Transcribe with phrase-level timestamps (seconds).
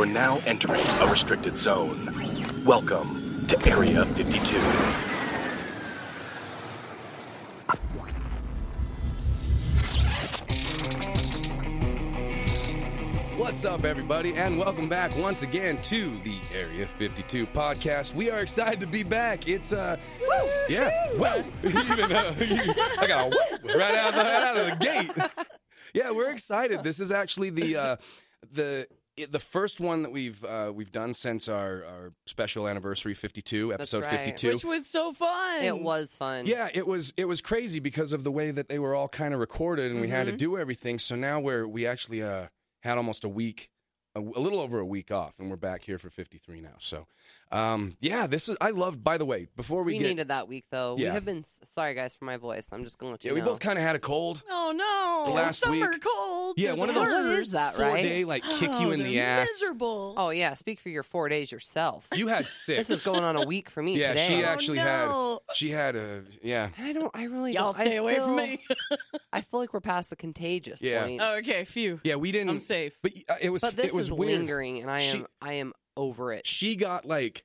[0.00, 2.06] You're now entering a restricted zone.
[2.64, 4.56] Welcome to Area 52.
[13.36, 18.14] What's up, everybody, and welcome back once again to the Area 52 podcast.
[18.14, 19.46] We are excited to be back.
[19.46, 19.98] It's uh,
[20.70, 22.34] yeah, whoa, even uh,
[23.00, 25.10] I got a whoa right out, of the, right out of the gate.
[25.92, 26.82] Yeah, we're excited.
[26.82, 27.96] This is actually the uh,
[28.50, 28.86] the
[29.22, 33.74] it- the first one that we've uh, we've done since our, our special anniversary 52
[33.74, 34.10] episode right.
[34.20, 35.62] 52 Which was so fun.
[35.62, 36.46] It was fun.
[36.46, 39.34] Yeah, it was it was crazy because of the way that they were all kind
[39.34, 40.98] of recorded and we had to do everything.
[40.98, 42.46] So now we're we actually uh,
[42.82, 43.68] had almost a week,
[44.14, 46.70] a, a little over a week off, and we're back here for 53 now.
[46.78, 47.06] So,
[47.52, 49.02] um, yeah, this is I love.
[49.04, 50.94] By the way, before we, we get needed that week though.
[50.96, 52.68] We have been sorry guys for my voice.
[52.72, 54.42] I'm just gonna let you yeah, we both kind of had a cold.
[54.50, 54.72] Oh
[55.26, 55.32] no!
[55.32, 56.54] Last Summer week- cold.
[56.56, 58.02] Yeah, one of those What is that, four right?
[58.02, 59.48] day like kick you Oh, in the ass.
[59.60, 60.14] Miserable.
[60.16, 62.08] oh yeah, speak for your four days yourself.
[62.14, 62.88] You had six.
[62.88, 64.26] this is going on a week for me yeah, today.
[64.26, 65.40] she Oh, actually no.
[65.48, 66.70] had she had a yeah.
[66.78, 67.10] I don't.
[67.14, 67.52] I really.
[67.52, 68.64] Y'all don't, stay I away from me.
[69.32, 71.04] I feel like we're past the contagious Yeah.
[71.04, 71.20] point.
[71.22, 72.00] oh, okay, phew.
[72.02, 72.50] Yeah, we didn't.
[72.50, 72.92] I'm safe.
[73.02, 74.38] But uh, it was but this it was is weird.
[74.40, 75.02] lingering, and I am.
[75.20, 76.46] She- I am over it.
[76.46, 77.44] she got like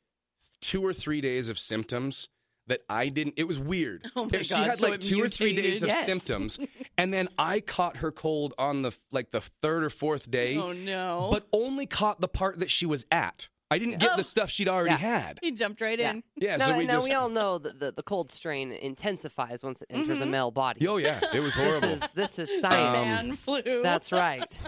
[0.62, 2.30] two or three days of symptoms
[2.68, 3.36] that I didn't.
[3.38, 4.06] It was weird.
[4.16, 5.90] Oh my she God, had so like two or three days of?
[5.90, 6.06] Yes.
[6.06, 6.58] symptoms,
[6.98, 10.72] and then I caught her cold on the like the third or fourth day, Oh
[10.72, 11.30] no!
[11.32, 13.50] but only caught the part that she was at.
[13.72, 14.18] I didn't get Oh.
[14.18, 14.98] the stuff she'd already Yeah.
[14.98, 15.40] had.
[15.42, 16.12] he jumped right Yeah.
[16.12, 16.24] in.
[16.38, 17.10] Yeah, now, so we now just.
[17.10, 20.88] we all know that the, the cold strain intensifies once it enters a male body.
[20.88, 21.90] oh yeah, it was this horrible.
[21.90, 22.94] is this is Um, science.
[22.96, 23.82] Man flu.
[23.84, 24.60] That's right.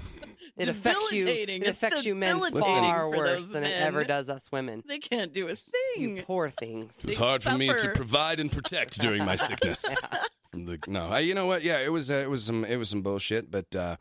[0.57, 1.27] It affects you.
[1.27, 4.83] It affects you men debilitating far worse those than it ever does us women.
[4.87, 6.23] They can't do a You thing.
[6.25, 6.99] poor things.
[6.99, 9.85] It was They hard for me to provide and protect during my sickness.
[10.51, 11.61] From the- no, I, you know what?
[11.63, 13.97] Yeah, it was uh, it was some it was some bullshit, but uh,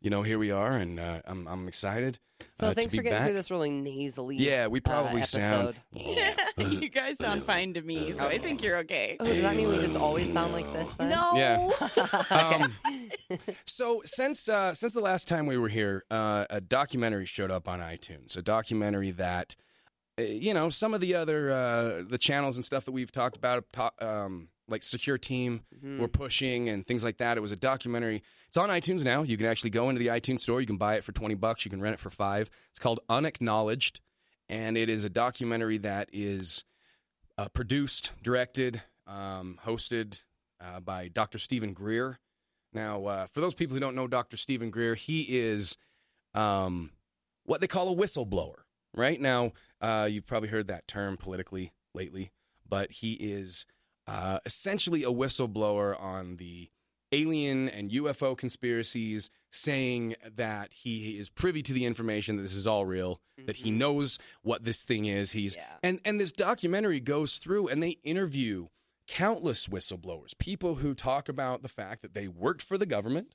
[0.00, 2.18] you know here we are, and uh, I'm I'm excited.
[2.50, 3.26] So uh, to thanks be for getting back.
[3.26, 4.36] through this really nasally.
[4.36, 5.76] Yeah, we uh, probably sound.
[5.94, 6.72] episode.
[6.82, 9.16] you guys sound fine to me, so I think you're okay.
[9.20, 10.92] Oh, does that mean we just always sound like this?
[10.94, 11.10] Then?
[11.10, 11.32] No.
[11.36, 11.70] Yeah.
[12.30, 12.74] Um,
[13.66, 17.68] so since uh, since the last time we were here, uh, a documentary showed up
[17.68, 18.36] on iTunes.
[18.36, 19.56] A documentary that,
[20.18, 23.36] uh, you know, some of the other uh, the channels and stuff that we've talked
[23.36, 23.64] about,
[24.00, 25.62] um, like Secure Team,
[25.98, 27.36] were pushing and things like that.
[27.36, 28.22] It was a documentary.
[28.48, 29.22] It's on iTunes now.
[29.22, 30.60] You can actually go into the iTunes store.
[30.60, 31.64] You can buy it for twenty bucks.
[31.64, 32.50] You can rent it for five.
[32.70, 34.00] It's called Unacknowledged,
[34.48, 36.64] and it is a documentary that is
[37.38, 40.22] uh, produced, directed, um, hosted
[40.60, 41.38] uh, by Dr.
[41.38, 42.18] Stephen Greer.
[42.72, 44.36] Now, uh, for those people who don't know Dr.
[44.36, 45.76] Stephen Greer, he is
[46.34, 46.90] um,
[47.44, 48.56] what they call a whistleblower.
[48.94, 52.30] Right now, uh, you've probably heard that term politically lately,
[52.68, 53.64] but he is
[54.06, 56.70] uh, essentially a whistleblower on the
[57.10, 62.66] alien and UFO conspiracies, saying that he is privy to the information that this is
[62.66, 65.32] all real, that he knows what this thing is.
[65.32, 65.76] He's Yeah.
[65.82, 68.68] and and this documentary goes through and they interview
[69.08, 73.34] countless whistleblowers, people who talk about the fact that they worked for the government.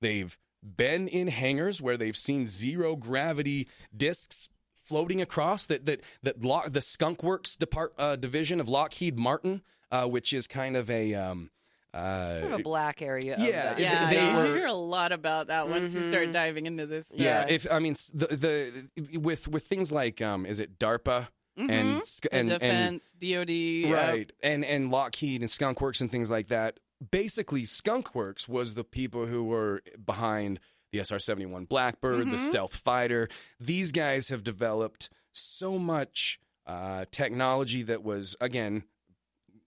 [0.00, 6.44] They've been in hangars where they've seen zero gravity discs floating across that that that
[6.44, 10.90] Lock, the Skunk Works depart, uh, division of Lockheed Martin, uh, which is kind of
[10.90, 11.50] a um,
[11.94, 13.36] uh, Sort of a black area.
[13.38, 13.78] Yeah, that.
[13.78, 16.86] it- Yeah, they you were- hear a lot about that once you start diving into
[16.86, 17.12] this.
[17.14, 17.64] Yeah, Yes.
[17.66, 22.26] if I mean the the with with things like um is it DARPA and sk-
[22.30, 24.10] and, and defense, DoD, yeah.
[24.10, 26.78] right and and Lockheed and Skunk Works and things like that.
[27.10, 30.60] Basically, Skunk Works was the people who were behind
[30.92, 33.28] the SR seventy one Blackbird, the stealth fighter.
[33.60, 38.84] These guys have developed so much uh, technology that was again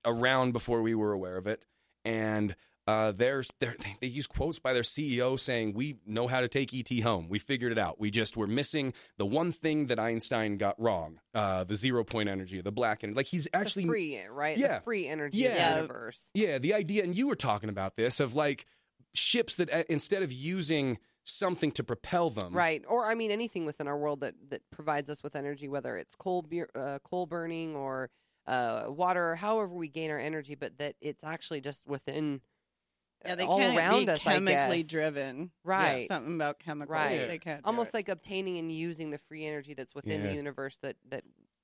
[0.06, 1.64] around before we were aware of it,
[2.06, 2.56] and.
[2.92, 6.74] Uh, they're, they're, they use quotes by their CEO saying, "We know how to take
[6.74, 7.28] ET home.
[7.30, 8.00] We figured it out.
[8.00, 12.28] We just were missing the one thing that Einstein got wrong: uh, the zero point
[12.30, 13.16] energy, the black energy.
[13.16, 14.58] Like he's actually the free, right?
[14.58, 14.76] Yeah.
[14.80, 15.74] The free energy Yeah.
[15.76, 16.32] the universe.
[16.34, 18.66] yeah, the idea, and you were talking about this of like
[19.14, 22.84] ships that uh, instead of using something to propel them, Right.
[22.88, 26.16] Or I mean anything within our world that, that provides us with energy, whether it's
[26.16, 28.10] coal beer, uh, coal burning or
[28.48, 32.42] uh, water, however we gain our energy, but that it's actually just within
[33.26, 34.88] Yeah, they all can't around be us, I chemically guess.
[34.88, 35.52] driven.
[35.64, 36.08] Right.
[36.08, 36.94] Something about chemicals.
[36.94, 37.28] Right.
[37.28, 37.62] They can't.
[37.66, 40.28] almost like obtaining and using the free energy that's within Yeah.
[40.28, 41.24] the universe that that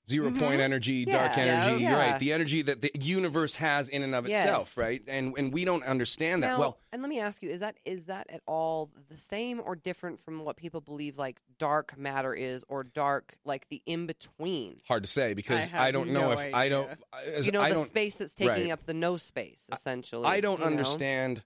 [0.10, 1.40] 0 point energy, dark Mm-hmm.
[1.40, 1.94] Yeah, energy, yeah.
[2.12, 2.20] right?
[2.20, 5.02] The energy that the universe has in and of itself, right?
[5.08, 6.54] And and we don't understand that.
[6.54, 9.62] Now, well, and let me ask you: Is that is that at all the same
[9.64, 14.06] or different from what people believe like dark matter is, or dark like the in
[14.08, 14.78] between?
[14.88, 16.90] hard to say because have I, don't know no if I don't.
[17.26, 18.72] as- You know, I the space that's taking right.
[18.72, 20.26] up the no space, essentially.
[20.26, 21.38] I don't understand.
[21.38, 21.44] know?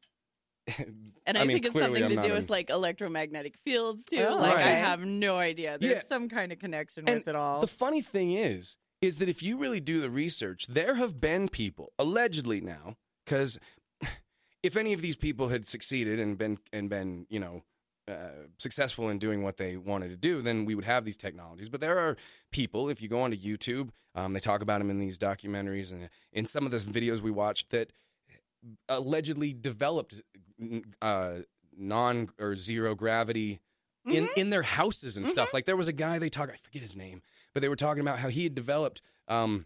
[1.27, 4.05] And I, I mean, think it's something I'm to do in- with like electromagnetic fields
[4.05, 4.25] too.
[4.27, 5.77] Oh, like I have no idea.
[5.79, 6.01] There's Yeah.
[6.01, 7.61] some kind of connection And with it all.
[7.61, 11.47] The funny thing is, is that if you really do the research, there have been
[11.47, 13.59] people allegedly now, because
[14.63, 17.61] if any of these people had succeeded and been and been, you know,
[18.07, 21.69] uh, successful in doing what they wanted to do, then we would have these technologies.
[21.69, 22.17] But there are
[22.51, 26.09] people, if you go onto YouTube, um, they talk about them in these documentaries and
[26.33, 27.91] in some of the videos we watched that
[28.89, 30.21] allegedly developed
[31.01, 31.33] uh,
[31.77, 33.61] non or zero gravity
[34.05, 35.53] in, in their houses and stuff.
[35.53, 37.21] Like there was a guy they talk I forget his name,
[37.53, 39.65] but they were talking about how he had developed um,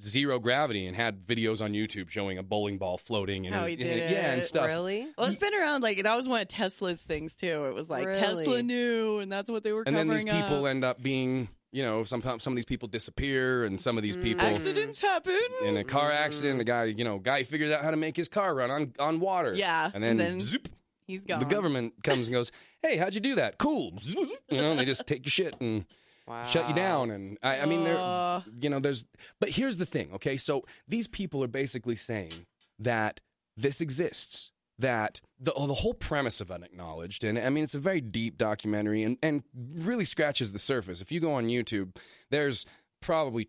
[0.00, 3.70] zero gravity and had videos on YouTube showing a bowling ball floating and How his-
[3.70, 4.66] he did yeah and stuff.
[4.66, 5.06] Really?
[5.16, 7.66] well, it's been around like that was one of Tesla's things too.
[7.66, 8.18] It was like Really?
[8.20, 10.66] Tesla knew, and that's what they were And then these people up.
[10.66, 14.16] end up being, you know, sometimes some of these people disappear and some of these
[14.16, 14.22] mm.
[14.22, 15.38] people Accidents happen.
[15.62, 16.16] in a car mm.
[16.16, 18.92] accident, the guy, you know, guy figures out how to make his car run on
[18.98, 19.54] on water.
[19.54, 20.68] Yeah, And then, and then zoop,
[21.06, 21.38] He's gone.
[21.38, 22.50] the government comes and goes,
[22.82, 23.58] "Hey, how'd you do that?
[23.58, 24.38] Cool." Zoop, zoop.
[24.48, 25.84] You know, and they just take your shit and
[26.26, 26.42] Wow.
[26.42, 27.10] shut you down.
[27.12, 29.06] And I, I mean, there, you know, there's.
[29.38, 30.36] But here's the thing, okay?
[30.36, 32.46] So these people are basically saying
[32.80, 33.20] that
[33.56, 34.50] this exists.
[34.78, 38.36] That the oh, the whole premise of unacknowledged, and I mean, it's a very deep
[38.36, 41.00] documentary, and and really scratches the surface.
[41.00, 41.96] If you go on YouTube,
[42.30, 42.66] there's
[43.00, 43.48] probably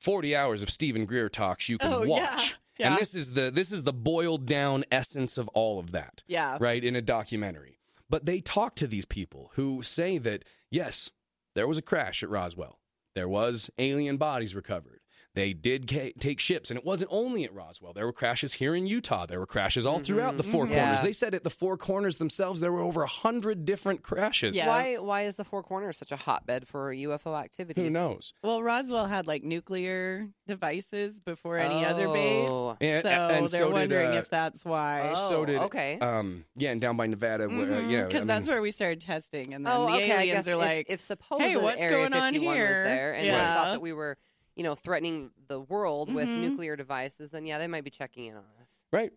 [0.00, 2.08] 40 hours of Stephen Greer talks you can Oh, yeah.
[2.34, 2.54] watch.
[2.76, 2.88] Yeah.
[2.90, 6.56] And this is the this is the boiled down essence of all of that Yeah.
[6.60, 7.78] right, in a documentary.
[8.10, 11.08] But they talk to these people who say that, yes,
[11.54, 12.80] there was a crash at Roswell.
[13.14, 14.93] There was alien bodies recovered.
[15.34, 17.92] They did ca- take ships, and it wasn't only at Roswell.
[17.92, 19.26] There were crashes here in Utah.
[19.26, 20.76] There were crashes all throughout the Four Yeah.
[20.76, 21.02] Corners.
[21.02, 24.56] They said at the Four Corners themselves there were over a hundred different crashes.
[24.56, 24.68] Yeah.
[24.68, 27.82] Why why is the Four Corners such a hotbed for UFO activity?
[27.82, 28.32] Who knows?
[28.44, 32.76] Well, Roswell had like nuclear devices before any other base, Oh.
[32.80, 35.10] And- so and they're so did, wondering uh, if that's why.
[35.16, 35.98] Oh, so did okay.
[35.98, 39.00] Um, yeah, and down by Nevada, where, uh, yeah, because I that's where we started
[39.00, 40.12] testing, and then Oh, the okay.
[40.12, 42.56] I aliens guess are if, like, if supposedly "Hey, what's Area going on 51 was
[42.56, 43.54] here?" there, and they Yeah.
[43.54, 44.16] thought that we were,
[44.56, 46.38] you know, threatening the world with Mhm.
[46.38, 48.84] nuclear devices, then yeah, they might be checking in on us.
[48.92, 49.12] Right.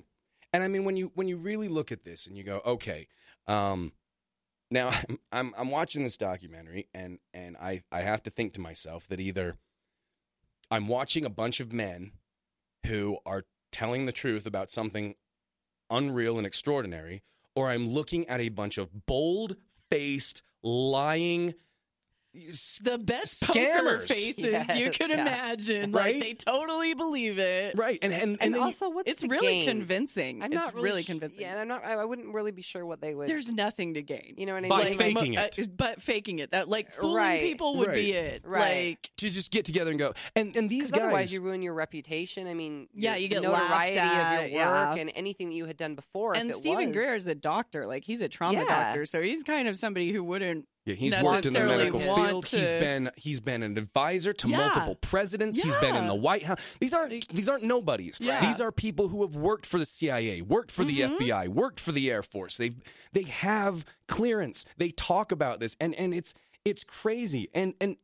[0.53, 3.07] And I mean, when you when you really look at this and you go, okay,
[3.47, 3.93] um,
[4.71, 8.59] now I'm, I'm I'm watching this documentary and and I I have to think to
[8.61, 9.57] myself that either
[10.71, 12.13] I'm watching a bunch of men
[12.85, 15.15] who are telling the truth about something
[15.89, 17.21] unreal and extraordinary,
[17.55, 19.55] or I'm looking at a bunch of bold
[19.89, 21.53] faced lying.
[22.83, 24.07] The best poker Scammers.
[24.07, 25.21] faces Yes, you could yeah.
[25.21, 25.91] imagine.
[25.91, 26.15] Right?
[26.15, 27.75] Like they totally believe it.
[27.77, 29.67] Right, and and, and, And, then you- also, what's It's the really gain?
[29.67, 30.41] convincing.
[30.41, 31.41] I'm it's not really, sh- convincing.
[31.41, 31.85] Yeah, and I'm not.
[31.85, 33.27] I, I wouldn't really be sure what they would.
[33.27, 34.35] There's nothing to gain.
[34.37, 34.69] you know what I mean?
[34.69, 35.59] By Like, faking mo- it.
[35.59, 36.51] uh, but faking it.
[36.51, 37.41] That like fooling Right.
[37.41, 38.43] people would be it.
[38.45, 38.89] Right.
[38.89, 41.61] Like to just get together and go, and and these 'cause guys, otherwise you ruin
[41.61, 42.47] your reputation.
[42.47, 45.01] I mean, Yeah, you get laughed notoriety at, of your work yeah.
[45.01, 46.35] and anything that you had done before.
[46.35, 46.95] and if it Stephen was.
[46.95, 47.85] Greer is a doctor.
[47.87, 48.65] Like he's a trauma Yeah.
[48.65, 50.65] doctor, so he's kind of somebody who wouldn't.
[50.87, 52.45] Yeah, he's worked in the medical field.
[52.47, 54.57] He's to- been he's been an advisor to Yeah.
[54.57, 55.61] multiple presidents.
[55.61, 56.59] He's been in the White House.
[56.79, 58.17] These aren't these aren't nobodies.
[58.21, 58.39] Yeah.
[58.45, 61.15] These are people who have worked for the CIA, worked for the Mm-hmm.
[61.23, 62.55] FBI, worked for the Air Force.
[62.57, 62.71] They
[63.11, 64.63] they have clearance.
[64.77, 66.33] They talk about this, and and it's
[66.63, 67.49] it's crazy.
[67.53, 67.97] And and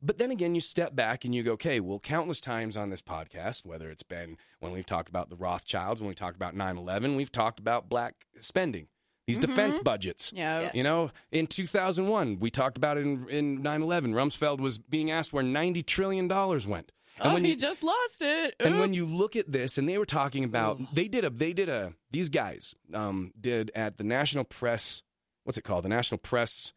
[0.00, 3.02] but then again, you step back and you go, okay, well, countless times on this
[3.02, 6.76] podcast, whether it's been when we've talked about the Rothschilds, when we talked about 9
[6.76, 8.86] 11, we've talked about black spending,
[9.28, 10.32] these defense budgets.
[10.34, 10.60] Yeah.
[10.60, 10.74] Yes.
[10.74, 14.14] You know, in 2001, we talked about it in, in 9/11.
[14.14, 16.90] Rumsfeld was being asked where 90 trillion dollars went.
[17.20, 18.54] And oh, when he just lost it.
[18.60, 21.52] and when you look at this, and they were talking about they did a they
[21.52, 25.02] did a these guys um, did at the National Press
[25.44, 26.72] what's it called the National Press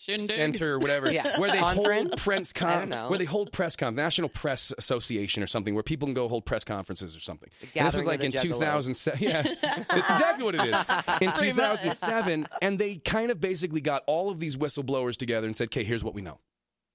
[0.00, 0.30] Shindig.
[0.30, 1.38] Center or whatever Yeah.
[1.38, 5.74] where they hold press con- where they hold press con National Press Association or something
[5.74, 7.50] where people can go hold press conferences or something.
[7.74, 9.20] This was like in 2007.
[9.20, 10.76] Yeah, it's exactly what it is.
[11.20, 15.66] In 2007, and they kind of basically got all of these whistleblowers together and said,
[15.68, 16.38] "Okay, here's what we know."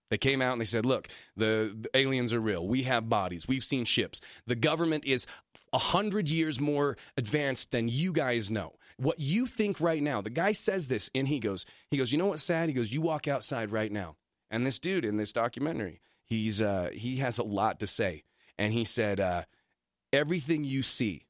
[0.09, 2.67] They came out and they said, "Look, the, the aliens are real.
[2.67, 3.47] We have bodies.
[3.47, 4.21] We've seen ships.
[4.45, 5.25] The government is
[5.73, 8.73] a hundred years more advanced than you guys know.
[8.97, 12.17] What you think right now?" The guy says this, and he goes, "He goes, you
[12.19, 12.69] know what's sad?
[12.69, 14.15] He goes, you walk outside right now,
[14.51, 18.23] and this dude in this documentary, he's uh, he has a lot to say,
[18.59, 19.43] and he said, uh,
[20.13, 21.25] everything you see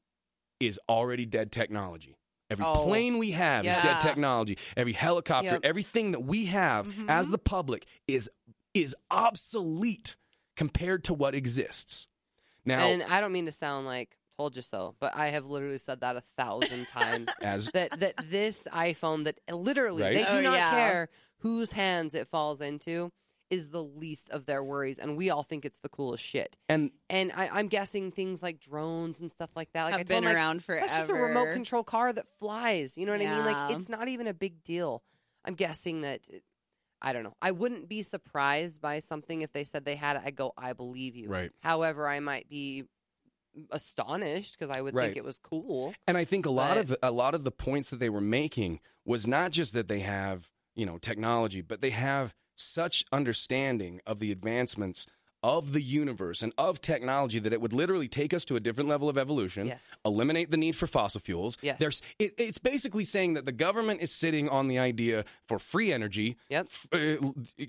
[0.60, 2.16] is already dead technology."
[2.48, 2.84] Every Oh.
[2.86, 4.56] plane we have is dead technology.
[4.76, 5.60] Every helicopter, Yep.
[5.64, 7.10] everything that we have Mhm.
[7.10, 8.30] as the public is
[8.82, 10.16] is obsolete
[10.56, 12.06] compared to what exists.
[12.64, 15.78] Now, And I don't mean to sound like told you so, but I have literally
[15.78, 17.28] said that a thousand times.
[17.42, 20.14] as that that this iPhone that uh, literally Right.
[20.14, 20.70] they oh, do Oh, not yeah.
[20.70, 23.10] care whose hands it falls into.
[23.48, 26.56] is the least of their worries, and we all think it's the coolest shit.
[26.68, 29.84] And And I, I'm guessing things like drones and stuff like that.
[29.84, 32.26] Like Have I told been him, like, around That's just a remote control car that
[32.40, 32.98] flies.
[32.98, 33.44] You know what I mean?
[33.44, 35.02] Like it's not even a big deal.
[35.44, 36.22] I'm guessing that.
[37.02, 37.34] I don't know.
[37.42, 40.22] I wouldn't be surprised by something if they said they had it.
[40.24, 41.28] I go, I believe you.
[41.28, 41.50] Right.
[41.62, 42.84] However, I might be
[43.70, 45.06] astonished because I would Right.
[45.06, 45.94] think it was cool.
[46.06, 48.20] And I think a lot But- of a lot of the points that they were
[48.20, 54.00] making was not just that they have, you know, technology, but they have such understanding
[54.06, 55.06] of the advancements
[55.42, 58.88] of the universe and of technology that it would literally take us to a different
[58.88, 60.00] level of evolution, Yes.
[60.04, 61.56] eliminate the need for fossil fuels.
[61.62, 61.78] Yes.
[61.78, 65.92] There's it, it's basically saying that the government is sitting on the idea for free
[65.92, 66.66] energy, Yep.
[66.66, 67.16] f- uh,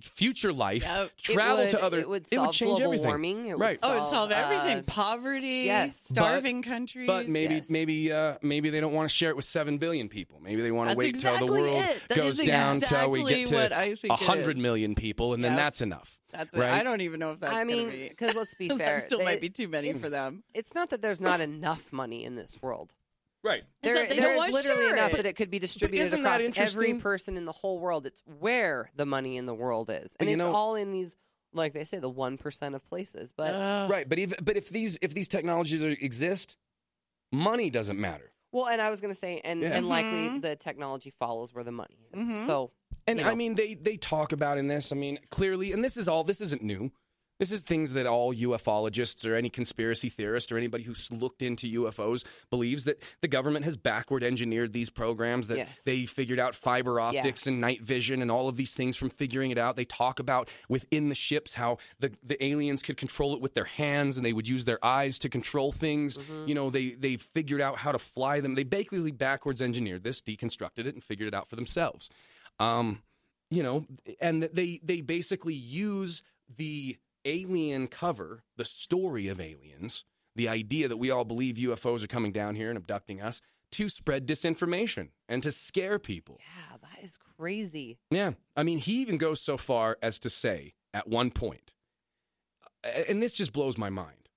[0.02, 1.12] future life, Yep.
[1.18, 3.08] Travel would, to other It would solve change global everything.
[3.08, 3.46] warming.
[3.48, 3.78] It Right.
[3.82, 4.80] Would Oh, solve, it'd solve everything.
[4.80, 6.00] uh, Poverty, yes.
[6.00, 7.08] starving countries.
[7.08, 7.70] But maybe Yes.
[7.70, 10.40] maybe uh, maybe they don't want to share it with seven billion people.
[10.42, 13.48] Maybe they want to That's wait till the world goes is down till we get
[13.48, 14.62] to what I think it hundred is.
[14.64, 16.17] million people, and then that's enough.
[16.38, 16.72] That's right?
[16.74, 19.26] I don't even know if that's I mean, because let's be that fair, still they-
[19.26, 20.44] might be too many for them.
[20.54, 22.94] It's not that there's not enough money in this world.
[23.44, 23.64] Right.
[23.82, 25.18] There, that they there don't is wanna literally share enough it.
[25.18, 28.06] that it could be distributed across every person in the whole world.
[28.06, 31.16] It's where the money in the world is, and it's know- all in these,
[31.54, 33.32] like they say, the one percent of places.
[33.36, 33.90] But Ugh.
[33.90, 34.10] Right.
[34.10, 36.58] But if but if these if these technologies are, exist,
[37.32, 38.32] money doesn't matter.
[38.52, 39.76] well, and I was going to say, and Yeah.
[39.78, 40.42] and likely Mhm.
[40.42, 42.28] the technology follows where the money is.
[42.28, 42.46] Mhm.
[42.48, 42.72] So
[43.08, 43.32] And you know.
[43.32, 44.92] I mean, they they talk about in this.
[44.92, 46.24] I mean, clearly, and this is all.
[46.24, 46.92] This isn't new.
[47.40, 51.82] This is things that all ufologists or any conspiracy theorist or anybody who's looked into
[51.82, 55.46] UFOs believes that the government has backward engineered these programs.
[55.48, 55.84] That Yes.
[55.84, 59.52] they figured out fiber optics and night vision and all of these things from figuring
[59.52, 59.76] it out.
[59.76, 63.66] They talk about within the ships how the the aliens could control it with their
[63.66, 66.18] hands and they would use their eyes to control things.
[66.18, 66.48] Mm-hmm.
[66.48, 68.56] You know, they they figured out how to fly them.
[68.56, 72.10] They basically backwards engineered this, deconstructed it, and figured it out for themselves.
[72.60, 73.02] Um,
[73.50, 73.86] you know,
[74.20, 76.24] and they they basically use
[76.58, 80.04] the alien cover, the story of aliens,
[80.36, 83.90] the idea that we all believe UFOs are coming down here and abducting us, to
[83.90, 86.40] spread disinformation and to scare people.
[86.40, 87.98] yeah, that is crazy.
[88.12, 91.74] Yeah, I mean, he even goes so far as to say at one point,
[93.08, 94.30] and this just blows my mind,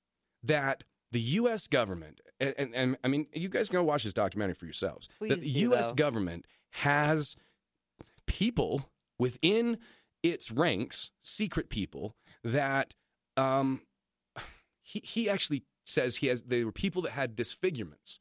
[0.43, 1.67] that the U.S.
[1.67, 5.09] government, and, and, and I mean, you guys go watch this documentary for yourselves.
[5.21, 5.89] that the do, U.S.
[5.89, 5.95] though.
[5.95, 7.37] government has
[8.31, 9.77] people within
[10.23, 12.95] its ranks, secret people that
[13.37, 13.81] um,
[14.83, 16.45] he he actually says he has.
[16.45, 18.21] They were people that had disfigurements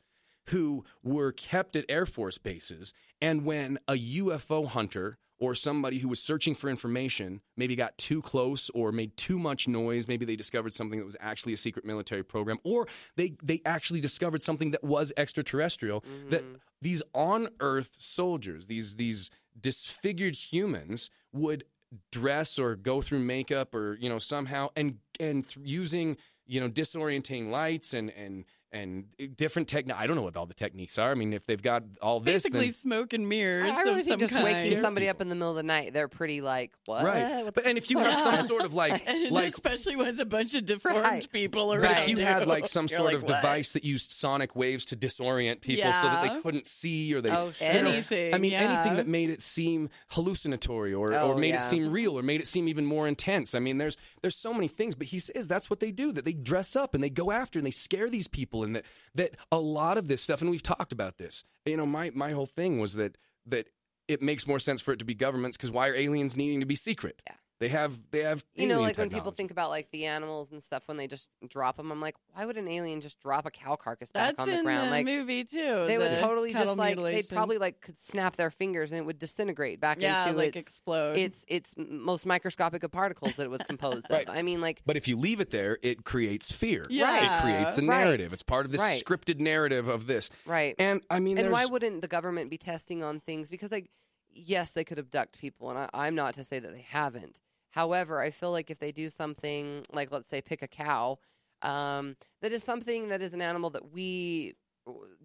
[0.50, 6.10] who were kept at Air Force bases, and when a UFO hunter or somebody who
[6.10, 10.36] was searching for information maybe got too close or made too much noise, maybe they
[10.36, 14.72] discovered something that was actually a secret military program, or they they actually discovered something
[14.72, 16.04] that was extraterrestrial.
[16.30, 16.44] That
[16.82, 19.30] these on Earth soldiers, these these
[19.62, 21.66] disfigured humans, would
[22.12, 26.68] dress or go through makeup or you know somehow and and th- using you know
[26.68, 29.96] disorienting lights and and and eh, different technique.
[29.98, 31.10] I don't know what all the techniques are.
[31.12, 34.06] I mean, if they've got all this, Basically, then, smoke and mirrors I really of
[34.06, 34.46] some think just kind.
[34.64, 35.18] waking somebody people.
[35.18, 37.04] up in the middle of the night, they're pretty like what?
[37.04, 37.46] right?
[37.46, 40.26] What But and if you have some sort of like like especially when it's a
[40.26, 41.32] bunch of deformed Right.
[41.32, 41.82] people around.
[41.96, 44.56] But if you had like some You're sort like, of "What?" device that used sonic
[44.56, 47.72] waves to disorient people so that they couldn't see or they Oh, sure.
[47.74, 51.50] you know, Anything, I mean anything that made it seem hallucinatory or, Oh, or made
[51.50, 51.56] yeah.
[51.56, 53.56] it seem real or made it seem even more intense.
[53.56, 56.26] I mean there's there's so many things, but he says that's what they do that
[56.26, 58.86] they dress up and they go after and they scare these people and that
[59.16, 61.44] that a lot of this stuff and we've talked about this.
[61.66, 63.70] You know, my my whole thing was that that
[64.08, 66.66] it makes more sense for it to be governments because why are aliens needing to
[66.66, 67.22] be secret?
[67.28, 67.36] Yeah.
[67.60, 70.50] They have they have You know, alien like when people think about like the animals
[70.50, 73.46] and stuff when they just drop them, I'm like, why would an alien just drop
[73.46, 74.88] a cow carcass back That's on the in ground?
[74.88, 75.84] the like movie too.
[75.86, 77.36] they would totally cattle just like they mutilation.
[77.36, 80.68] probably like could snap their fingers and it would disintegrate back yeah, into like its
[80.68, 81.18] explode.
[81.18, 84.28] its its most microscopic of particles that it was composed Right.
[84.30, 84.34] of.
[84.36, 86.86] I mean, like But if you leave it there, it creates fear.
[86.90, 87.40] Yeah.
[87.40, 88.06] It creates a Right.
[88.06, 88.32] narrative.
[88.32, 89.04] It's part of this Right.
[89.06, 90.30] scripted narrative of this.
[90.46, 90.76] right.
[90.80, 93.50] And I mean, and why wouldn't the government be testing on things?
[93.50, 93.90] Because like,
[94.32, 97.42] yes, they could abduct people, and I, I'm not to say that they haven't.
[97.72, 101.20] However, I feel like if they do something like, let's say, pick a cow,
[101.62, 104.56] um, that is something that is an animal that we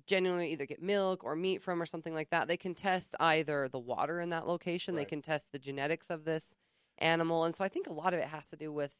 [0.06, 2.48] genuinely either get milk or meat from or something like that.
[2.48, 6.24] They can test either the water in that location, they can test the genetics of
[6.24, 6.56] this
[6.98, 8.94] animal, and so I think a lot of it has to do with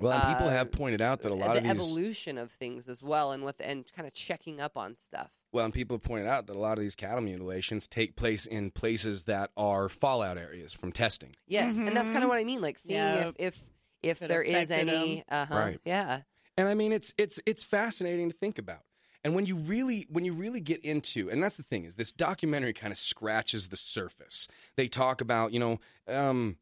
[0.00, 1.70] well, and people uh, have pointed out that a lot the of these.
[1.72, 5.30] evolution of things as well, and with and kind of checking up on stuff.
[5.56, 8.44] Well, and people have pointed out that a lot of these cattle mutilations take place
[8.44, 11.30] in places that are fallout areas from testing.
[11.46, 12.60] Yes, and that's kind of what I mean.
[12.60, 13.28] Like seeing Yeah.
[13.28, 13.62] if if
[14.02, 15.80] if there is any, uh huh, Right.
[15.86, 16.20] yeah,
[16.58, 18.82] And I mean, it's it's it's fascinating to think about.
[19.24, 22.12] And when you really when you really get into, and that's the thing is, this
[22.12, 24.46] documentary kind of scratches the surface.
[24.76, 26.58] They talk about, you know, um,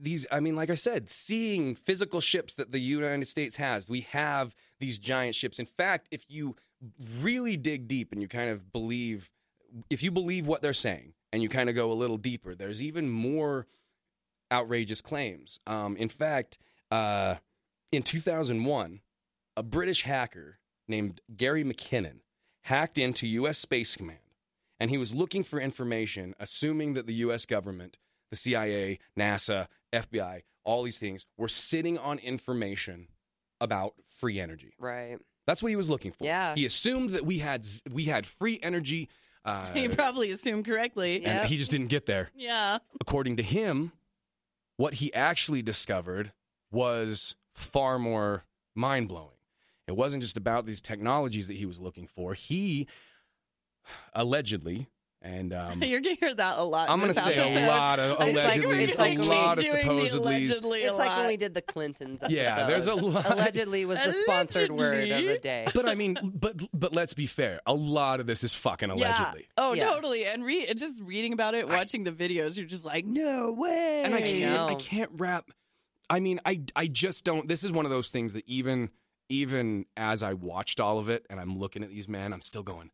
[0.00, 3.88] these I mean like I said, seeing physical ships that the United States has.
[3.88, 5.60] We have these giant ships.
[5.60, 6.56] In fact, if you
[7.20, 9.30] really dig deep and you kind of believe
[9.90, 12.82] if you believe what they're saying and you kind of go a little deeper, there's
[12.82, 13.66] even more
[14.52, 15.58] outrageous claims.
[15.66, 16.58] Um, in fact,
[16.90, 17.36] uh,
[17.90, 19.00] in 2001,
[19.56, 22.20] a British hacker named Gary McKinnon
[22.64, 23.58] hacked into U.S.
[23.58, 24.18] Space Command,
[24.78, 27.46] and he was looking for information, assuming that the U.S.
[27.46, 27.96] government,
[28.30, 33.08] the CIA, NASA, FBI, all these things were sitting on information
[33.60, 34.74] about free energy.
[34.78, 35.18] Right.
[35.46, 36.24] That's what he was looking for.
[36.24, 36.54] Yeah.
[36.54, 39.08] He assumed that we had we had free energy.
[39.44, 41.16] Uh, He probably assumed correctly.
[41.16, 41.46] And Yep.
[41.46, 42.30] he just didn't get there.
[42.36, 42.78] Yeah.
[43.00, 43.92] According to him,
[44.76, 46.32] what he actually discovered
[46.72, 49.28] was far more mind blowing.
[49.86, 52.32] It wasn't just about these technologies that he was looking for.
[52.34, 52.88] He
[54.14, 54.88] allegedly,
[55.24, 56.88] and um, You're gonna hear that a lot.
[56.90, 59.26] I'm going gonna to say a lot of It's like- allegedly, it's like a we
[59.28, 60.34] lot of doing the supposedly.
[60.36, 62.22] allegedly a It's like when we did the Clintons.
[62.22, 62.36] Episode.
[62.36, 63.28] Yeah, there's a lot.
[63.30, 65.66] Allegedly was the sponsored word of the day.
[65.74, 67.60] But I mean, but but let's be fair.
[67.66, 69.40] A lot of this is fucking allegedly.
[69.40, 69.46] Yeah.
[69.58, 69.88] Oh, Yeah.
[69.90, 70.26] totally.
[70.26, 74.02] And re- just reading about it, watching the videos, you're just like, no way.
[74.04, 75.46] and I can't I can't wrap
[76.10, 78.90] I mean I I just don't this is one of those things that even
[79.30, 82.62] even as I watched all of it and I'm looking at these men I'm still
[82.62, 82.90] going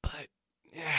[0.00, 0.28] but
[0.72, 0.92] yeah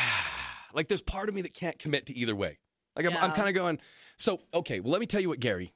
[0.74, 2.58] like there's part of me that can't commit to either way
[2.96, 3.80] like I'm, I'm kind of going
[4.18, 5.74] so okay well let me tell you what Gary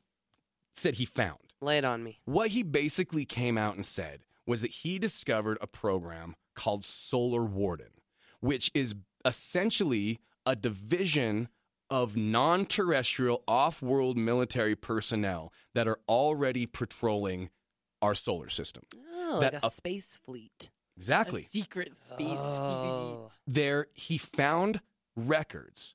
[0.75, 2.19] said he found Lay it on me.
[2.25, 7.43] what he basically came out and said was that he discovered a program called Solar
[7.43, 7.89] Warden,
[8.41, 8.93] which is
[9.25, 11.49] essentially a division
[11.89, 17.49] of non terrestrial, off world military personnel that are already patrolling
[18.01, 18.83] our solar system.
[19.13, 20.69] Oh, That like a a- space fleet.
[20.97, 21.41] Exactly.
[21.41, 23.27] A secret space Oh.
[23.29, 23.39] fleet.
[23.53, 24.81] there he found
[25.15, 25.93] records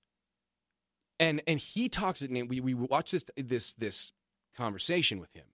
[1.19, 4.13] and and he talks and we we watched this this this
[4.57, 5.45] conversation with him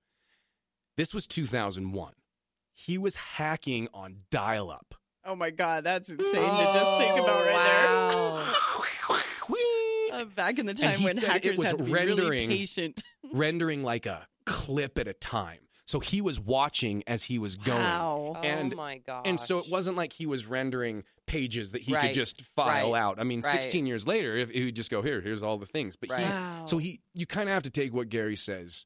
[0.97, 2.12] this was 2001
[2.75, 4.94] he was hacking on dial up
[5.29, 8.44] Oh my God, that's insane to just think about right wow.
[8.44, 8.53] there.
[10.12, 12.47] Uh, back in the time when said it hackers was had to be rendering- really
[12.47, 13.03] patient.
[13.35, 17.79] rendering like a clip at a time so he was watching as he was going
[17.79, 18.40] Wow.
[18.42, 19.27] and oh my god.
[19.27, 23.01] and so it wasn't like he was rendering pages that he could just file right,
[23.01, 23.18] out.
[23.20, 23.53] I mean, right.
[23.62, 25.96] 16 years later, if he would just go here, here's all the things.
[25.96, 26.25] But Right.
[26.25, 26.64] he, Wow.
[26.66, 28.85] so he, you kind of have to take what Gary says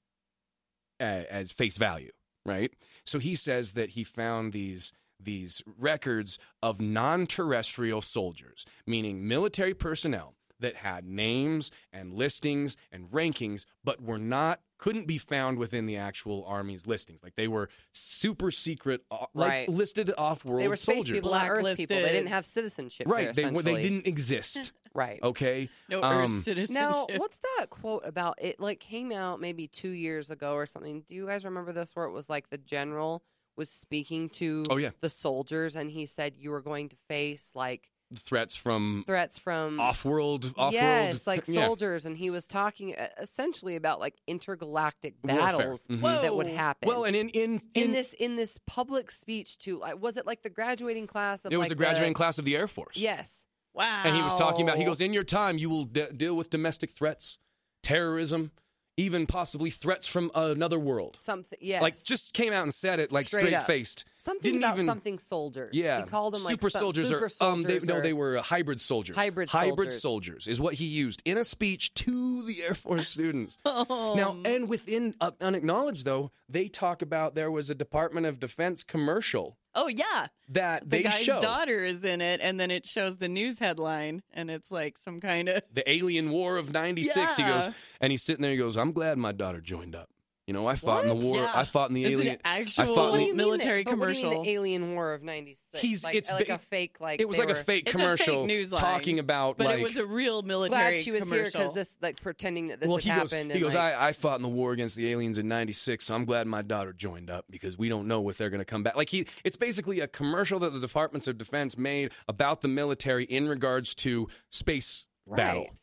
[1.00, 2.12] uh, as face value,
[2.46, 2.72] right?
[3.04, 10.34] So he says that he found these these records of non-terrestrial soldiers, meaning military personnel
[10.60, 15.96] that had names and listings and rankings, but were not couldn't be found within the
[15.98, 17.22] actual army's listings.
[17.22, 19.68] Like they were super secret, uh, like Right.
[19.68, 21.12] listed off-world they were space soldiers.
[21.18, 21.96] people, not Earth people.
[21.98, 23.06] They didn't have citizenship.
[23.06, 24.72] Right, there, they they didn't exist.
[24.92, 25.22] Right.
[25.22, 26.82] Okay, no um, Earth citizenship.
[26.82, 28.34] Now, what's that quote about?
[28.42, 31.02] It like came out maybe two years ago or something.
[31.06, 31.94] Do you guys remember this?
[31.94, 33.22] Where it was like the general
[33.56, 34.90] was speaking to Oh, yeah.
[35.00, 39.78] the soldiers, and he said you were going to face like threats from threats from
[39.78, 40.72] off-world, off-world.
[40.74, 41.64] yes, like yeah.
[41.66, 45.46] soldiers, and he was talking uh, essentially about like intergalactic Warfare.
[45.46, 46.22] battles Mhm.
[46.22, 46.88] that would happen.
[46.88, 50.42] Well, and in in, in this in this public speech to like, was it like
[50.42, 52.66] the graduating class of the it was like a graduating the, class of the Air
[52.66, 52.96] Force.
[52.96, 54.02] Yes, wow.
[54.04, 54.78] and he was talking about.
[54.78, 57.38] He goes, in your time, you will de- deal with domestic threats,
[57.82, 58.50] terrorism,
[58.96, 61.16] even possibly threats from another world.
[61.18, 61.58] something.
[61.62, 63.66] Yes, Like, just came out and said it like Straight straight up.
[63.66, 64.04] faced.
[64.22, 65.70] Something didn't about even- something soldiers.
[65.72, 68.12] Yeah, he called them like super some- soldiers super or um, they, soldiers no, they
[68.12, 69.16] were uh, hybrid soldiers.
[69.16, 70.02] Hybrid hybrid soldiers.
[70.02, 73.58] soldiers is what he used in a speech to the Air Force students.
[73.92, 74.14] Oh.
[74.16, 78.84] Now, and within uh, unacknowledged though, they talk about there was a Department of Defense
[78.84, 82.86] commercial oh yeah, that the they guy's show daughter is in it, and then it
[82.86, 87.36] shows the news headline, and it's like some kind of the Alien War of '96.
[87.36, 87.68] He goes,
[88.00, 88.50] and he's sitting there.
[88.50, 90.08] He goes, "I'm glad my daughter joined up.
[90.50, 91.36] You know, I fought in the war.
[91.36, 91.52] Yeah.
[91.54, 92.38] I fought in the It's an alien.
[92.44, 94.42] actual- I fought What in the, military that- but what do you mean commercial.
[94.42, 95.80] the Alien War of '96.
[95.80, 97.00] He's- like, it's uh, like ba- a fake.
[97.00, 99.20] Like it was they like a were- fake It's a fake commercial news line, talking
[99.20, 102.20] about but like it was a real military Glad she was here because this, like,
[102.20, 103.30] pretending that this well, had he goes.
[103.32, 103.52] happened.
[103.52, 103.76] He goes.
[103.76, 106.48] like, I, I fought in the war against the aliens in '96, so I'm glad
[106.48, 108.96] my daughter joined up because we don't know if they're going to come back.
[108.96, 113.22] Like he, it's basically a commercial that the Departments of Defense made about the military
[113.22, 115.62] in regards to space battle.
[115.62, 115.70] right.
[115.70, 115.74] I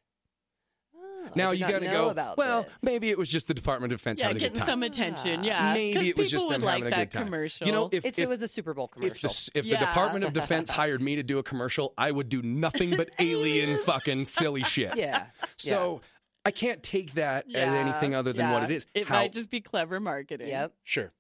[1.36, 2.10] Now you got to go.
[2.10, 2.84] About Well, this.
[2.84, 4.66] maybe it was just the Department of Defense yeah, having a good getting time.
[4.68, 5.40] some attention.
[5.42, 5.44] Ah.
[5.44, 7.26] Yeah, Maybe 'Cause it was just people them would like having a that good time.
[7.26, 7.68] commercial.
[7.68, 9.30] You know, if if, it was a Super Bowl if commercial.
[9.30, 12.42] the if the Department of Defense hired me to do a commercial, I would do
[12.42, 14.96] nothing but alien fucking silly shit.
[14.98, 15.28] yeah.
[15.58, 16.02] So
[16.46, 18.86] I can't take that as anything other than what it is.
[18.94, 20.48] It How- might just be clever marketing.
[20.48, 20.74] Yep.
[20.84, 21.12] Sure.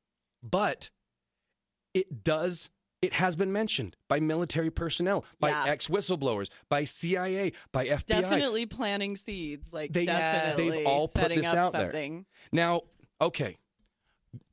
[0.43, 0.89] But
[1.93, 2.69] it does
[3.01, 5.65] It has been mentioned by military personnel, by Yeah.
[5.67, 8.21] ex whistleblowers, by CIA, by FBI.
[8.21, 9.71] Definitely planting seeds.
[9.71, 11.91] Like They- definitely they've all put setting this up out there.
[11.91, 12.25] something.
[12.51, 12.81] Now,
[13.21, 13.57] okay.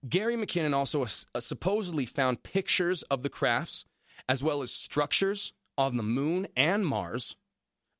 [0.09, 1.05] Gary McKinnon also
[1.35, 3.87] uh, supposedly found pictures of the crafts
[4.29, 7.37] as well as structures on the moon and Mars,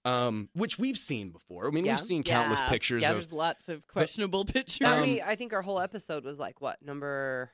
[0.05, 1.67] um, which we've seen before.
[1.67, 1.93] I mean, Yeah.
[1.95, 2.69] we've seen countless Yeah.
[2.69, 3.15] pictures Yeah, of.
[3.17, 4.87] there's lots of questionable pictures.
[4.87, 7.51] I Um, I think our whole episode was like what number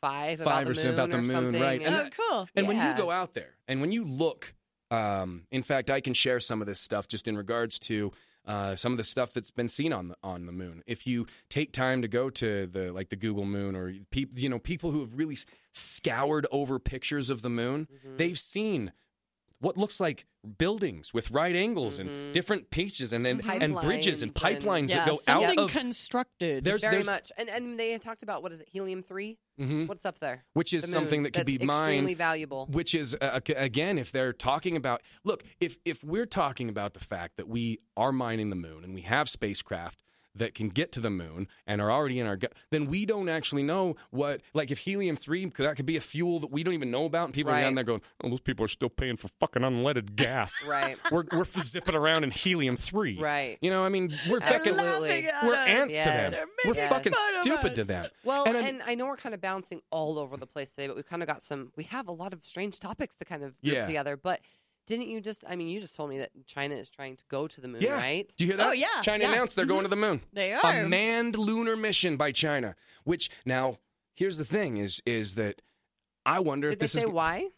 [0.00, 1.82] five, Five about the or so moon about the moon, something, right.
[1.82, 2.48] And oh, cool.
[2.54, 4.54] And when you go out there and when you look,
[4.90, 8.12] um, in fact, I can share some of this stuff just in regards to
[8.46, 10.82] uh, some of the stuff that's been seen on the on the moon.
[10.86, 14.48] If you take time to go to the like the Google Moon or people, you
[14.48, 15.36] know, people who have really
[15.72, 18.16] scoured over pictures of the moon, Mm-hmm.
[18.16, 18.92] they've seen
[19.60, 20.24] what looks like
[20.56, 24.46] buildings with right angles and different pieces and then and bridges and Mm-hmm.
[24.46, 26.64] Pipelines and- pipelines yeah, that go something out of constructed.
[26.64, 29.88] There's- Very much, and and they had talked about what is it, helium 3 Mhm.
[29.88, 30.44] What's up there?
[30.54, 32.66] which is The something that could That's be mined extremely valuable.
[32.70, 37.00] which is uh, again if they're talking about look if if we're talking about the
[37.00, 40.02] fact that we are mining the moon and we have spacecraft
[40.38, 43.28] that can get to the moon and are already in our gut then we don't
[43.28, 46.62] actually know what like if helium 3 could that could be a fuel that we
[46.62, 48.88] don't even know about and people are down there going oh those people are still
[48.88, 50.96] paying for fucking unleaded gas Right.
[51.12, 53.58] we're, we're zipping around in helium 3 Right.
[53.60, 55.28] you know i mean we're fucking Absolutely.
[55.44, 56.88] we're ants to them we're Yes.
[56.90, 60.18] fucking stupid to them Well, And and, I'm- I know we're kind of bouncing all
[60.18, 61.72] over the place today, but we've kind of got some.
[61.76, 63.86] We have a lot of strange topics to kind of group Yeah.
[63.86, 64.16] together.
[64.16, 64.40] But
[64.88, 65.44] didn't you just?
[65.48, 67.80] I mean, you just told me that China is trying to go to the moon,
[67.82, 68.32] yeah right?
[68.36, 69.32] do you hear that Oh, yeah, china yeah.
[69.32, 70.26] announced they're going to the moon mm-hmm.
[70.34, 70.80] They are.
[70.84, 72.74] a manned lunar mission by China.
[73.04, 73.78] Which now,
[74.14, 75.62] here's the thing: is is that
[76.26, 77.48] I wonder Did if they this say is why?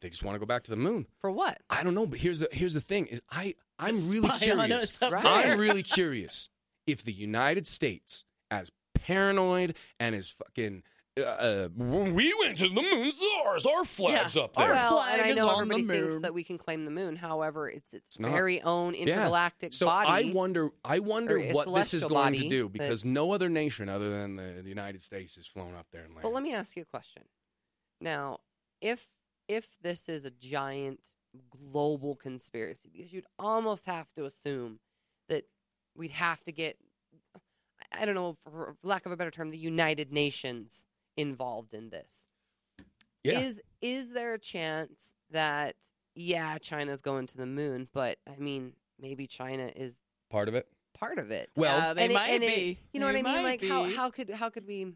[0.00, 1.06] they just want to go back to the moon.
[1.18, 1.58] For what?
[1.70, 4.66] I don't know, but here's the here's the thing: is I I'm really Spy on
[4.68, 4.82] curious.
[4.84, 5.22] us up Right.
[5.22, 5.52] there.
[5.52, 6.48] I'm really curious
[6.86, 10.82] if the United States, as paranoid and as fucking.
[11.18, 13.64] Uh, uh, when we went to the moon, it's ours.
[13.64, 14.42] Our flag's Yeah.
[14.42, 14.66] up there.
[14.66, 16.22] Our well, flag and I is know on the everybody thinks moon.
[16.22, 17.16] that we can claim the moon.
[17.16, 18.32] However, it's its not.
[18.32, 19.00] very own Yeah.
[19.00, 20.30] intergalactic so body.
[20.30, 23.04] I wonder, I wonder a what this is celestial going to body do that- because
[23.06, 26.24] no other nation other than the, the United States has flown up there and landed.
[26.28, 27.22] But let me ask you a question.
[28.00, 28.40] Now,
[28.82, 29.14] if
[29.48, 31.12] if this is a giant
[31.48, 34.80] global conspiracy, because you'd almost have to assume
[35.30, 35.44] that
[35.94, 36.78] we'd have to get,
[37.92, 40.84] I don't know, for lack of a better term, the United Nations
[41.16, 42.28] involved in this.
[43.24, 43.40] Yeah.
[43.40, 45.74] Is is there a chance that
[46.14, 50.66] yeah, China's going to the moon, but I mean, maybe China is part of it.
[50.98, 51.50] part of it.
[51.56, 52.78] Well, yeah, they And it- might and it- be.
[52.92, 53.42] you know They what I mean?
[53.42, 53.94] Like how be.
[53.94, 54.94] how could how could we?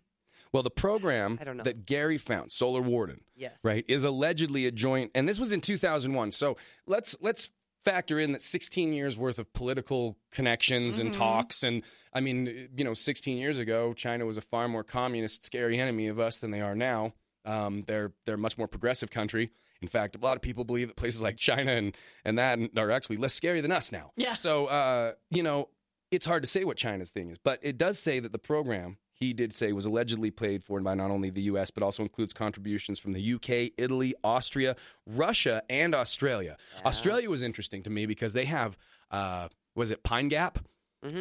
[0.52, 1.64] Well, the program I don't know.
[1.64, 3.58] that Gary found, Solar Warden, Yes.
[3.62, 6.30] right, is allegedly a joint, and this was in 2001.
[6.32, 6.56] So
[6.86, 7.50] let's let's
[7.82, 11.18] factor in that 16 years worth of political connections and Mm-hmm.
[11.20, 15.44] talks, and I mean, you know, 16 years ago, China was a far more communist,
[15.44, 17.14] scary enemy of us than they are now.
[17.44, 19.50] Um, they're they're a much more progressive country.
[19.80, 22.90] In fact, a lot of people believe that places like China and and that are
[22.90, 24.12] actually less scary than us now.
[24.16, 24.34] Yeah.
[24.34, 25.68] So uh, you know,
[26.10, 28.98] it's hard to say what China's thing is, but it does say that the program
[29.20, 31.70] he did say was allegedly paid for by not only the U.S.
[31.70, 34.74] but also includes contributions from the U.K., Italy, Austria,
[35.06, 36.56] Russia, and Australia.
[36.86, 38.76] Australia was interesting to me because they have
[39.10, 40.58] uh, was it Pine Gap?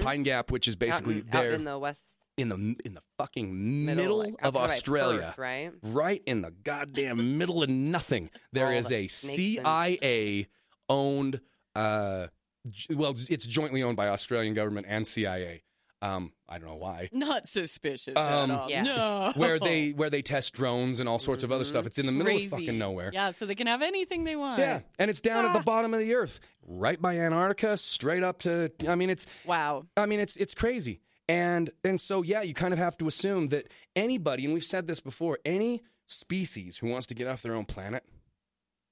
[0.01, 1.35] Pine Gap, which is basically Mm-hmm.
[1.37, 4.27] out in, there out in the west in the in the fucking middle, middle, like,
[4.29, 5.71] of out kinda by Australia, Perth, right?
[5.83, 8.29] right in the goddamn middle of nothing.
[8.51, 9.23] There All is a snakes
[9.57, 10.47] and- CIA
[10.89, 11.39] owned.
[11.75, 12.27] Uh,
[12.69, 15.63] j- well, it's jointly owned by Australian government and CIA.
[16.01, 17.09] Um, I don't know why.
[17.11, 18.69] Not suspicious Um, at all.
[18.69, 18.83] Yeah.
[18.83, 19.33] No.
[19.35, 21.69] Where they where they test drones and all sorts of other Mm-hmm.
[21.69, 21.85] stuff.
[21.85, 22.45] It's in the middle Crazy.
[22.45, 23.11] of fucking nowhere.
[23.13, 24.59] Yeah, so they can have anything they want.
[24.59, 25.63] Yeah, and it's down at the Ah.
[25.63, 28.71] bottom of the earth, right by Antarctica, straight up to.
[28.87, 29.87] I mean, it's Wow.
[29.97, 31.01] I mean, it's it's crazy.
[31.27, 34.87] And and so yeah, you kind of have to assume that anybody, and we've said
[34.87, 38.03] this before, any species who wants to get off their own planet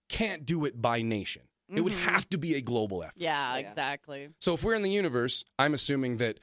[0.10, 1.44] can't do it by nation.
[1.70, 3.16] It would have to be a global effort.
[3.18, 3.68] Yeah, Yeah.
[3.70, 4.30] exactly.
[4.40, 6.40] So if we're in the universe, I'm assuming that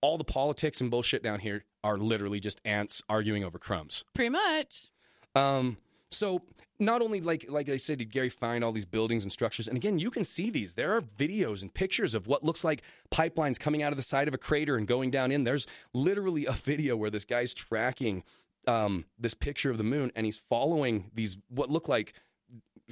[0.00, 4.04] all the politics and bullshit down here are literally just ants arguing over crumbs.
[4.14, 4.86] Pretty much.
[5.34, 5.76] Um,
[6.10, 6.42] so
[6.78, 9.76] not only like like I said, did Gary find all these buildings and structures, and
[9.76, 10.74] again, you can see these.
[10.74, 14.28] There are videos and pictures of what looks like pipelines coming out of the side
[14.28, 15.44] of a crater and going down in.
[15.44, 18.22] There's literally a video where this guy's tracking
[18.66, 22.14] um, this picture of the moon, and he's following these what look like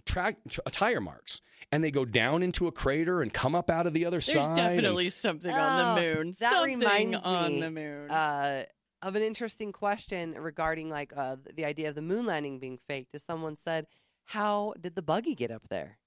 [0.05, 1.41] track tr- tire marks,
[1.73, 4.27] and they go down into a crater and come up out of the other There's
[4.33, 4.57] side.
[4.57, 6.27] There's definitely something on Oh, the moon.
[6.29, 8.11] that something reminds on me, the moon.
[8.11, 8.65] uh,
[9.03, 13.15] of an interesting question regarding like uh, the idea of the moon landing being faked.
[13.15, 13.87] Is someone said,
[14.25, 15.99] "How did the buggy get up there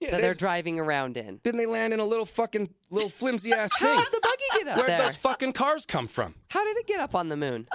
[0.00, 1.40] Yeah, that they're driving around in?
[1.42, 3.88] Didn't they land in a little fucking little flimsy ass thing?
[3.88, 4.98] How did the buggy get up Where'd there?
[4.98, 6.34] those fucking cars come from?
[6.50, 7.66] How did it get up on the moon?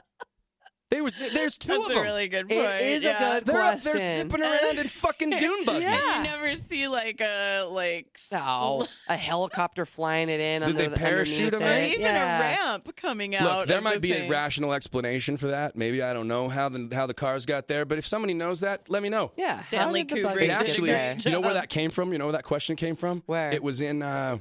[0.93, 2.03] They was there's two That's of a them.
[2.03, 2.81] really good It point.
[2.81, 5.81] is a good They're up there zipping around in fucking dune buggies.
[5.83, 6.17] Yeah.
[6.17, 10.61] You never see like a like s- So a helicopter flying it in.
[10.61, 12.37] Did under they the, parachute them or even yeah.
[12.37, 12.41] a
[12.73, 13.59] ramp coming out.
[13.59, 14.27] Look, there might the be thing.
[14.27, 15.75] a rational explanation for that.
[15.75, 18.59] Maybe I don't know how the how the cars got there, but if somebody knows
[18.59, 19.31] that, let me know.
[19.35, 21.17] Yeah, Stanley Kubrick buggies did a actually, there?
[21.19, 22.11] you know where that came from?
[22.13, 23.23] You know where that question came from?
[23.25, 23.51] Where?
[23.51, 24.37] It was in uh,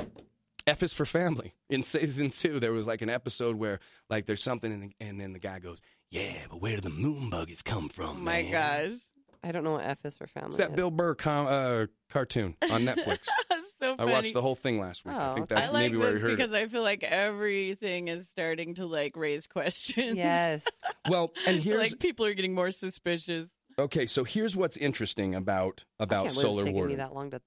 [0.67, 2.61] F is for Family in season two.
[2.61, 5.59] There was like an episode where like there's something, and, the, and then the guy
[5.59, 8.53] goes, "Yeah, but where do the moon buggies come from?" Oh my man?"
[8.91, 8.99] gosh.
[9.45, 10.51] I don't know what F is for family.
[10.51, 10.77] It's that is.
[10.77, 13.27] Bill Burr com- uh, cartoon on Netflix.
[13.51, 15.17] That's so I watched the whole thing last week.
[15.17, 16.59] I Oh, think that's I like maybe where this I heard because it.
[16.59, 20.17] I feel like everything is starting to like raise questions.
[20.17, 20.65] Yes.
[21.09, 23.49] Well, and here's like people are getting more suspicious.
[23.77, 24.07] okay.
[24.07, 27.33] So here's what's interesting about I about can't believe solar it's taking me that long
[27.33, 27.41] to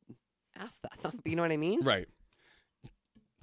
[0.57, 0.91] ask that.
[1.01, 1.79] But you know what I mean?
[1.81, 2.09] Right.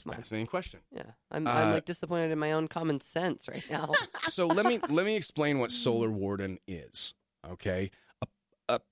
[0.07, 0.15] On.
[0.17, 0.81] Fascinating question.
[0.95, 1.03] Yeah.
[1.31, 3.91] I'm, I'm Uh, like disappointed in my own common sense right now.
[4.25, 7.15] so let me let me explain what solar warden is
[7.51, 7.91] okay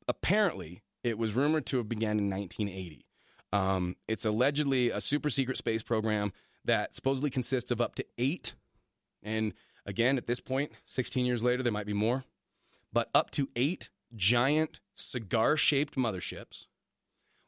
[0.08, 3.06] apparently it was rumored to have begun in 1980
[3.52, 6.32] um, it's allegedly a super secret space program
[6.64, 8.54] that supposedly consists of up to eight
[9.22, 9.54] and
[9.86, 12.24] again at this point 16 years later there might be more
[12.92, 16.66] but up to eight giant cigar shaped motherships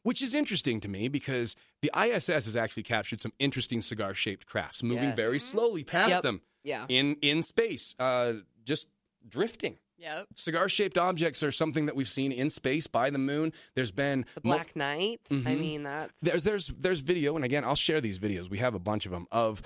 [0.03, 4.47] which is interesting to me because the iss has actually captured some interesting cigar shaped
[4.47, 5.15] crafts moving Yes.
[5.15, 6.23] very slowly past Yep.
[6.23, 6.85] them yeah.
[6.89, 8.87] in in space, uh, just
[9.29, 9.77] drifting.
[9.99, 10.27] Yep.
[10.35, 13.53] Cigar shaped objects are something that we've seen in space by the moon.
[13.75, 15.21] There's been The Black Knight.
[15.31, 15.59] I Mhm.
[15.59, 16.19] mean, that's.
[16.21, 18.49] there's there's there's video, and again, I'll share these videos.
[18.49, 19.61] We have a bunch of them of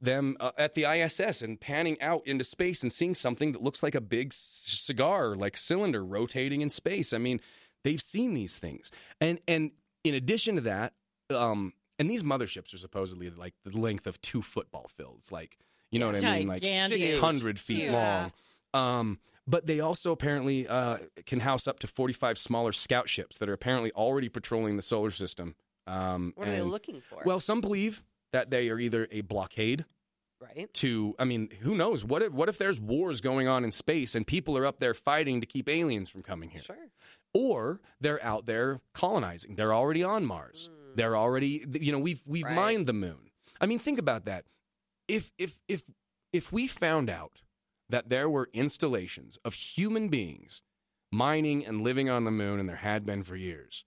[0.00, 3.82] them uh, at the ISS and panning out into space and seeing something that looks
[3.82, 7.12] like a big c- cigar, like cylinder rotating in space.
[7.12, 7.40] I mean,
[7.84, 9.70] they've seen these things, and and
[10.04, 10.94] in addition to that,
[11.30, 15.58] um, and these motherships are supposedly like the length of two football fields, like
[15.90, 17.92] you know what I mean, like six hundred feet Huge.
[17.92, 18.32] long.
[18.74, 23.48] Um, but they also apparently uh, can house up to 45 smaller scout ships that
[23.48, 25.54] are apparently already patrolling the solar system.
[25.86, 27.22] Um, what are they looking for?
[27.24, 29.84] Well, some believe that they are either a blockade
[30.40, 30.72] right.
[30.74, 32.04] to, I mean, who knows?
[32.04, 34.94] What if, what if there's wars going on in space and people are up there
[34.94, 36.62] fighting to keep aliens from coming here?
[36.62, 36.88] Sure.
[37.32, 39.54] Or they're out there colonizing.
[39.54, 40.70] They're already on Mars.
[40.96, 42.54] They're already, you know, we've we've Right.
[42.54, 43.30] mined the moon.
[43.60, 44.46] I mean, think about that.
[45.08, 45.84] If if if
[46.32, 47.42] if we found out
[47.88, 50.62] that there were installations of human beings
[51.12, 53.84] mining and living on the moon, and there had been for years,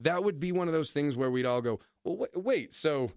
[0.00, 3.12] that would be one of those things where we'd all go, "Well, wait, wait so."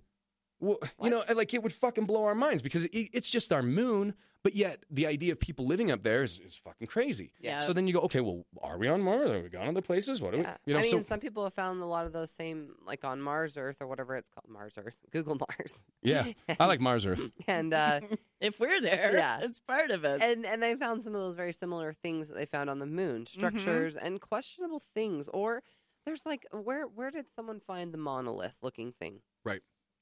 [0.62, 3.64] Well, you know, like it would fucking blow our minds because it, it's just our
[3.64, 7.34] moon, but yet the idea of people living up there is, is fucking crazy.
[7.42, 7.60] Yeah.
[7.60, 9.30] So then you go, okay, well, are we on Mars?
[9.32, 10.22] Are we gone other places?
[10.22, 10.58] What are Yeah.
[10.66, 10.72] we?
[10.72, 13.04] You know, I mean, so some people have found a lot of those same, like
[13.04, 16.26] on Mars Earth or whatever it's called, Mars Earth, Google Mars, yeah,
[16.60, 17.28] I like Mars Earth.
[17.48, 18.02] and uh,
[18.40, 19.40] If we're there, Yeah.
[19.42, 20.22] it's part of us.
[20.22, 22.86] and and they found some of those very similar things that they found on the
[22.86, 23.26] moon, Mm-hmm.
[23.40, 25.28] structures and questionable things.
[25.28, 25.64] Or
[26.06, 29.22] there's like, where where did someone find the monolith looking thing?
[29.44, 29.62] Right.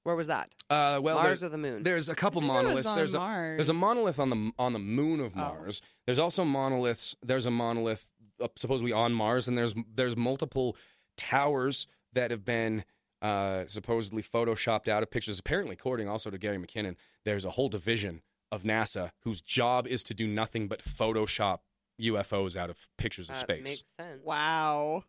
[0.10, 0.50] Where was that?
[0.72, 1.84] Uh, well, Mars there- or the moon?
[1.84, 2.88] There's a couple I think it was monoliths.
[2.88, 3.58] on there's a Mars.
[3.58, 5.39] there's a monolith on the on the moon of Oh.
[5.39, 5.82] Mars.
[6.08, 7.15] There's also monoliths.
[7.24, 8.10] There's a monolith
[8.41, 10.76] uh, supposedly on Mars, and there's there's multiple
[11.15, 12.84] towers that have been
[13.22, 15.38] uh, supposedly photoshopped out of pictures.
[15.39, 16.95] Apparently, according also to Gary McKinnon,
[17.26, 21.60] there's a whole division of NASA whose job is to do nothing but Photoshop
[22.02, 23.63] UFOs out of pictures of that space.
[23.63, 24.24] makes sense.
[24.24, 25.04] wow.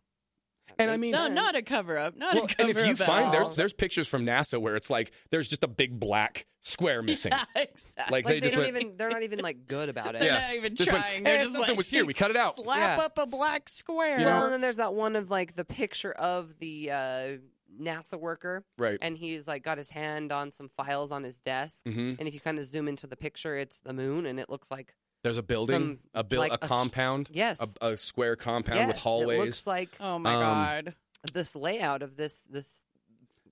[0.77, 2.17] That And I mean- No, not a cover up.
[2.17, 2.69] Not well, a cover up.
[2.77, 3.33] and if you find all.
[3.33, 7.33] there's there's pictures from NASA where it's like there's just a big black square missing.
[7.33, 8.03] Yeah, exactly.
[8.03, 8.97] Like, Like they they, just don't went- even.
[8.97, 10.21] They're not even like good about it.
[10.21, 10.47] They're Yeah.
[10.49, 11.17] not even Just went, trying.
[11.19, 12.05] "Hey, They're just something like, was here.
[12.05, 13.05] We cut it out." Slap Yeah.
[13.05, 14.19] up a black square.
[14.19, 14.31] You know?
[14.33, 17.29] Well, and then there's that one of like the picture of the uh,
[17.81, 18.99] NASA worker, right.
[19.01, 21.87] and he's like got his hand on some files on his desk.
[21.87, 24.51] hmm And if you kind of zoom into the picture, it's the moon, and it
[24.51, 27.89] looks like There's a building, Some, a build, like, a a s- compound, yes, a,
[27.93, 29.39] a square compound yes, with hallways.
[29.41, 30.95] It looks like oh my Um, god.
[31.35, 32.85] this layout of this this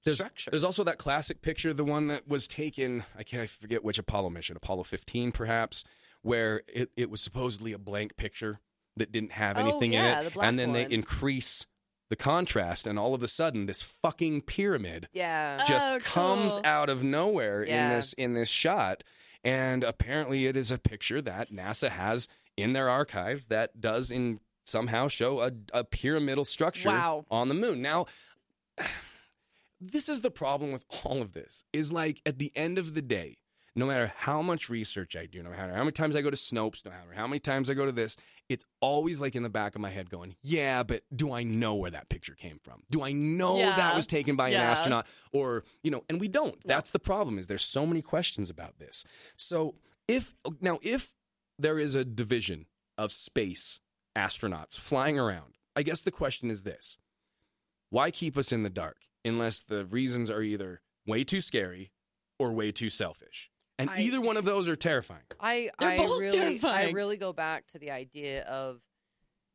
[0.04, 0.50] There's, structure.
[0.50, 3.04] there's also that classic picture, the one that was taken.
[3.18, 5.84] I can't I forget which Apollo mission, Apollo 15, perhaps,
[6.22, 8.60] where it, it was supposedly a blank picture
[8.96, 10.74] that didn't have Oh, anything yeah, in the it, black and then one.
[10.74, 11.66] they increase
[12.08, 16.88] the contrast, and all of a sudden, this fucking pyramid yeah, just Oh, comes out
[16.88, 19.04] of nowhere in this in this shot
[19.44, 24.40] and apparently it is a picture that NASA has in their archive that does in
[24.64, 27.24] somehow show a, a pyramidal structure Wow.
[27.30, 28.06] on the moon now
[29.80, 33.02] this is the problem with all of this is like at the end of the
[33.02, 33.36] day
[33.78, 36.36] no matter how much research I do, no matter how many times I go to
[36.36, 38.16] Snopes, no matter how many times I go to this,
[38.48, 41.74] it's always like in the back of my head going, yeah, but do I know
[41.74, 42.82] where that picture came from?
[42.90, 45.06] Do I know that was taken by an astronaut?
[45.32, 46.56] Or, you know, and we don't.
[46.64, 49.04] That's the problem is there's so many questions about this.
[49.36, 51.14] So if now if
[51.58, 53.80] there is a division of space
[54.16, 55.54] astronauts flying around.
[55.76, 56.98] I guess the question is this
[57.90, 61.92] why keep us in the dark unless the reasons are either way too scary
[62.38, 63.50] or way too selfish?
[63.78, 65.22] And I- either one of those are terrifying.
[65.40, 68.82] I They're I both really I really go back to the idea of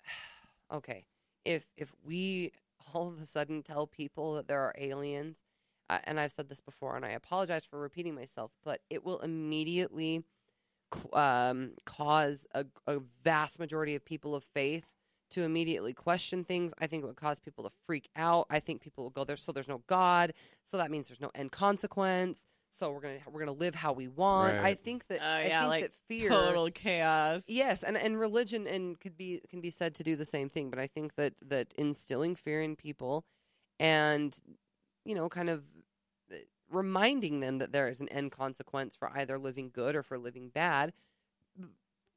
[0.74, 1.06] okay,
[1.46, 2.52] if if we
[2.94, 5.44] all of a sudden tell people that there are aliens,
[5.90, 9.20] uh, and I've said this before, and I apologize for repeating myself, but it will
[9.20, 10.24] immediately
[11.14, 14.94] um, cause a, a vast majority of people of faith
[15.32, 16.74] to immediately question things.
[16.80, 18.46] I think it would cause people to freak out.
[18.50, 19.36] I think people will go there.
[19.36, 20.34] So there's no God.
[20.64, 22.46] So that means there's no end consequence.
[22.74, 24.58] So we're gonna we're gonna live how we want.
[24.58, 24.66] Right.
[24.66, 27.46] I think that Oh I think like that fear total chaos.
[27.48, 30.72] Yes, and, and religion and could be can be said to do the same thing,
[30.72, 33.26] but I think that that instilling fear in people
[33.80, 34.36] and
[35.06, 35.64] you know kind of
[36.32, 36.38] uh,
[36.72, 40.50] reminding them that there is an end consequence for either living good or for living
[40.50, 40.94] bad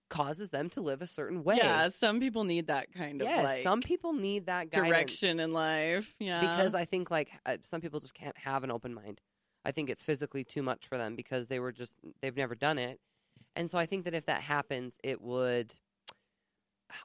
[0.08, 1.56] causes them to live a certain way.
[1.56, 5.40] Yeah, some people need that kind of yes, like some people need that guidance direction
[5.40, 6.14] in life.
[6.18, 9.20] Yeah, because I think like uh, some people just can't have an open mind.
[9.66, 12.78] I think it's physically too much for them because they were just they've never done
[12.78, 13.00] it,
[13.56, 15.74] and so I think that if that happens, it would.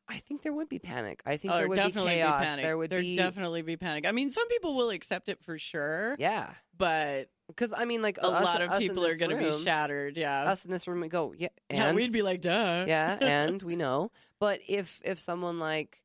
[0.07, 1.23] I think there would be panic.
[1.25, 2.43] I think oh, there would definitely be chaos.
[2.43, 2.63] panic.
[2.63, 4.05] There would There'd be definitely be panic.
[4.05, 8.19] I mean, some people will accept it for sure, yeah, but because I mean, like
[8.19, 10.17] a us- lot of people are going to be shattered.
[10.17, 12.85] Yeah, Us in this room, we go, yeah, yeah, we'd be like, duh.
[12.87, 14.11] yeah, and we know.
[14.39, 16.00] But if if someone like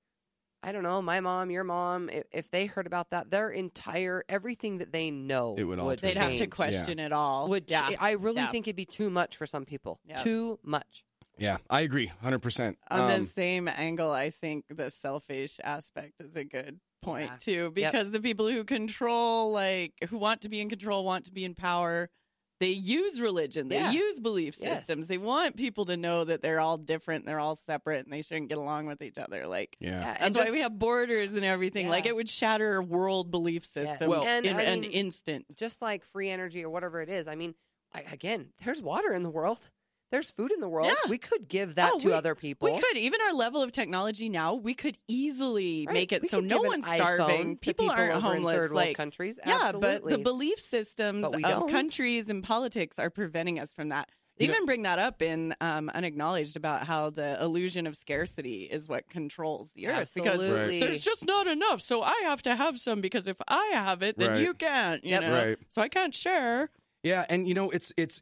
[0.66, 4.24] I don't know, my mom, your mom, if, if they heard about that, their entire
[4.28, 6.50] everything that they know It would alter They'd have to change.
[6.50, 7.48] question it all.
[7.50, 7.88] Would yeah.
[7.90, 8.48] ch- I really Yeah.
[8.50, 10.00] think it'd be too much for some people.
[10.04, 10.16] Yeah.
[10.16, 11.04] Too much.
[11.38, 12.78] Yeah, I agree, hundred percent.
[12.90, 17.36] Um, On the same angle, I think the selfish aspect is a good point Yeah.
[17.38, 21.32] too, because the people who control, like who want to be in control, want to
[21.32, 22.08] be in power.
[22.58, 23.68] They use religion.
[23.68, 23.90] They Yeah.
[23.90, 24.78] use belief Yes.
[24.78, 25.06] systems.
[25.08, 28.48] They want people to know that they're all different, they're all separate, and they shouldn't
[28.48, 29.46] get along with each other.
[29.46, 30.00] Like yeah.
[30.00, 31.88] Yeah, and that's why we have borders and everything.
[31.88, 35.44] Like it would shatter world belief systems Well- And, in I an mean, instant.
[35.56, 37.28] just like free energy or whatever it is.
[37.28, 37.54] I mean,
[37.94, 39.68] I, again, there's water in the world.
[40.16, 40.86] There's food in the world.
[40.88, 41.10] Yeah.
[41.10, 42.72] We could give that Oh, to we- other people.
[42.72, 44.54] We could even our level of technology now.
[44.54, 45.92] We could easily Right.
[45.92, 47.56] make it We so no one's starving.
[47.56, 48.56] to People, aren't homeless.
[48.56, 49.38] third world like countries.
[49.46, 50.00] yeah, Absolutely.
[50.00, 51.70] but the belief systems of don't.
[51.70, 54.08] countries and politics are preventing us from that.
[54.38, 57.94] They You know- even bring that up in um, Unacknowledged about how the illusion of
[57.94, 60.78] scarcity is what controls the earth Absolutely.
[60.80, 61.82] because there's just not enough.
[61.82, 64.40] So I have to have some because if I have it, then Right.
[64.42, 65.04] you can't.
[65.04, 65.20] You Yep.
[65.22, 65.58] know, Right.
[65.68, 66.70] so I can't share.
[67.02, 68.20] Yeah, and you know, it's it's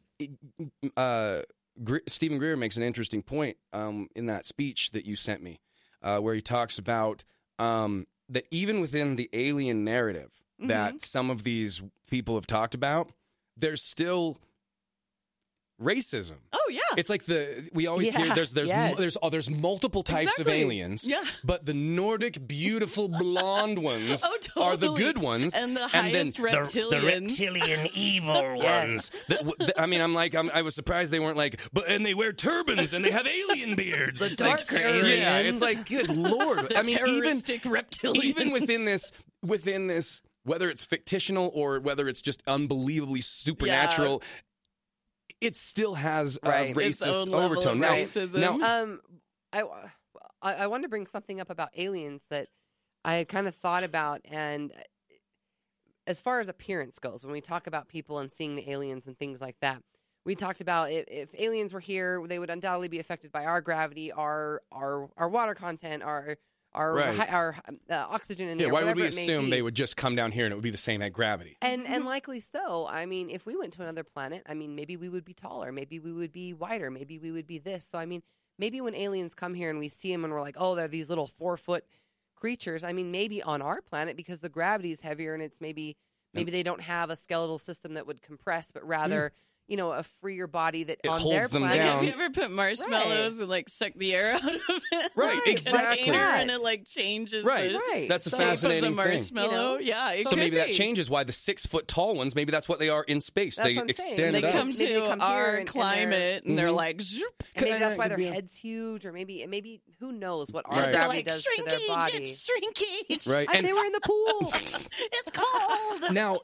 [0.95, 1.41] uh,
[1.83, 5.59] Gre- Steven Greer makes an interesting point um, in that speech that you sent me,
[6.01, 7.23] uh, where he talks about
[7.59, 13.11] um, that even within the alien narrative that some of these people have talked about,
[13.57, 14.37] there's still
[15.81, 16.35] racism.
[16.53, 18.97] Oh yeah, It's like the we always hear there's there's yes.
[18.97, 20.61] there's oh, there's multiple types Exactly.
[20.61, 21.05] of aliens.
[21.07, 21.23] Yeah.
[21.43, 24.23] But the Nordic beautiful blonde ones
[24.55, 25.53] Oh, are the good ones.
[25.53, 26.41] And the then highest the-
[26.89, 29.11] The, reptilian evil Yes.
[29.13, 29.25] ones.
[29.27, 31.89] That w- th- I mean, I'm like I'm, I was surprised they weren't like, but
[31.89, 34.19] and they wear turbans and they have alien beards.
[34.19, 36.69] The It's like, darker yeah, it's like good lord.
[36.69, 38.23] The I mean, even terroristic reptilians.
[38.23, 39.11] even within this
[39.43, 44.21] within this whether it's fictional or whether it's just unbelievably supernatural
[45.45, 46.77] it still has a Right.
[46.77, 48.39] Its racist own level overtone now, racism.
[48.39, 49.01] now Um,
[49.53, 49.63] I,
[50.41, 52.47] I I wanted to bring something up about aliens that
[53.03, 54.71] I had kind of thought about, and
[56.07, 59.17] as far as appearance goes, when we talk about people and seeing the aliens and
[59.17, 59.81] things like that,
[60.25, 63.61] we talked about if, if aliens were here, they would undoubtedly be affected by our
[63.61, 66.37] gravity, our our our water content, our
[66.75, 67.15] our Right.
[67.15, 67.55] hi- our
[67.89, 68.73] uh, oxygen in yeah, there.
[68.73, 70.77] why would we assume they would just come down here and it would be the
[70.77, 72.85] same at gravity And and likely so.
[72.87, 75.71] I mean, if we went to another planet, I mean, maybe we would be taller,
[75.71, 77.85] maybe we would be wider, maybe we would be this.
[77.85, 78.21] So I mean,
[78.59, 81.09] maybe when aliens come here and we see them and we're like, oh, they're these
[81.09, 81.85] little four foot
[82.35, 82.83] creatures.
[82.83, 85.95] I mean, maybe on our planet because the gravity is heavier and it's maybe
[86.33, 89.31] maybe they don't have a skeletal system that would compress, but rather
[89.67, 91.81] you know a freer body that It on holds their them planet.
[91.81, 91.95] down.
[91.95, 94.55] Have you ever put marshmallows and like suck the air out of
[94.91, 95.11] it?
[95.15, 96.03] Right, Like, exactly.
[96.05, 97.71] container And it like changes Right.
[97.71, 98.07] the Right.
[98.09, 99.11] That's a shape fascinating of the thing.
[99.11, 99.49] marshmallow.
[99.49, 99.77] You know?
[99.79, 102.69] Yeah, it so could maybe that changes why the six foot tall ones maybe that's
[102.69, 105.01] what they are in space That's they what extend They it out come they to
[105.07, 106.75] come our and- and they're- climate and they're Mhm.
[106.75, 107.43] like, zoop.
[107.55, 110.83] And maybe that's why their head's huge, or maybe maybe who knows what our Right.
[110.85, 112.17] They're gravity like, does to shrinkage, their body.
[112.17, 113.27] it's shrinkage.
[113.27, 114.41] right I- and they were in the pool.
[114.53, 116.13] it's cold.
[116.13, 116.39] now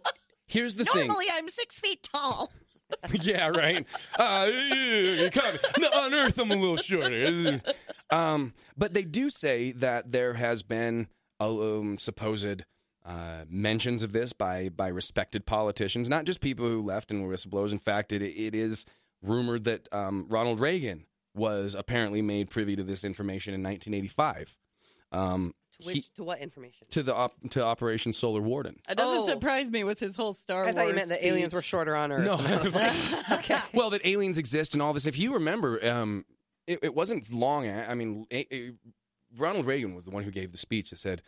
[0.48, 2.52] here's the thing Normally, I'm six feet tall.
[3.22, 3.86] yeah, right.
[4.18, 4.50] Uh,
[5.80, 7.62] no, on Earth, I'm a little shorter.
[8.10, 11.08] Um, but they do say that there has been
[11.40, 12.64] um, supposed
[13.06, 17.34] uh, mentions of this by by respected politicians, not just people who left and were
[17.34, 17.72] whistleblowers.
[17.72, 18.86] In fact, it it is
[19.24, 24.58] rumored that um, Ronald Reagan was apparently made privy to this information in 1985.
[25.14, 26.88] Um, To which to what information?
[26.92, 28.80] to the op- to Operation Solar Warden.
[28.90, 29.34] It doesn't Oh.
[29.34, 30.76] surprise me with his whole Star Wars.
[30.76, 30.86] I Wars.
[30.86, 32.26] thought you meant that aliens were shorter on Earth.
[32.26, 32.38] No.
[32.38, 33.60] And I was like, okay.
[33.74, 35.06] Well, that aliens exist and all this.
[35.08, 36.26] If you remember, um,
[36.68, 37.68] it, it wasn't long.
[37.70, 38.72] I mean, a, a-
[39.38, 41.22] Ronald Reagan was the one who gave the speech that said,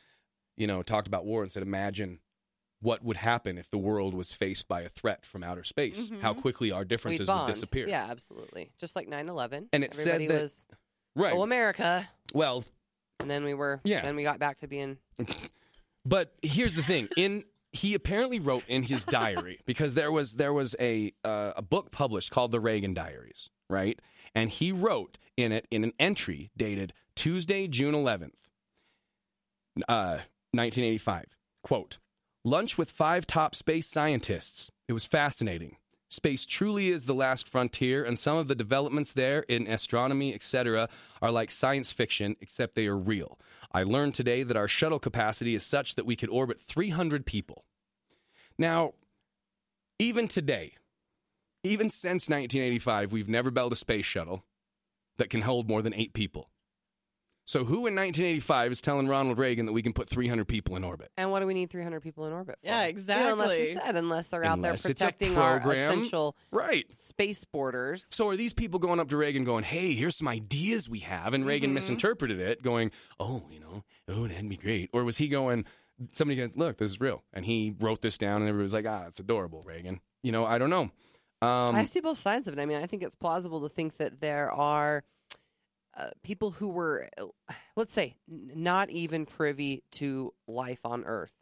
[0.58, 2.20] you know, talked about war and said, imagine
[2.82, 6.12] what would happen if the world was faced by a threat from outer space.
[6.22, 7.88] How quickly our differences would disappear.
[7.88, 8.72] Yeah, absolutely.
[8.78, 9.70] Just like 9/11.
[9.72, 10.66] And it said Everybody that- was
[11.16, 11.32] Right.
[11.34, 12.66] oh America, well,
[13.24, 13.82] and then we were.
[13.84, 14.02] Yeah.
[14.02, 14.98] Then we got back to being.
[16.06, 20.54] But here's the thing: in he apparently wrote in his diary because there was there
[20.54, 24.00] was a uh, a book published called the Reagan Diaries, right?
[24.36, 28.34] And he wrote in it in an entry dated Tuesday, June 11th,
[29.88, 30.20] uh,
[30.52, 31.38] 1985.
[31.64, 32.00] Quote:
[32.44, 34.70] Lunch with five top space scientists.
[34.90, 35.78] It was fascinating.
[36.14, 40.88] Space truly is the last frontier, and some of the developments there in astronomy, etc.,
[41.24, 43.40] are like science fiction, except they are real.
[43.72, 47.66] I learned today that our shuttle capacity is such that we could orbit 300 people.
[48.60, 48.94] Now,
[49.98, 50.74] even today,
[51.64, 54.44] even since 1985, we've never built a space shuttle
[55.18, 56.52] that can hold more than eight people.
[57.46, 60.84] So, who in 1985 is telling Ronald Reagan that we can put 300 people in
[60.84, 61.12] orbit?
[61.18, 62.68] And what do we need 300 people in orbit for?
[62.68, 63.74] Yeah, You know, unless we exactly.
[63.86, 66.92] said, unless they're out Unless there it's a protecting our essential Right.
[66.94, 68.08] space borders.
[68.12, 71.34] So are these people going up to Reagan going, hey, here's some ideas we have?
[71.34, 74.90] And Reagan misinterpreted it, going, oh, you know, oh, that'd be great.
[74.94, 75.66] Or was he going,
[76.12, 77.24] somebody goes, look, this is real.
[77.34, 80.00] And he wrote this down and everybody was like, ah, it's adorable, Reagan.
[80.22, 80.92] You know, I don't know.
[81.42, 82.62] Um, I see both sides of it.
[82.62, 85.04] I mean, I think it's plausible to think that there are
[85.96, 87.26] uh, people who were, uh,
[87.76, 91.34] let's say, not even privy to life on Earth.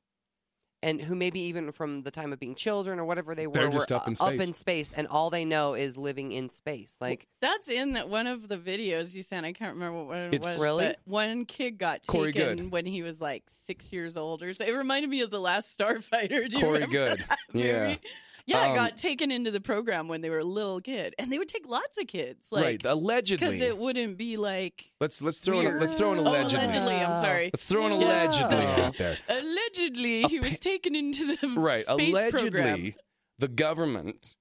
[0.84, 3.70] And who maybe even from the time of being children or whatever they were, They're
[3.70, 4.41] just were up in uh, up space.
[4.47, 6.97] in space, and all they know is living in space.
[6.99, 9.45] Like, That's in that one of the videos you sent.
[9.45, 10.64] I can't remember what it It's- was.
[10.66, 10.86] Really?
[10.88, 12.72] but one kid got Corey taken Goode.
[12.72, 14.66] when he was like six years old or so.
[14.66, 16.30] It reminded me of the last Starfighter.
[16.49, 17.26] Do you Corey remember Goode.
[17.30, 17.95] that Yeah.
[18.48, 18.58] Movie?
[18.60, 21.32] Yeah, Um, I got taken into the program when they were a little kid, and
[21.32, 22.86] they would take lots of kids, like right.
[22.86, 23.46] Allegedly.
[23.48, 25.80] because it wouldn't be like let's let's throw an, weird.
[25.82, 26.66] let's throw an Oh, allegedly.
[26.66, 26.96] allegedly.
[26.96, 27.46] I'm sorry.
[27.54, 28.08] Let's throw an Yeah.
[28.26, 29.18] allegedly out there.
[29.30, 32.94] Allegedly, he was taken into the right space allegedly program.
[33.39, 34.36] the government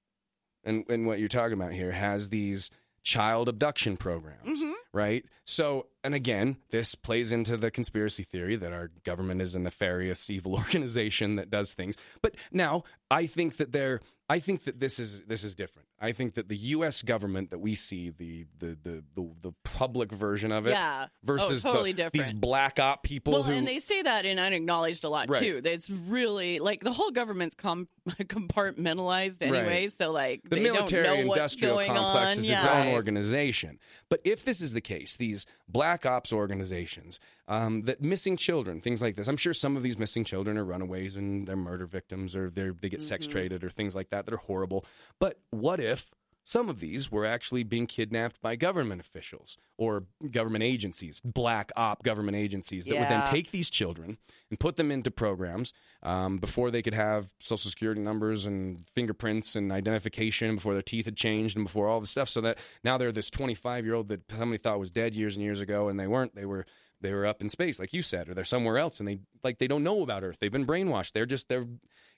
[0.63, 2.69] and, and what you're talking about here has these
[3.03, 4.71] child abduction programs Mm-hmm.
[4.93, 9.59] right so and again this plays into the conspiracy theory that our government is a
[9.59, 14.79] nefarious evil organization that does things but now i think that they're i think that
[14.79, 18.45] this is this is different i think that the us government that we see the
[18.59, 21.05] the the the, the public version of it Yeah.
[21.07, 22.13] Oh, versus totally the, different.
[22.13, 25.41] these black op people Well, who and they say that in unacknowledged a lot Right.
[25.41, 25.61] too.
[25.63, 27.87] It's really like the whole government's com-
[28.55, 29.65] compartmentalized anyway.
[29.83, 29.93] Right.
[29.97, 32.39] So like the they military don't know what's industrial going complex on.
[32.39, 32.57] is yeah.
[32.57, 33.79] its own organization.
[34.09, 39.01] But if this is the case, these black ops organizations um, that missing children, things
[39.01, 42.35] like this, I'm sure some of these missing children are runaways and they're murder victims
[42.35, 43.31] or they're, they get sex Mm-hmm.
[43.33, 44.85] traded or things like that that are horrible.
[45.19, 46.11] But what if
[46.43, 52.03] some of these were actually being kidnapped by government officials or government agencies, black op
[52.03, 54.17] government agencies that would then take these children
[54.49, 59.55] and put them into programs um, before they could have social security numbers and fingerprints
[59.55, 62.27] and identification, before their teeth had changed and before all this stuff.
[62.27, 65.45] So that now they're this 25 year old that somebody thought was dead years and
[65.45, 66.35] years ago, and they weren't.
[66.35, 66.65] They were
[67.01, 69.59] they were up in space, like you said, or they're somewhere else, and they like
[69.59, 70.37] they don't know about Earth.
[70.39, 71.11] They've been brainwashed.
[71.13, 71.65] They're just they're,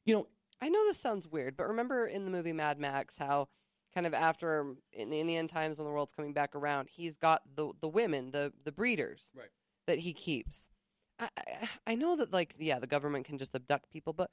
[0.05, 0.27] you know,
[0.63, 3.49] I know this sounds weird, but remember in the movie Mad Max how
[3.93, 6.87] kind of after in the, in the end times when the world's coming back around,
[6.89, 9.49] he's got the the women, the the breeders Right.
[9.87, 10.69] that he keeps.
[11.19, 14.29] I, I I know that like yeah, the government can just abduct people, but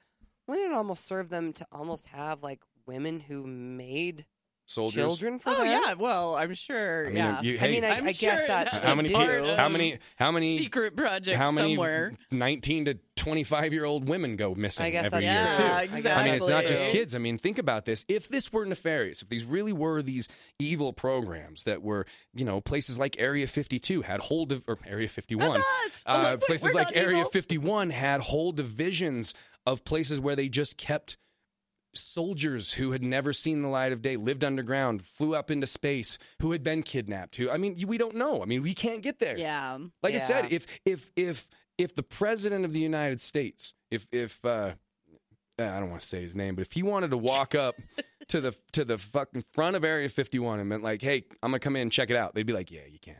[0.47, 4.25] wouldn't it almost serve them to almost have like women who made
[4.71, 4.95] soldiers.
[4.95, 5.67] children for Oh them?
[5.67, 7.05] yeah, well I'm sure.
[7.05, 7.41] I mean, yeah.
[7.41, 9.29] you, I hey, mean, I, I'm I guess sure that that's how a many part
[9.29, 12.13] people, of how many how many secret project how many somewhere.
[12.31, 15.83] 19 to 25 year old women go missing I guess every that's year yeah, too.
[15.97, 16.11] exactly.
[16.11, 16.99] I mean, it's not just Exactly.
[16.99, 17.15] kids.
[17.15, 18.03] I mean, think about this.
[18.07, 22.61] If this were nefarious, if these really were these evil programs that were, you know,
[22.61, 26.03] places like Area 52 had whole, div- or Area 51, That's us.
[26.07, 27.29] Uh, wait, places we're like not Area evil.
[27.31, 29.33] 51 had whole divisions
[29.67, 31.17] of places where they just kept
[31.93, 36.17] soldiers who had never seen the light of day, lived underground, flew up into space,
[36.41, 37.35] who had been kidnapped.
[37.37, 38.41] Who, I mean, we don't know.
[38.41, 39.37] I mean, we can't get there.
[39.37, 39.77] Yeah.
[40.03, 44.43] Like I said, if if if if the president of the United States, if if
[44.45, 44.71] uh,
[45.59, 47.75] I don't want to say his name, but if he wanted to walk up
[48.29, 51.59] to the to the fucking front of Area 51 and meant like, "Hey, I'm gonna
[51.59, 53.17] come in and check it out," they'd be like, "Yeah, you can't."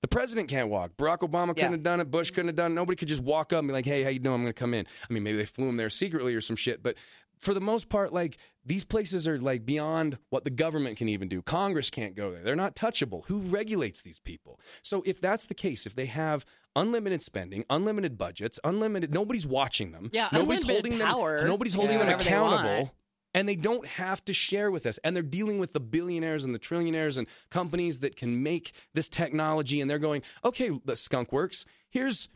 [0.00, 0.92] The president can't walk.
[0.96, 1.70] Barack Obama couldn't Yeah.
[1.70, 2.08] have done it.
[2.08, 2.74] Bush couldn't have done it.
[2.76, 4.36] Nobody could just walk up and be like, "Hey, how you doing?
[4.36, 6.82] I'm gonna come in." I mean, maybe they flew him there secretly or some shit,
[6.84, 6.96] but
[7.38, 11.28] for the most part, like these places are like beyond what the government can even
[11.28, 11.42] do.
[11.42, 12.42] Congress can't go there.
[12.42, 13.24] They're not touchable.
[13.26, 14.60] Who regulates these people?
[14.82, 16.44] So if that's the case, if they have
[16.76, 20.10] unlimited spending, unlimited budgets, unlimited, nobody's watching them.
[20.12, 21.48] Yeah, nobody's holding power them.
[21.48, 22.94] Nobody's holding do them whatever they accountable.
[23.34, 24.98] And they don't have to share with us.
[25.04, 29.08] And they're dealing with the billionaires and the trillionaires and companies that can make this
[29.08, 29.80] technology.
[29.80, 31.66] And they're going, okay, the skunk works.
[31.90, 32.28] Here's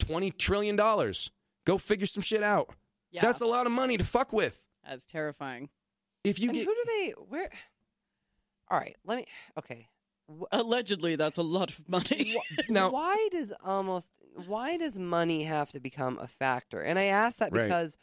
[0.00, 0.76] $20 trillion.
[0.76, 2.70] Go figure some shit out.
[3.16, 3.22] Yeah.
[3.22, 4.62] That's a lot of money to fuck with.
[4.86, 5.70] That's terrifying.
[6.22, 7.10] If you and get who do they?
[7.28, 7.48] Where?
[8.70, 9.26] All right, let me.
[9.58, 9.88] Okay,
[10.52, 12.36] Allegedly, that's a lot of money.
[12.68, 14.12] now, why does almost
[14.46, 16.82] why does money have to become a factor?
[16.82, 17.62] And I ask that Right.
[17.62, 17.96] because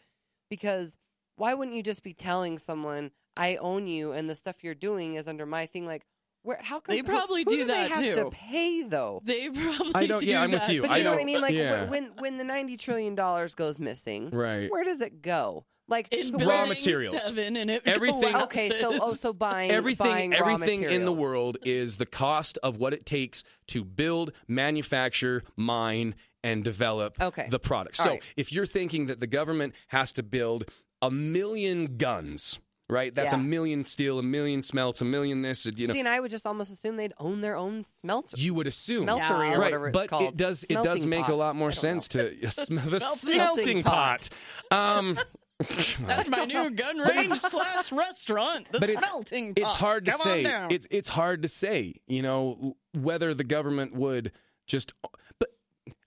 [0.49, 0.97] because
[1.35, 5.13] why wouldn't you just be telling someone I own you and the stuff you're doing
[5.15, 5.85] is under my thing?
[5.85, 6.05] Like
[6.43, 6.59] where?
[6.61, 8.23] How come They who- probably who do do that they have too.
[8.25, 9.21] to pay though?
[9.23, 10.81] They probably I don't- do yeah, I'm with that you.
[10.81, 11.41] But I you know what I mean?
[11.41, 11.85] Like yeah.
[11.89, 14.69] when when the ninety trillion dollars goes missing, Right.
[14.71, 15.65] Where does it go?
[15.89, 17.21] Like In Raw materials.
[17.25, 18.43] seven and it Everything- collapses.
[18.43, 22.57] Okay, so oh, so buying everything buying raw everything in the world is the cost
[22.63, 27.47] of what it takes to build, manufacture, mine, and develop Okay.
[27.49, 27.99] the product.
[27.99, 28.23] All So right.
[28.37, 30.65] if you're thinking that the government has to build
[31.01, 32.59] a million guns,
[32.93, 33.13] right?
[33.13, 35.93] That's a million steel, a million smelts, a million this, you know.
[35.93, 38.37] See, and I would just almost assume they'd own their own smelter.
[38.37, 39.59] you would assume, smeltery or right?
[39.59, 40.23] whatever it's but called.
[40.33, 41.37] it does it does Smelting make a pot.
[41.37, 44.29] lot more I don't sense to the Smelting smelting pot.
[44.71, 45.19] Um,
[46.07, 48.71] That's my new gun range slash restaurant.
[48.71, 49.61] The But it's- smelting pot.
[49.61, 50.43] it's hard to Come on say.
[50.43, 50.71] down.
[50.71, 51.95] It's it's hard to say.
[52.07, 54.31] You know l- whether the government would
[54.67, 54.93] just.
[55.39, 55.49] But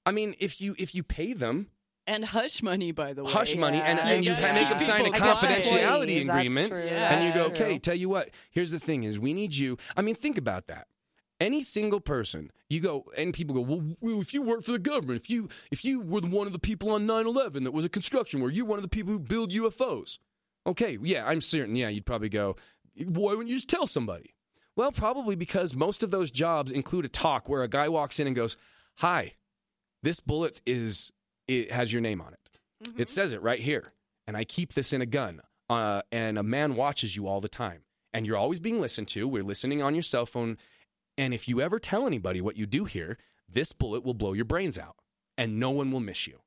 [0.04, 1.68] I mean, if you if you pay them
[2.06, 3.30] and hush money, by the way.
[3.30, 4.08] hush money and, Yeah.
[4.08, 4.52] and you Yeah.
[4.52, 6.78] make them sign a confidentiality agreement, that's true.
[6.80, 8.30] and you go, okay, tell you what.
[8.50, 9.76] Here's the thing: is we need you.
[9.96, 10.88] I mean, think about that.
[11.38, 14.78] Any single person, you go, and people go, well, well, if you work for the
[14.78, 17.84] government, if you if you were the one of the people on 9/11 that was
[17.84, 20.18] a construction where you're one of the people who build UFOs,
[20.66, 22.56] okay, yeah, I'm certain, yeah, you'd probably go,
[22.96, 24.34] why wouldn't you just tell somebody?
[24.76, 28.26] Well, probably because most of those jobs include a talk where a guy walks in
[28.26, 28.56] and goes,
[28.98, 29.34] "Hi,
[30.02, 31.12] this bullet is
[31.48, 32.40] it has your name on it.
[32.96, 33.92] It says it right here,
[34.26, 35.40] and I keep this in a gun.
[35.68, 37.82] Uh, and a man watches you all the time,
[38.14, 39.26] and you're always being listened to.
[39.26, 40.58] We're listening on your cell phone,
[41.18, 43.18] and if you ever tell anybody what you do here,
[43.48, 44.94] this bullet will blow your brains out,
[45.36, 46.40] and no one will miss you.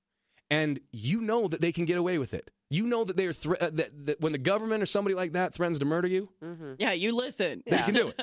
[0.50, 2.50] And you know that they can get away with it.
[2.72, 5.34] You know that they are thre- uh, that, that when the government or somebody like
[5.34, 6.30] that threatens to murder you,
[6.78, 7.62] Yeah, you listen.
[7.68, 8.22] they can do it.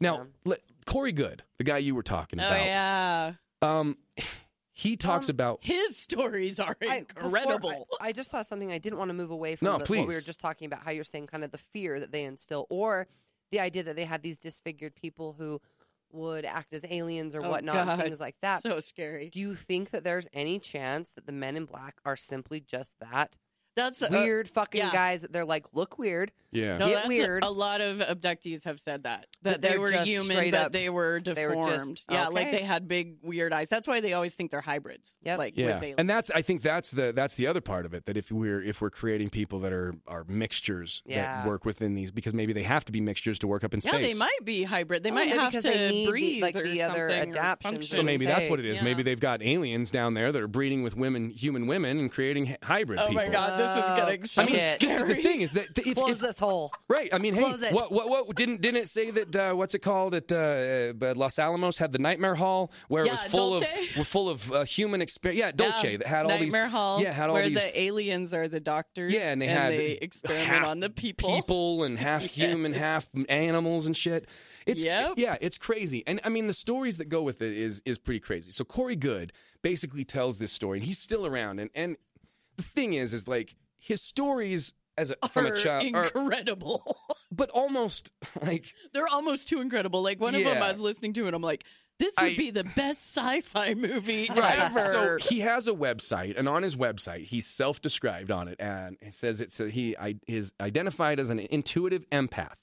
[0.00, 2.52] Now, let, Corey Goode, the guy you were talking about.
[2.52, 3.96] Oh about, yeah, um,
[4.78, 7.88] he talks um, about his stories are I- before- incredible.
[7.98, 10.06] I, I just thought something I didn't want to move away from No, the, what
[10.06, 10.82] we were just talking about.
[10.84, 13.06] How you're saying kind of the fear that they instill, or
[13.52, 15.60] the idea that they had these disfigured people who
[16.12, 18.00] would act as aliens or Oh, whatnot, God.
[18.00, 18.62] things like that.
[18.62, 19.30] so scary.
[19.30, 22.94] Do you think that there's any chance that the Men in Black are simply just
[23.00, 23.36] that
[23.76, 24.92] That's uh, weird fucking yeah.
[24.92, 26.32] guys they're like look weird?
[26.50, 26.78] yeah.
[26.78, 27.44] No, Get that's weird.
[27.44, 30.72] A, a lot of abductees have said that That that they were human, but up-
[30.72, 31.56] they were they deformed.
[31.70, 33.68] were just- Yeah, like they had big weird eyes.
[33.68, 35.14] That's why they always think they're hybrids.
[35.22, 35.38] Yep.
[35.38, 38.06] Like Yeah, with and that's I think that's the that's the other part of it.
[38.06, 41.42] That if we're if we're creating people that are are mixtures Yeah.
[41.42, 43.80] that work within these, because maybe they have to be mixtures to work up in
[43.82, 43.92] space.
[43.92, 45.02] yeah, they might be hybrid.
[45.02, 47.28] They Oh, might maybe have because to they need the- breathe like, the other something
[47.28, 47.96] or adaptions function.
[47.96, 48.78] So maybe that's what it is.
[48.78, 48.84] Yeah.
[48.84, 52.46] Maybe they've got aliens down there that are breeding with women, human women, and creating
[52.46, 53.22] hy- hybrid Oh people.
[53.24, 54.80] my god, this is getting I mean, Shit.
[54.80, 56.72] this is the thing is that if, Close if, this hole.
[56.88, 57.08] right.
[57.12, 57.72] I mean, hey, Close it.
[57.72, 61.14] what, what what didn't didn't it say that uh, what's it called at uh, uh,
[61.16, 63.68] Los Alamos had the Nightmare Hall where it Yeah, was full Dulce.
[63.90, 65.38] of were full of uh, human experience.
[65.40, 68.32] Yeah, Dulce that had all these Nightmare Hall, yeah had all where these the aliens
[68.34, 69.12] are the doctors.
[69.12, 71.34] Yeah, and they had experiment half on the people.
[71.34, 74.26] people and half human, half animals and shit.
[74.66, 75.12] It's Yep.
[75.16, 76.02] yeah, it's crazy.
[76.08, 78.50] And I mean, the stories that go with it is is pretty crazy.
[78.50, 81.60] So Corey Goode basically tells this story, and he's still around.
[81.60, 81.96] And and
[82.56, 86.96] the thing is, is like his stories as a, from are a child, are, incredible.
[87.32, 90.02] but almost like They're almost too incredible.
[90.02, 91.64] Like one of them, I was listening to, and I'm like,
[91.98, 94.58] "This would I- be the best sci-fi movie Right.
[94.58, 98.96] ever." So he has a website, and on his website, he's self-described on it, and
[99.00, 102.56] it says it's a, he I, is identified as an intuitive empath,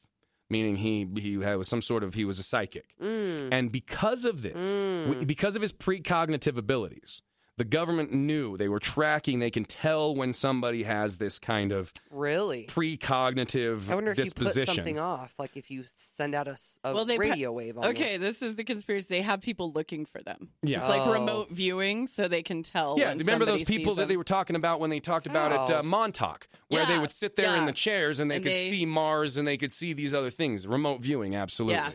[0.50, 3.50] meaning he he was some sort of he was a psychic, mm.
[3.52, 7.22] and because of this, w- because of his precognitive abilities.
[7.58, 9.38] The government knew they were tracking.
[9.38, 12.66] They can tell when somebody has this kind of Really?
[12.66, 17.06] precognitive I wonder if you put something off, like if you send out a Well,
[17.06, 17.78] they pro- radio wave.
[17.78, 19.08] On okay, this is the conspiracy.
[19.10, 20.50] They have people looking for them.
[20.64, 20.80] Yeah.
[20.80, 21.14] it's like Oh.
[21.14, 22.96] remote viewing, so they can tell.
[22.98, 25.52] Yeah, when remember those people sees that they were talking about when they talked about
[25.52, 25.80] at Oh.
[25.80, 28.70] uh, Montauk, where they would sit there in the chairs and they And could they-
[28.70, 30.66] see Mars and they could see these other things.
[30.66, 31.76] Remote viewing, absolutely.
[31.76, 31.92] Yeah.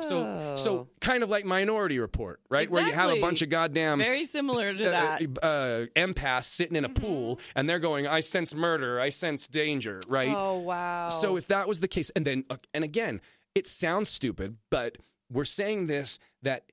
[0.00, 0.88] So, so Oh.
[1.00, 2.70] kind of like Minority Report, right?
[2.70, 5.20] Where you have a bunch of goddamn Very similar to uh, that.
[5.22, 5.34] Mm-hmm.
[5.42, 10.00] uh, empaths sitting in a pool, and they're going, "I sense murder, I sense danger,"
[10.08, 10.32] right?
[10.34, 11.08] Oh wow.
[11.08, 13.20] So if that was the case, and then uh, and again,
[13.54, 14.98] it sounds stupid, but
[15.30, 16.64] we're saying this that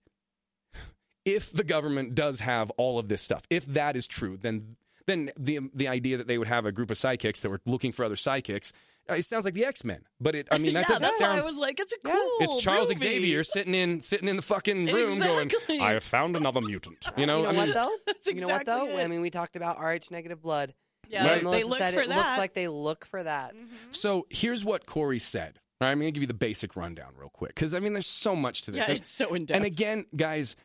[1.26, 5.32] if the government does have all of this stuff, if that is true, then then
[5.38, 8.06] the the idea that they would have a group of sidekicks that were looking for
[8.06, 8.18] other uh,
[9.10, 10.01] Uh, it sounds like the X Men.
[10.20, 11.38] But it, I mean, that yeah, doesn't that's sound.
[11.38, 12.12] why I was like, it's a Yeah.
[12.14, 12.38] cool.
[12.41, 12.99] it's Charles movie.
[12.99, 15.78] Xavier sitting in sitting in the fucking room Exactly.
[15.78, 17.95] going, "I have found another mutant." You know, you know I what though?
[18.05, 18.88] That's you know what though?
[18.88, 19.03] it.
[19.03, 20.74] I mean, we talked about RH negative blood.
[21.10, 21.41] Yeah, Right.
[21.43, 22.18] they look said for it that.
[22.18, 23.55] looks like they look for that.
[23.55, 23.66] Mm-hmm.
[23.91, 25.60] So here's what Corey said.
[25.80, 27.93] All right, I'm going to give you the basic rundown real quick because I mean,
[27.93, 28.80] there's so much to this.
[28.88, 29.55] yeah, And- it's so in depth.
[29.55, 30.55] And again, guys,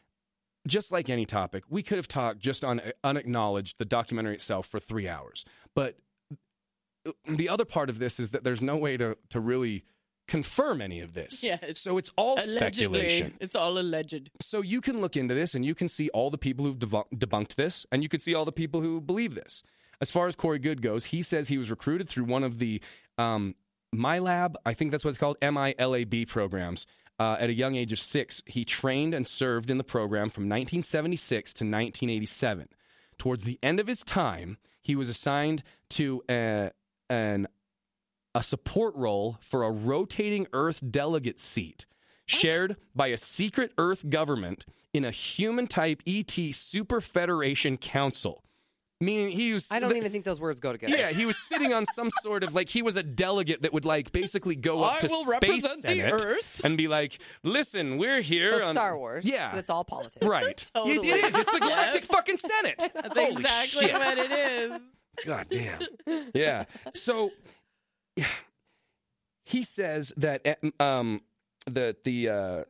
[0.66, 4.66] just like any topic, we could have talked just on uh, unacknowledged the documentary itself
[4.66, 5.44] for three hours.
[5.74, 5.96] But
[7.28, 9.84] the other part of this is that there's no way to to really
[10.28, 11.42] confirm any of this.
[11.44, 12.56] Yeah, it's so it's all Allegedly,
[13.08, 13.34] speculation.
[13.40, 14.30] it's all alleged.
[14.40, 17.54] So you can look into this and you can see all the people who've debunked
[17.56, 19.62] this, and you can see all the people who believe this.
[20.00, 22.82] As far as Corey Goode goes, he says he was recruited through one of the
[23.18, 23.54] um,
[23.94, 26.86] MILAB, I think that's what it's called, M I L A B programs.
[27.18, 30.44] Uh, at a young age of six, he trained and served in the program from
[30.44, 32.68] 1976 to 1987.
[33.18, 36.70] Towards the end of his time, he was assigned to a,
[37.12, 37.46] an
[38.34, 41.84] a support role for a rotating Earth delegate seat
[42.26, 48.42] shared by a secret Earth government in a human type ET Super Federation Council.
[49.02, 49.66] Meaning he was.
[49.70, 50.96] I don't even think those words go together.
[50.96, 53.84] Yeah, he was sitting on some sort of like he was a delegate that would
[53.84, 56.60] like basically go up I to will space represent the Earth.
[56.64, 59.26] and be like, "Listen, we're here So on Star Wars.
[59.26, 60.24] Yeah, That's all politics.
[60.24, 60.56] right.
[60.74, 61.08] Totally.
[61.08, 61.34] It, it is.
[61.34, 62.76] It's the galactic fucking Senate.
[62.94, 63.92] That's Holy exactly shit.
[63.92, 64.80] what it is.
[65.26, 65.80] God damn.
[66.34, 66.64] Yeah.
[66.94, 67.30] So
[69.44, 71.20] he says that eh, um
[71.66, 72.64] that the uh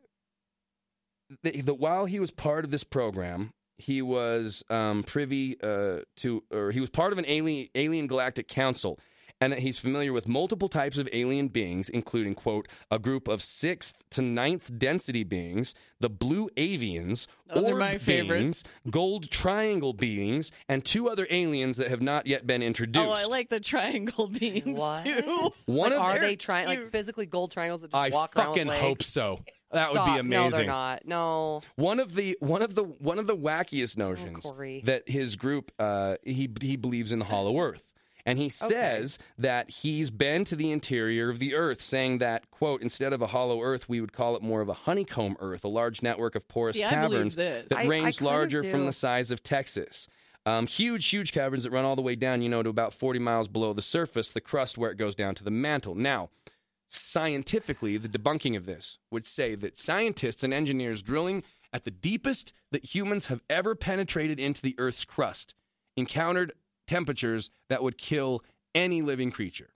[1.43, 6.43] the, the while he was part of this program, he was um privy uh to
[6.51, 8.99] or he was part of an alien alien galactic council
[9.43, 13.41] and that he's familiar with multiple types of alien beings, including, quote, a group of
[13.41, 18.63] sixth to ninth density beings, the blue avians, Those are orb my favorites.
[18.63, 23.05] beings, gold triangle beings, and two other aliens that have not yet been introduced.
[23.05, 25.03] Oh, I like the triangle beings What?
[25.03, 25.51] too.
[25.65, 28.35] One Like, of are their- they trying like physically gold triangles that just I walk
[28.37, 29.39] around I fucking hope so.
[29.71, 30.05] That Stop.
[30.07, 30.51] would be amazing.
[30.51, 31.01] No, they're not.
[31.07, 31.61] No.
[31.77, 34.81] One of the one of the one of the wackiest notions Corey.
[34.85, 37.89] that his group uh, he he believes in the Hollow Earth.
[38.25, 42.81] And he says that he's been to the interior of the Earth, saying that, quote,
[42.81, 45.67] instead of a hollow Earth, we would call it more of a honeycomb Earth, a
[45.69, 47.35] large network of porous See, caverns
[47.67, 50.07] that I- I range kinda larger from the size of Texas.
[50.45, 53.19] Um, huge, huge caverns that run all the way down, you know, to about 40
[53.19, 55.95] miles below the surface, the crust where it goes down to the mantle.
[55.95, 56.29] Now,
[56.87, 62.53] scientifically, the debunking of this would say that scientists and engineers drilling at the deepest
[62.71, 65.55] that humans have ever penetrated into the Earth's crust
[65.97, 66.53] encountered
[66.87, 68.43] temperatures that would kill
[68.75, 69.73] any living creature.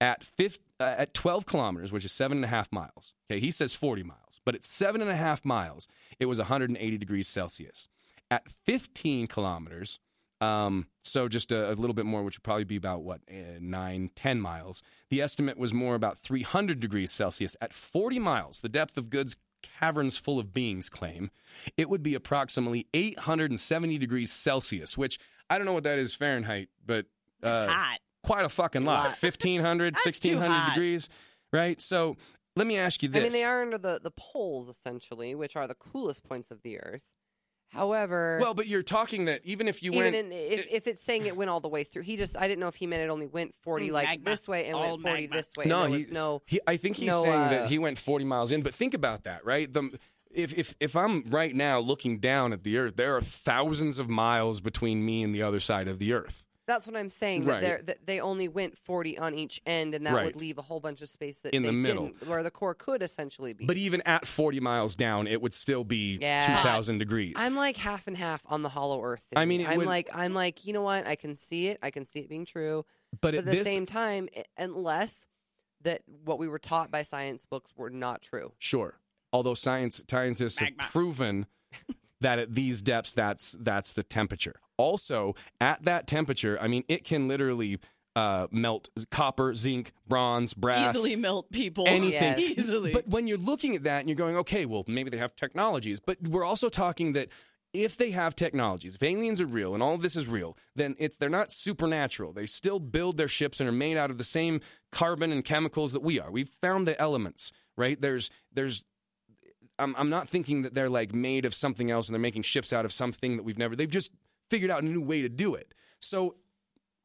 [0.00, 3.52] At, 50, uh, at 12 kilometers, which is seven and a half miles, okay, he
[3.52, 5.86] says 40 miles, but at seven and a half miles,
[6.18, 7.88] it was 180 degrees Celsius.
[8.28, 10.00] At 15 kilometers,
[10.42, 13.58] um, so just a, a little bit more, which would probably be about what eh,
[13.60, 14.82] nine, 10 miles.
[15.08, 17.56] The estimate was more about 300 degrees Celsius.
[17.60, 21.30] At 40 miles, the depth of Goode's caverns full of beings claim,
[21.76, 26.68] it would be approximately 870 degrees Celsius, which I don't know what that is Fahrenheit,
[26.84, 27.06] but
[27.42, 27.98] uh, hot.
[28.22, 29.04] quite a fucking lot.
[29.04, 29.16] lot.
[29.22, 31.08] 1500, 1600 degrees,
[31.52, 31.80] right?
[31.80, 32.16] So
[32.56, 33.20] let me ask you this.
[33.20, 36.62] I mean, they are under the, the poles, essentially, which are the coolest points of
[36.62, 37.02] the Earth.
[37.72, 40.16] However, Well, but you're talking that even if you even went.
[40.16, 42.60] in, if, if it's saying it went all the way through, he just, I didn't
[42.60, 44.24] know if he meant it only went 40 Mm, like magma.
[44.26, 45.36] this way and went 40 magma.
[45.36, 45.64] this way.
[45.66, 46.42] no, there he, was no.
[46.46, 48.62] he, I think he's no, saying uh, that he went 40 miles in.
[48.62, 49.72] But think about that, right?
[49.72, 49.98] The,
[50.30, 54.08] if, if, if I'm right now looking down at the Earth, there are thousands of
[54.10, 56.46] miles between me and the other side of the Earth.
[56.66, 57.44] That's what I'm saying.
[57.44, 57.54] Right.
[57.54, 60.24] That, they're, that they only went 40 on each end, and that Right.
[60.26, 62.06] would leave a whole bunch of space that In they the middle.
[62.06, 63.66] didn't, where the core could essentially be.
[63.66, 66.46] But even at 40 miles down, it would still be Yeah.
[66.46, 67.34] 2,000 degrees.
[67.36, 69.22] I'm like half and half on the Hollow Earth.
[69.30, 69.38] Thing.
[69.38, 71.06] I mean, it I'm would- like, I'm like, you know what?
[71.06, 71.78] I can see it.
[71.82, 72.84] I can see it being true.
[73.10, 75.26] but But at at the this, same time, i- unless
[75.82, 78.52] that what we were taught by science books were not true.
[78.60, 79.00] Sure.
[79.32, 80.80] Although science scientists Magma.
[80.82, 81.46] have proven
[82.20, 84.60] that at these depths that's that's the temperature.
[84.82, 87.78] Also, at that temperature, I mean it can literally
[88.14, 90.94] uh, melt copper, zinc, bronze, brass.
[90.94, 91.84] Easily melt people.
[91.86, 92.34] Anything.
[92.38, 92.58] Yes.
[92.58, 92.92] Easily.
[92.92, 96.00] But when you're looking at that and you're going, okay, well, maybe they have technologies,
[96.00, 97.28] but we're also talking that
[97.72, 100.94] if they have technologies, if aliens are real and all of this is real, then
[100.98, 102.32] it's they're not supernatural.
[102.32, 104.60] They still build their ships and are made out of the same
[104.90, 106.30] carbon and chemicals that we are.
[106.30, 107.98] We've found the elements, right?
[107.98, 108.84] There's there's
[109.78, 112.72] I'm, I'm not thinking that they're like made of something else and they're making ships
[112.74, 113.74] out of something that we've never.
[113.74, 114.12] They've just
[114.52, 115.72] figured out a new way to do it.
[115.98, 116.36] So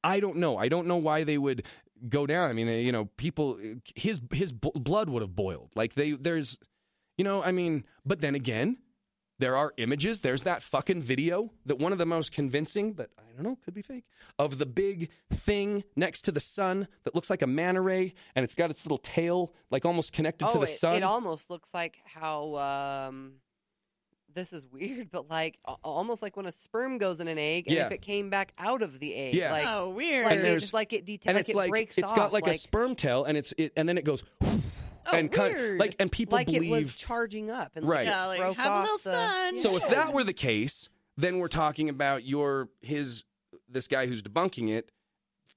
[0.04, 0.58] I don't know.
[0.58, 1.66] I don't know why they would
[2.10, 2.50] go down.
[2.50, 3.58] I mean, you know, people
[3.96, 5.72] his his b- blood would have boiled.
[5.74, 6.60] Like they there's
[7.18, 8.78] you know, I mean, but then again,
[9.40, 10.20] there are images.
[10.20, 13.74] There's that fucking video that one of the most convincing, but I don't know, could
[13.74, 14.04] be fake,
[14.38, 18.44] of the big thing next to the sun that looks like a manta ray and
[18.44, 20.96] it's got its little tail like almost connected oh, to the it, sun.
[20.96, 22.56] it almost looks like how.
[22.56, 23.36] Um,
[24.38, 27.68] this is weird, but like a- almost like when a sperm goes in an egg,
[27.68, 27.88] and Yeah.
[27.88, 29.52] if it came back out of the egg, Yeah.
[29.52, 30.24] like, oh, weird.
[30.26, 32.10] like And it, there's- it's like it deta- and like it's it like breaks it's
[32.12, 34.62] off, got like, a sperm tail and it's it, and then it goes oh,
[35.12, 35.80] and cut weird.
[35.80, 38.06] like and people like believe it was charging up, and Right.
[38.06, 39.58] like, Yeah, like, broke have a off little the- sun.
[39.58, 43.26] So if that were the case, then we're talking about your his
[43.68, 44.92] this guy who's debunking it.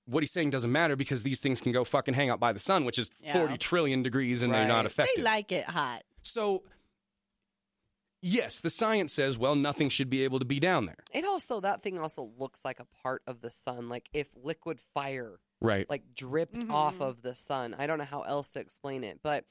[0.07, 2.59] What he's saying doesn't matter because these things can go fucking hang out by the
[2.59, 3.35] sun, which is Yeah.
[3.35, 4.87] 40 trillion degrees and they're not Right.
[4.87, 5.19] affected.
[5.19, 6.03] they like it hot.
[6.23, 6.63] so
[8.23, 10.99] yes, the science says, well, nothing should be able to be down there.
[11.13, 14.79] It also that thing also looks like a part of the sun, like if liquid
[14.95, 15.89] fire Right.
[15.91, 16.71] like dripped Mm-hmm.
[16.73, 17.77] off of the sun.
[17.79, 19.45] I don't know how else to explain it, but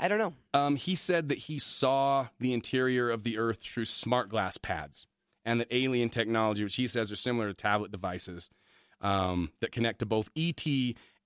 [0.00, 0.34] I don't know.
[0.54, 5.06] Um, he said that he saw the interior of the Earth through smart glass pads,
[5.44, 8.48] and that alien technology, which he says are similar to tablet devices
[9.00, 10.64] um, that connect to both ET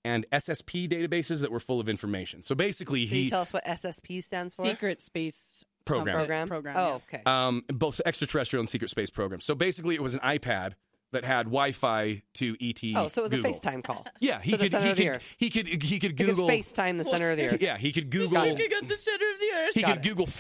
[0.05, 2.43] and SSP databases that were full of information.
[2.43, 4.65] So basically, he Can you he tell us what SSP stands for?
[4.67, 6.17] Secret space Program.
[6.17, 6.49] program.
[6.49, 6.75] Program.
[6.77, 7.23] Oh, okay.
[7.25, 9.45] um, both extraterrestrial and secret space programs.
[9.47, 10.73] So basically, it was an iPad
[11.13, 12.83] that had Wi-Fi to ET.
[12.97, 13.51] oh, so it was Google.
[13.51, 14.05] a FaceTime call.
[14.21, 14.71] Yeah, he to the could.
[14.73, 15.37] center He of the could, Earth.
[15.39, 15.67] he could.
[15.69, 16.49] He could You could Google.
[16.49, 17.63] FaceTime the center of the earth.
[17.63, 18.45] Yeah, he could Google.
[18.45, 19.75] Looking at the center of the earth.
[19.75, 20.09] He Got could it.
[20.09, 20.31] Google Oh,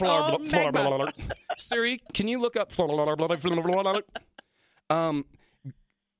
[0.44, 0.72] Florida.
[0.74, 1.12] magma.
[1.56, 4.02] Siri, can you look up Florida?
[4.90, 5.24] Um,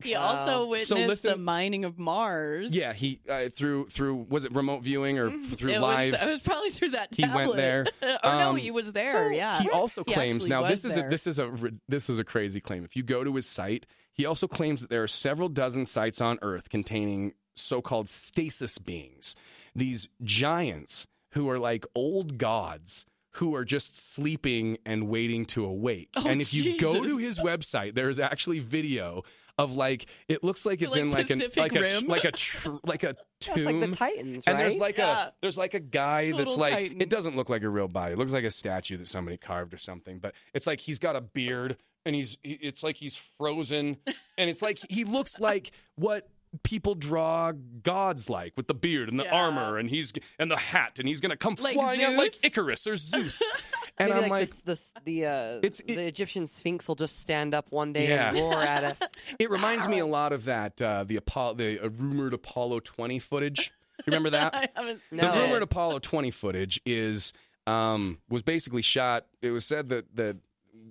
[0.03, 0.71] He also Wow.
[0.71, 2.71] witnessed So the mining of Mars.
[2.73, 6.13] yeah, he uh, through through was it remote viewing or through it live?
[6.13, 7.87] Was, it was probably through that He went there.
[8.03, 9.31] oh no, Um, he was there.
[9.31, 9.61] so yeah.
[9.61, 11.51] he also claims actually now this is a, this is a
[11.89, 12.85] this is a crazy claim.
[12.85, 16.21] If you go to his site, he also claims that there are several dozen sites
[16.21, 19.35] on Earth containing so-called stasis beings,
[19.75, 23.07] these giants who are like old gods
[23.37, 26.09] who are just sleeping and waiting to awake.
[26.17, 29.23] Oh, and if you go to his website, there is actually video
[29.59, 32.33] of like it looks like it's Like in like an Pacific like a like a
[32.33, 33.55] tr- like a tomb.
[33.55, 35.29] That's like the Titans, And there's like Yeah.
[35.29, 37.01] a there's like a guy that's Little like Titan.
[37.01, 38.13] it doesn't look like a real body.
[38.13, 40.19] It looks like a statue that somebody carved or something.
[40.19, 43.97] But it's like he's got a beard and he's it's like he's frozen
[44.39, 46.29] and it's like he looks like what
[46.63, 47.53] people draw
[47.83, 49.35] gods like with the beard and the Yeah.
[49.35, 52.87] armor and he's and the hat and he's gonna come Like flying out like Icarus
[52.87, 53.43] or Zeus.
[53.99, 55.31] and Maybe I'm like, this, this, the uh,
[55.63, 58.29] It's- it- the Egyptian Sphinx will just stand up one day Yeah.
[58.31, 59.01] and roar at us.
[59.39, 63.19] it reminds me a lot of that uh, the Apollo the uh, rumored Apollo 20
[63.19, 63.73] footage.
[63.99, 64.55] You remember that?
[64.55, 65.23] I haven't No.
[65.29, 65.43] The No.
[65.43, 67.33] rumored Apollo 20 footage is
[67.67, 69.27] um, was basically shot.
[69.43, 70.37] It was said that that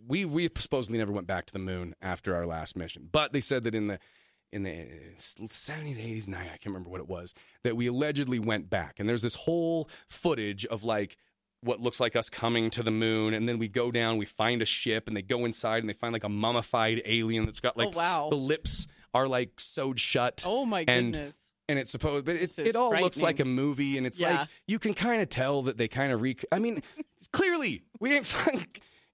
[0.08, 3.42] we we supposedly never went back to the moon after our last mission, but they
[3.42, 4.00] said that in the
[4.54, 4.88] in the
[5.18, 7.34] 70s, 80s, 90s, I can't remember what it was,
[7.64, 9.00] that we allegedly went back.
[9.00, 11.18] And there's this whole footage of like
[11.62, 14.62] what looks like us coming to the moon, and then we go down, we find
[14.62, 17.74] a ship, and they go inside and they find like a mummified alien that's got
[17.76, 18.28] oh, like Oh, wow.
[18.30, 21.50] the lips are like sewed shut Oh my And- goodness.
[21.68, 24.42] and it's supposed, but it's, it all looks like a movie, and it's Yeah.
[24.42, 26.46] like you can kind of tell that they kind of rec.
[26.52, 26.84] I mean,
[27.32, 28.66] clearly we didn't find.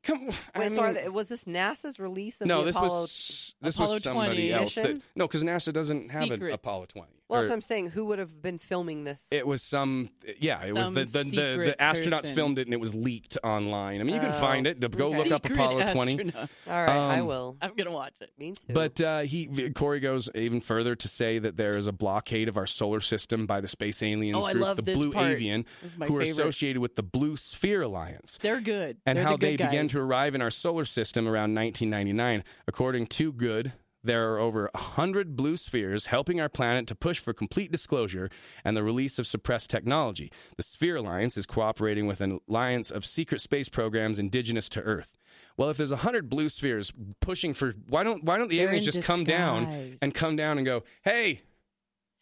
[0.03, 3.01] Come, I Wait, so are they, was this NASA's release of no, the this Apollo?
[3.01, 4.75] was this Apollo was somebody 20 else.
[4.75, 7.20] That, no, because NASA doesn't have an Apollo twenty.
[7.31, 7.89] Well, Or- that's what I'm saying.
[7.91, 9.27] Who would have been filming this?
[9.31, 10.09] it was some,
[10.39, 10.63] yeah.
[10.65, 12.35] It was Some the the, the, secret the astronauts person.
[12.35, 14.01] filmed it and it was leaked online.
[14.01, 14.79] I mean, you can Oh, find it.
[14.81, 15.17] Go okay.
[15.17, 16.11] look up Secret Apollo twenty.
[16.13, 16.49] astronaut.
[16.67, 17.57] All right, I um, will.
[17.61, 18.31] I'm gonna watch it.
[18.37, 18.73] Me too.
[18.73, 22.57] But uh, he Corey goes even further to say that there is a blockade of
[22.57, 25.31] our solar system by the space aliens Oh, I group, love the this Blue part.
[25.31, 26.31] Avian, This is my who are favorite.
[26.33, 28.37] associated with the Blue Sphere Alliance.
[28.41, 28.97] They're good.
[29.05, 29.91] and They're how the they good began guys.
[29.93, 32.43] to arrive in our solar system around 1999.
[32.67, 33.71] According to Goode,
[34.03, 38.29] there are over 100 blue spheres helping our planet to push for complete disclosure
[38.65, 40.31] and the release of suppressed technology.
[40.57, 45.15] The Sphere Alliance is cooperating with an alliance of secret space programs indigenous to Earth.
[45.57, 48.87] Well, if there's 100 blue spheres pushing for why don't why don't the They're aliens
[48.87, 51.41] in just come down and come down and go, "Hey,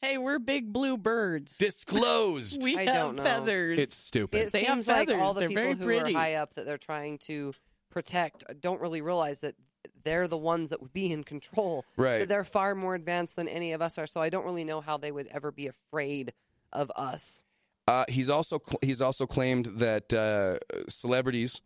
[0.02, 1.58] Hey, we're big blue birds.
[1.58, 3.24] disclosed." we I have don't know.
[3.24, 3.80] feathers.
[3.80, 4.48] it's stupid.
[4.48, 5.34] it They have seems like all feathers.
[5.34, 6.16] the They're people very who pretty.
[6.16, 7.54] are high up that they're trying to
[7.92, 9.56] protect don't really realize that
[10.04, 11.86] they're the ones that would be in control.
[11.98, 12.28] Right.
[12.28, 14.08] They're far more advanced than any of us are.
[14.08, 16.34] So I don't really know how they would ever be afraid
[16.72, 17.44] of us.
[17.88, 21.62] Uh, he's also cl- he's also claimed that uh, celebrities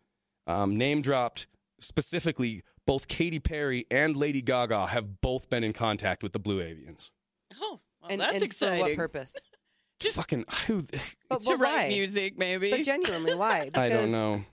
[0.48, 1.48] um, name dropped
[1.80, 6.60] specifically both Katy Perry and Lady Gaga have both been in contact with the Blue
[6.62, 7.10] Avians.
[7.62, 8.84] oh, well, and that's and exciting.
[8.84, 9.36] For what purpose?
[10.00, 10.84] Just- Fucking who?
[11.30, 11.88] But, to write why?
[11.88, 12.72] music, maybe.
[12.72, 13.70] But genuinely, why?
[13.74, 14.44] I don't Because know.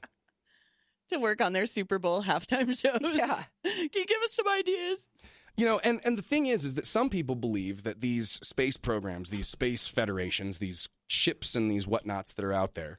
[1.10, 3.00] To work on their Super Bowl halftime shows.
[3.02, 3.42] Yeah.
[3.64, 5.08] Can you give us some ideas?
[5.56, 8.76] You know, and, and the thing is, is that some people believe that these space
[8.76, 12.98] programs, these space federations, these ships and these whatnots that are out there,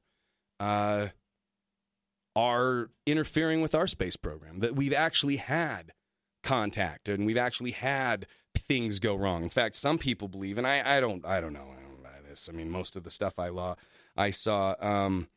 [0.59, 1.07] uh,
[2.35, 4.59] are interfering with our space program.
[4.59, 5.93] That we've actually had
[6.43, 9.43] contact and we've actually had things go wrong.
[9.43, 12.09] In fact, some people believe, and I, I don't, I don't know, I don't buy
[12.27, 12.49] this.
[12.51, 13.75] I mean, most of the stuff I law,
[14.15, 15.29] I saw, um,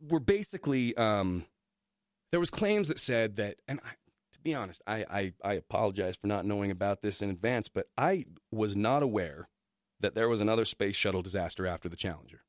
[0.00, 1.44] were basically um,
[2.36, 3.92] there was claims that said that, and I,
[4.32, 7.86] to be honest, I, I I apologize for not knowing about this in advance, but
[7.96, 9.48] I was not aware
[10.00, 12.42] that there was another space shuttle disaster after the Challenger.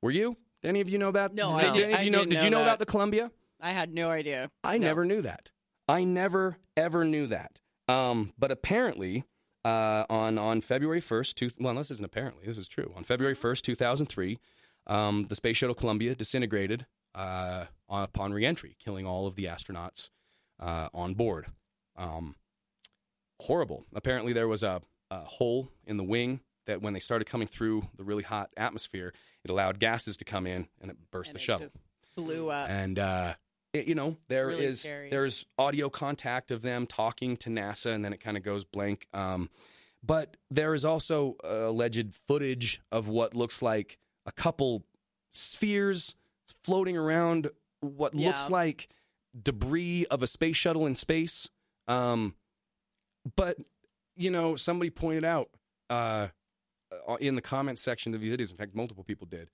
[0.00, 0.36] Were you?
[0.62, 1.34] Did any of you know about?
[1.34, 1.42] That?
[1.42, 2.18] No, did, I did did- any of I you know?
[2.20, 3.32] didn't Did you know about the Columbia?
[3.60, 4.52] I had no idea.
[4.62, 4.86] I No.
[4.86, 5.50] never knew that.
[5.88, 7.60] I never ever knew that.
[7.88, 9.24] Um, but apparently,
[9.64, 12.46] uh, on on February first, two, well, this isn't apparently.
[12.46, 12.92] This is true.
[12.94, 14.38] On February first, two thousand three,
[14.86, 20.10] um, the space shuttle Columbia disintegrated uh, upon reentry, killing all of the astronauts
[20.60, 21.46] uh, on board.
[21.96, 22.34] Um,
[23.40, 23.84] horrible.
[23.94, 27.88] Apparently, there was a, a hole in the wing that, when they started coming through
[27.96, 29.12] the really hot atmosphere,
[29.44, 31.78] it allowed gases to come in and it burst And the it shuttle just
[32.16, 32.68] blew up.
[32.70, 33.34] and uh,
[33.72, 35.10] it- you know there is Really scary.
[35.10, 39.06] there's audio contact of them talking to NASA, and then it kind of goes blank.
[39.12, 39.50] Um,
[40.02, 44.84] but there is also uh, alleged footage of what looks like a couple
[45.32, 46.14] spheres
[46.62, 47.50] floating around
[47.80, 48.88] what looks like
[49.40, 51.48] debris of a space shuttle in space.
[51.88, 52.34] Um,
[53.36, 53.58] but
[54.16, 55.50] you know, somebody pointed out
[55.90, 56.28] uh,
[57.08, 58.50] uh, in the comments section of these videos.
[58.50, 59.48] In fact, multiple people did.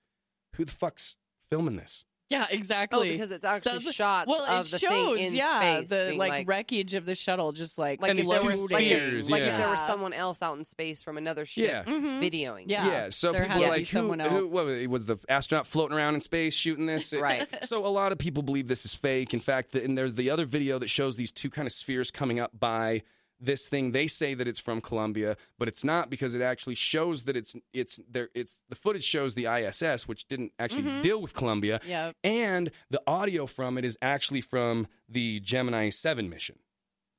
[0.55, 1.15] Who the fuck's
[1.49, 2.05] filming this?
[2.31, 2.97] Yeah, exactly.
[2.99, 3.11] Oh, exactly.
[3.11, 5.89] because it's actually That's- shots well, of it the shows, thing in yeah, space.
[5.89, 8.57] the like, like, wreckage of the shuttle, just like like And if these there two
[8.61, 11.45] was like, if, spheres, like if there was someone else out in space from another
[11.45, 11.83] ship Yeah.
[11.83, 12.19] Mhm.
[12.21, 12.63] videoing.
[12.67, 12.87] Yeah.
[12.87, 14.51] Yeah, so there people are like, who, someone who else.
[14.51, 17.13] what, was was the astronaut floating around in space shooting this?
[17.21, 17.47] Right.
[17.63, 19.33] So a lot of people believe this is fake.
[19.33, 22.09] In fact, the, and there's the other video that shows these two kind of spheres
[22.11, 23.03] coming up by
[23.41, 23.91] this thing.
[23.91, 27.55] They say that it's from Columbia, but it's not because it actually shows that it's
[27.73, 28.29] it's there.
[28.35, 31.01] It's the footage shows the ISS, which didn't actually Mhm.
[31.01, 36.29] deal with Columbia, yeah, and the audio from it is actually from the Gemini Seven
[36.29, 36.59] mission,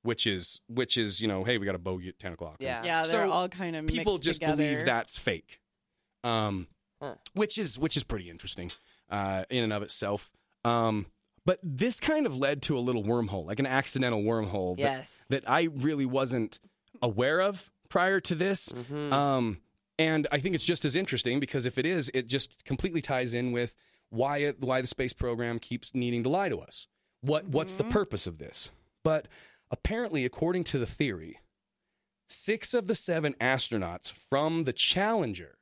[0.02, 2.56] which is which is you know, hey, we got a bogey at ten o'clock.
[2.60, 2.82] Yeah.
[2.84, 4.56] yeah, they're So all kind of people mixed just together.
[4.62, 5.60] believe that's fake,
[6.24, 6.68] um,
[7.02, 7.16] Huh.
[7.34, 8.70] which is which is pretty interesting
[9.10, 10.30] uh, in and of itself.
[10.64, 11.06] Um,
[11.44, 15.26] but this kind of led to a little wormhole, like an accidental wormhole that, Yes.
[15.30, 16.60] that I really wasn't
[17.00, 18.68] aware of prior to this.
[18.68, 19.12] Mhm.
[19.12, 19.60] Um,
[19.98, 23.34] and I think it's just as interesting because if it is, it just completely ties
[23.34, 23.74] in with
[24.08, 26.86] why it, why the space program keeps needing to lie to us.
[27.20, 28.70] What what's the purpose of this?
[29.04, 29.28] But
[29.70, 31.38] apparently, according to the theory,
[32.28, 35.58] six of the seven astronauts from the Challenger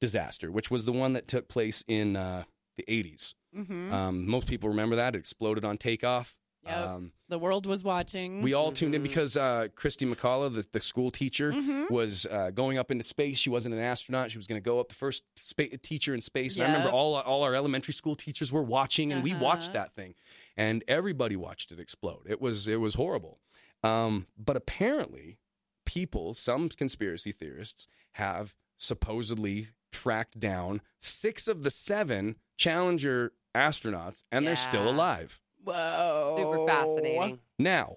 [0.00, 2.44] disaster, which was the one that took place in uh,
[2.76, 3.34] the 80s.
[3.54, 3.92] Mhm.
[3.92, 5.14] Um, most people remember that.
[5.14, 6.36] It exploded on takeoff.
[6.64, 6.76] Yep.
[6.76, 8.40] Um, the world was watching.
[8.40, 9.04] we all tuned in Mhm.
[9.04, 11.90] because uh, Christy McCullough, the, the school teacher, Mhm.
[11.90, 13.38] was uh, going up into space.
[13.38, 14.30] She wasn't an astronaut.
[14.30, 16.54] She was going to go up, the first spa- teacher in space.
[16.56, 19.44] And I remember all all our elementary school teachers were watching, and we Uh-huh.
[19.44, 20.14] watched that thing,
[20.56, 22.22] and everybody watched it explode.
[22.26, 23.40] It was it was horrible.
[23.82, 25.36] Um, but apparently,
[25.84, 34.46] people, some conspiracy theorists, have supposedly tracked down six of the seven Challenger astronauts, and
[34.46, 35.40] they're still alive.
[35.64, 37.38] Whoa, Super fascinating.
[37.58, 37.96] Now,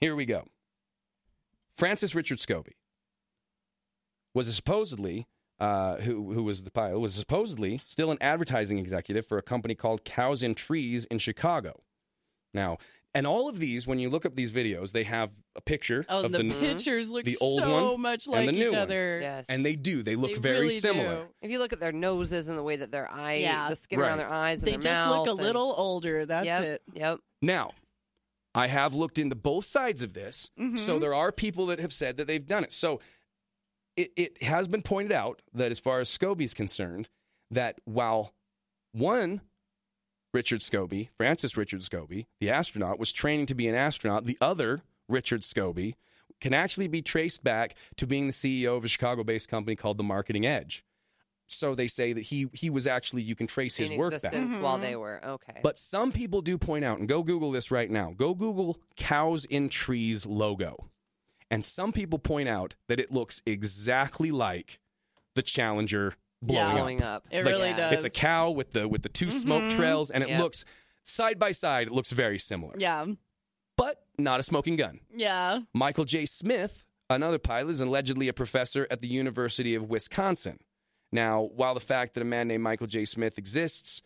[0.00, 0.44] here we go.
[1.74, 2.74] Francis Richard Scobie
[4.34, 5.26] was supposedly,
[5.58, 9.74] uh, who who was the pilot, was supposedly still an advertising executive for a company
[9.74, 11.82] called Cows and Trees in Chicago.
[12.54, 12.78] Now,
[13.14, 16.24] and all of these, when you look up these videos, they have a picture Oh,
[16.24, 18.72] of the, the, pictures look the old so one much and like the new each
[18.72, 18.80] one.
[18.80, 19.18] other.
[19.20, 19.46] Yes.
[19.48, 20.02] and they do.
[20.02, 21.16] They look They very really similar.
[21.24, 21.28] do.
[21.42, 23.70] if you look at their noses and the way that their eye, Yeah.
[23.70, 26.26] the skin around their eyes, and They their just look a and- little older.
[26.26, 26.82] That's yep, it.
[26.94, 27.20] Yep.
[27.42, 27.70] Now,
[28.54, 30.50] I have looked into both sides of this.
[30.56, 30.62] So
[30.98, 31.00] Mhm.
[31.00, 32.72] there are people that have said that they've done it.
[32.72, 33.00] So
[33.96, 37.08] it, it has been pointed out that as far as Scobie is concerned,
[37.50, 38.32] that while
[38.92, 39.40] one
[40.32, 44.82] Richard Scobie, Francis Richard Scobie, the astronaut, was training to be an astronaut, the other
[45.08, 45.94] Richard Scobie
[46.40, 50.04] can actually be traced back to being the CEO of a Chicago-based company called the
[50.04, 50.84] Marketing Edge.
[51.48, 54.32] So they say that he he was actually you can trace his in work back.
[54.34, 54.82] existence while mm-hmm.
[54.82, 55.60] they were okay.
[55.62, 58.12] But some people do point out, and go Google this right now.
[58.14, 60.90] Go Google Cows in Trees logo.
[61.50, 64.78] And some people point out that it looks exactly like
[65.34, 66.68] the Challenger blowing Yeah.
[66.68, 66.74] up.
[66.76, 67.26] blowing up.
[67.30, 67.76] It Like, really Yeah.
[67.76, 67.92] does.
[67.94, 69.76] It's a cow with the with the 2 smoke Mhm.
[69.76, 70.40] trails, and it Yep.
[70.40, 70.64] looks
[71.02, 71.88] side by side.
[71.88, 73.06] It looks very similar, yeah,
[73.76, 75.00] but not a smoking gun.
[75.14, 75.60] yeah.
[75.72, 76.26] Michael J.
[76.26, 80.58] Smith, another pilot, is allegedly a professor at the University of Wisconsin.
[81.10, 83.04] Now, while the fact that a man named Michael J.
[83.04, 84.02] Smith exists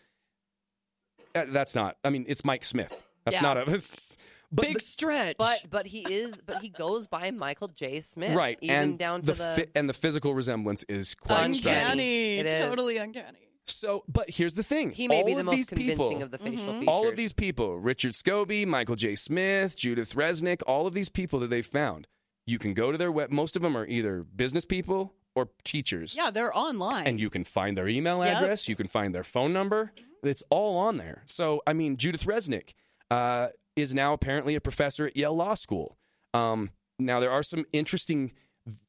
[1.35, 1.97] uh, that's not.
[2.05, 3.03] I mean, it's Mike Smith.
[3.25, 3.43] That's Yeah.
[3.55, 3.65] not a.
[4.55, 5.37] But Big the- stretch.
[5.39, 8.01] But but he is but he goes by Michael J.
[8.01, 8.37] Smith.
[8.37, 11.55] right, Even and down to the, the, fi- and the physical resemblance is quite Uncanny.
[11.59, 11.83] striking.
[11.83, 12.39] uncanny.
[12.39, 12.69] It is.
[12.69, 13.39] Totally uncanny.
[13.67, 16.23] So, but here's the thing: he may all be the of most these convincing people,
[16.23, 16.81] of the facial Mhm.
[16.81, 16.89] features.
[16.89, 19.15] all of these people, Richard Scobie, Michael J.
[19.15, 22.07] Smith, Judith Resnik, all of these people that they've found,
[22.47, 23.31] you can go to their web.
[23.31, 26.15] Most of them are either business people or teachers.
[26.17, 27.07] Yeah, they're online.
[27.07, 28.37] and you can find their email Yep.
[28.37, 29.93] address, you can find their phone number.
[30.23, 31.23] It's all on there.
[31.27, 32.75] So, I mean, Judith Resnik
[33.11, 35.97] uh, is now apparently a professor at Yale Law School.
[36.35, 38.33] Um, now, there are some interesting,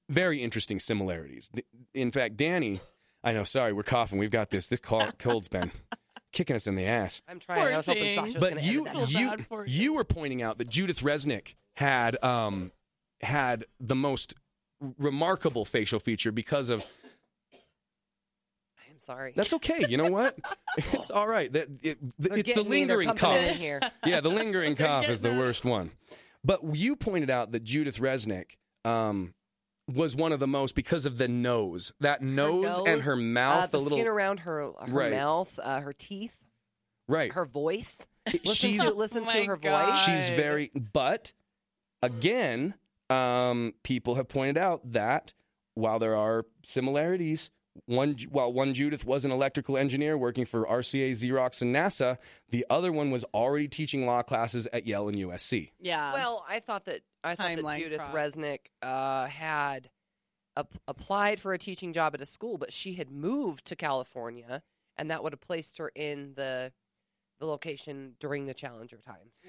[0.10, 1.50] very interesting similarities.
[1.94, 2.82] In fact, Danny,
[3.24, 4.20] I know, sorry, we're coughing.
[4.20, 4.68] We've got this.
[4.68, 5.72] This cold- cold's been
[6.34, 7.22] kicking us in the ass.
[7.28, 7.62] I'm trying.
[7.62, 8.16] Poor I was hoping.
[8.16, 9.08] Sasha But gonna you, edit that.
[9.48, 12.72] Feel you, you were pointing out that Judith Resnik had um,
[13.22, 14.36] had the most
[14.98, 17.03] remarkable facial feature because of I'm
[19.04, 19.34] sorry.
[19.36, 19.86] That's okay.
[19.88, 20.38] You know what?
[20.78, 21.54] It's all right.
[21.54, 23.58] That it, They're it's the getting me, lingering pumping in cough.
[23.58, 23.80] here.
[24.06, 25.46] Yeah, the lingering cough is the getting it.
[25.46, 25.92] worst one.
[26.44, 29.34] But you pointed out that Judith Resnik um,
[29.88, 31.94] was one of the most because of the nose.
[32.00, 35.12] That nose, and her mouth, uh, the the little skin around her her Right.
[35.12, 36.36] mouth, uh, her teeth,
[37.08, 37.32] right.
[37.34, 38.08] her voice.
[38.26, 39.90] Listen she's to listen Oh to her God.
[39.92, 40.00] voice.
[40.06, 40.72] she's very.
[40.92, 41.34] But
[42.02, 42.74] again,
[43.10, 45.34] um, people have pointed out that
[45.76, 47.52] while there are similarities,
[47.86, 52.18] one while one Judith was an electrical engineer working for RCA, Xerox, and NASA,
[52.50, 55.72] the other one was already teaching law classes at Yale and USC.
[55.80, 56.14] yeah.
[56.14, 58.16] Well, I thought that I thought that Judith cross.
[58.16, 59.90] Resnik uh, had
[60.56, 64.62] ap- applied for a teaching job at a school, but she had moved to California,
[64.98, 66.72] and that would have placed her in the
[67.40, 69.46] the location during the Challenger times.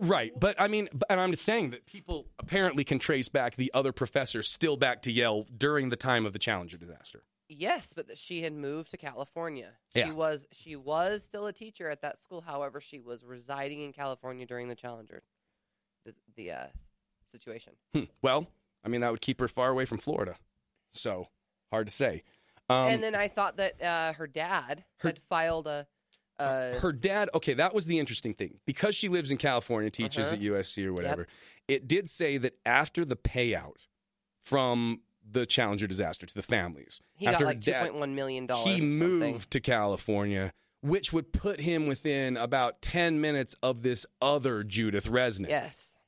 [0.00, 3.70] Right, but I mean, and I'm just saying that people apparently can trace back the
[3.74, 7.24] other professor still back to Yale during the time of the Challenger disaster.
[7.48, 9.72] Yes, but that she had moved to California.
[9.94, 10.06] Yeah.
[10.06, 12.40] She was she was still a teacher at that school.
[12.40, 15.22] However, she was residing in California during the Challenger
[16.36, 16.66] the uh,
[17.30, 17.74] situation.
[17.94, 18.04] Hmm.
[18.22, 18.46] Well,
[18.84, 20.36] I mean, that would keep her far away from Florida,
[20.92, 21.28] so
[21.70, 22.22] hard to say.
[22.68, 25.86] Um, and then I thought that uh, her dad her- had filed a.
[26.38, 30.26] Uh, her dad, okay, that was the interesting thing because she lives in California, teaches
[30.26, 30.36] Uh-huh.
[30.36, 31.26] at USC or whatever.
[31.66, 33.86] It did say that after the payout
[34.38, 38.14] from the Challenger disaster to the families, he after got like two dad- point one
[38.14, 38.64] million dollars.
[38.76, 40.52] he moved to California,
[40.82, 45.48] which would put him within about 10 minutes of this other Judith Resnik.
[45.48, 45.98] Yes,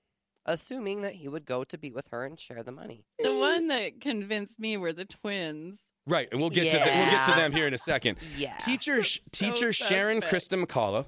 [0.47, 3.05] assuming that he would go to be with her and share the money.
[3.19, 5.83] the one that convinced me were the twins.
[6.07, 8.17] Right, and we'll get to the, we'll get to them here in a second.
[8.37, 8.57] Yeah.
[8.59, 10.51] Teacher Sh- teacher Sharon suspect.
[10.53, 11.07] Christa McCullough,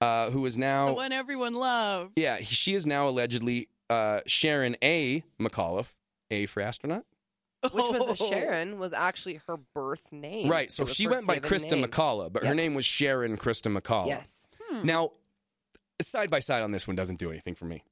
[0.00, 2.12] uh, who is now The one everyone loved.
[2.16, 5.24] yeah, she is now allegedly uh, Sharon A.
[5.38, 5.94] McAuliffe,
[6.30, 7.04] A for astronaut.
[7.62, 10.48] Which was a Sharon was actually her birth name.
[10.48, 11.84] Right, so she went by Christa name.
[11.84, 14.06] McCullough, but her name was Sharon Christa McCullough.
[14.06, 14.86] Yes, hmm.
[14.86, 15.12] Now,
[16.00, 17.84] side by side on this one doesn't do anything for me.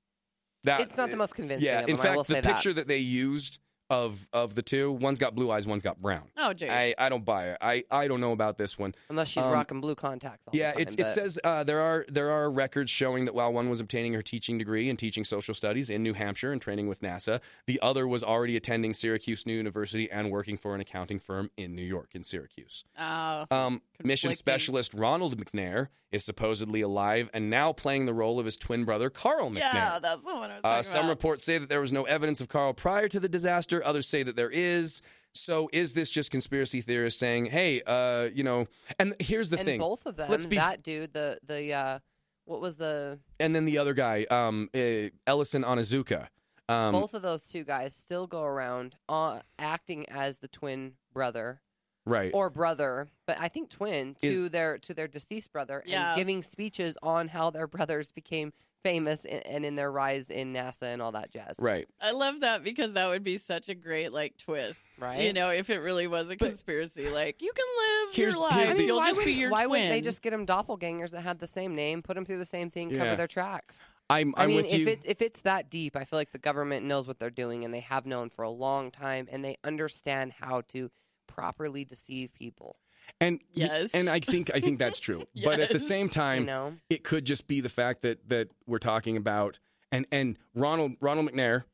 [0.64, 1.66] That it's not the most convincing.
[1.66, 2.82] Yeah, in them, fact, the say picture that.
[2.82, 2.88] that.
[2.88, 3.60] they used
[3.90, 6.24] of of the two, one's got blue eyes, one's got brown.
[6.36, 6.70] Oh, Jace.
[6.70, 7.58] I, I don't buy it.
[7.60, 8.94] I, I don't know about this one.
[9.08, 10.46] unless she's um, rocking blue contacts.
[10.48, 13.34] All Yeah, the time, it, it says uh, there are there are records showing that
[13.34, 16.60] while one was obtaining her teaching degree and teaching social studies in New Hampshire and
[16.60, 20.80] training with NASA, the other was already attending Syracuse New University and working for an
[20.80, 22.84] accounting firm in New York in Syracuse.
[22.98, 28.46] Oh, Um, mission specialist Ronald McNair is supposedly alive and now playing the role of
[28.46, 29.58] his twin brother Carl McNair.
[29.74, 31.08] yeah, that's the one I was talking Uh, some about.
[31.10, 33.77] reports say that there was no evidence of Carl prior to the disaster.
[33.84, 35.02] Others say that there is.
[35.34, 38.66] So is this just conspiracy theorists saying, "Hey, uh, you know"?
[38.98, 39.80] And here's the and thing.
[39.80, 40.30] both of them.
[40.30, 41.98] Let's be- that dude, the the uh,
[42.44, 46.28] what was the and then the other guy, um, uh, Ellison Onizuka.
[46.68, 51.60] Um, both of those two guys still go around uh, acting as the twin brother
[52.04, 52.30] right.
[52.34, 56.10] or brother, but I think twin Is- to their to their deceased brother, Yeah.
[56.10, 58.52] and giving speeches on how their brothers became
[58.84, 61.56] famous and, and in their rise in NASA and all that jazz.
[61.58, 61.86] right.
[62.00, 65.20] I love that because that would be such a great like twist, Right.
[65.22, 67.64] You know, if it really was a conspiracy, like you can
[68.06, 69.70] live Here's- your life, here's I mean, you'll why just wouldn't- your why twin.
[69.70, 72.44] wouldn't they just get them doppelgangers that had the same name, put them through the
[72.44, 73.84] same thing, cover their tracks?
[74.10, 74.88] I'm, I I'm mean, with if you.
[74.88, 77.74] it's if it's that deep, I feel like the government knows what they're doing, and
[77.74, 80.90] they have known for a long time, and they understand how to
[81.26, 82.78] properly deceive people.
[83.20, 83.94] And y- Yes.
[83.94, 85.24] and I think I think that's true.
[85.44, 85.88] But at the Yes.
[85.88, 89.58] same You time, know, it could just be the fact that that we're talking about
[89.92, 91.64] and and Ronald Ronald McNair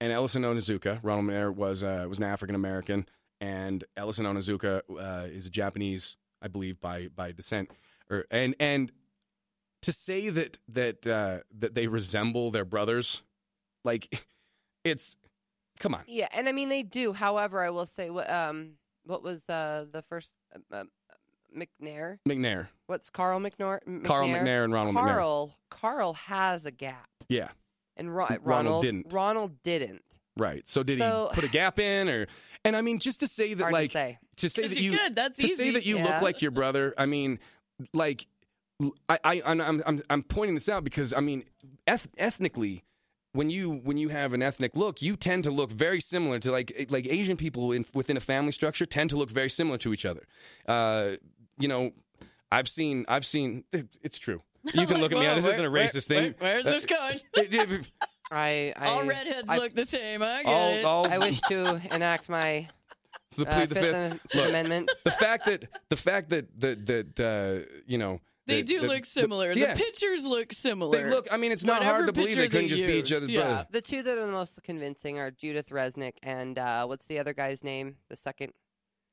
[0.00, 1.00] and Ellison Onizuka.
[1.02, 3.06] Ronald McNair was uh, was an African American,
[3.40, 7.70] and Ellison Onizuka uh, is a Japanese, I believe, by by descent.
[8.10, 8.90] Or and and
[9.82, 13.22] to say that that uh, that they resemble their brothers,
[13.84, 14.24] like
[14.84, 15.16] it's
[15.80, 16.02] come on.
[16.06, 17.12] yeah, and I mean they do.
[17.12, 18.74] However, I will say what um
[19.08, 20.36] what was uh, the first
[20.72, 20.90] um,
[21.56, 22.18] McNair.
[22.28, 22.68] McNair.
[22.86, 23.80] What's Carl McNair?
[23.88, 24.04] McNair?
[24.04, 25.14] Carl McNair and Ronald McNair.
[25.14, 27.48] Carl, Carl has a gap, Yeah,
[27.96, 29.12] and Ro- Ronald Ronald didn't.
[29.12, 30.18] Ronald didn't.
[30.36, 30.68] right.
[30.68, 32.26] So did So- he put a gap in, or?
[32.64, 34.18] And I mean, just to say that, like to say.
[34.36, 35.54] to say 'Cause that you you could, that's to easy.
[35.56, 36.04] say that you Yeah.
[36.04, 36.92] look like your brother.
[36.98, 37.38] I mean,
[37.94, 38.26] like,
[39.08, 41.44] I, I, I'm, I'm, I'm pointing this out because I mean,
[41.86, 42.84] eth- ethnically,
[43.32, 46.50] when you when you have an ethnic look, you tend to look very similar to
[46.50, 49.92] like like Asian people in, within a family structure tend to look very similar to
[49.92, 50.24] each other.
[50.66, 51.12] Uh,
[51.58, 51.92] you know,
[52.50, 54.42] I've seen I've seen it, it's true.
[54.74, 55.26] You can look at me.
[55.26, 56.34] Whoa, This where- isn't a where- racist thing.
[56.38, 57.20] where- where's this going?
[57.34, 57.90] It- it-
[58.30, 60.22] I, I All redheads I, look the same.
[60.22, 60.84] I get all, it.
[60.84, 62.68] all, I wish to enact my
[63.36, 63.94] the, uh, the Fifth fifth.
[63.94, 64.90] Am- Look, Amendment.
[65.04, 68.88] the fact that the fact that that that uh, you know they the- do the-
[68.88, 69.52] look similar.
[69.52, 69.74] yeah.
[69.74, 70.98] The pictures look similar.
[71.04, 71.28] They look.
[71.30, 73.22] I mean, it's not Whatever hard to believe they couldn't they just be each used,
[73.22, 73.40] other's yeah.
[73.42, 73.66] brother.
[73.70, 77.32] The two that are the most convincing are Judith Resnik and uh, what's the other
[77.34, 77.96] guy's name?
[78.08, 78.52] The second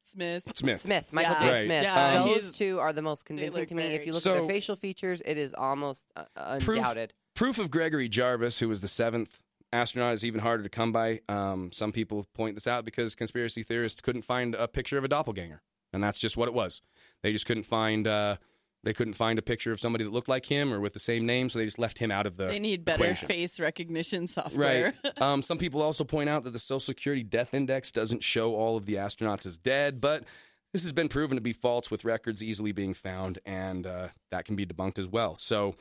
[0.04, 0.52] Smith.
[0.56, 0.82] Smith.
[0.82, 1.40] Smith, Michael Yeah.
[1.40, 1.52] J.
[1.52, 1.66] Right.
[1.66, 1.84] Smith.
[1.84, 3.84] Yeah, Um, Those two are the most convincing to me.
[3.86, 6.26] If you look at their facial features, it is almost uh,
[6.60, 7.14] Proof- undoubted.
[7.34, 9.42] Proof of Gregory Jarvis, who was the seventh
[9.74, 11.22] astronaut, is even harder to come by.
[11.28, 15.08] Um, some people point this out because conspiracy theorists couldn't find a picture of a
[15.08, 15.62] doppelganger,
[15.92, 16.82] and that's just what it was.
[17.24, 18.08] They just couldn't find.
[18.08, 18.38] Uh,
[18.86, 21.26] they couldn't find a picture of somebody that looked like him or with the same
[21.26, 22.46] name, so they just left him out of the.
[22.46, 23.28] They need better equation.
[23.28, 24.94] face recognition software.
[25.04, 25.22] Right.
[25.22, 28.78] um, some people also point out that the Social Security death index doesn't show all
[28.78, 30.24] of the astronauts as dead, but
[30.72, 34.46] this has been proven to be false with records easily being found, and uh, that
[34.46, 35.36] can be debunked as well.
[35.36, 35.76] So,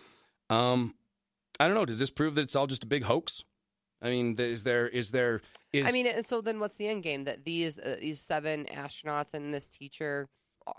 [0.49, 0.95] um,
[1.61, 1.85] I don't know.
[1.85, 3.45] Does this prove that it's all just a big hoax?
[4.01, 5.43] I mean, is there is there
[5.75, 7.25] is I mean, and so then what's the end game?
[7.25, 10.29] That these uh, these seven astronauts and this teacher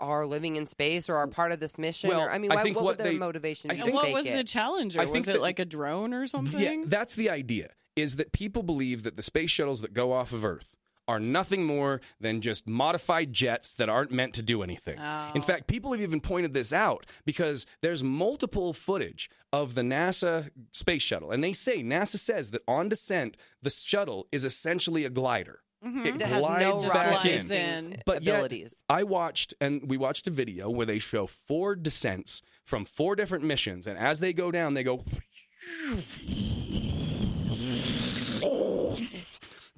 [0.00, 2.10] are living in space or are part of this mission?
[2.10, 3.80] Well, or, I mean, I why, think what, what would their they- motivation I be?
[3.82, 4.34] And what was it?
[4.34, 5.00] the challenger?
[5.00, 6.60] I Was think it that- like a drone or something?
[6.60, 7.70] Yeah, that's the idea.
[7.94, 10.76] Is that people believe that the space shuttles that go off of Earth
[11.08, 14.98] are nothing more than just modified jets that aren't meant to do anything.
[14.98, 15.30] Oh.
[15.36, 20.50] In fact, people have even pointed this out because there's multiple footage of the NASA
[20.72, 25.10] space shuttle, and they say NASA says that on descent, the shuttle is essentially a
[25.10, 25.60] glider.
[26.04, 27.52] It It has no glides back in.
[27.52, 28.02] in.
[28.04, 28.52] But yet.
[28.88, 33.44] I watched and we watched a video where they show four descents from four different
[33.44, 35.02] missions, and as they go down, they go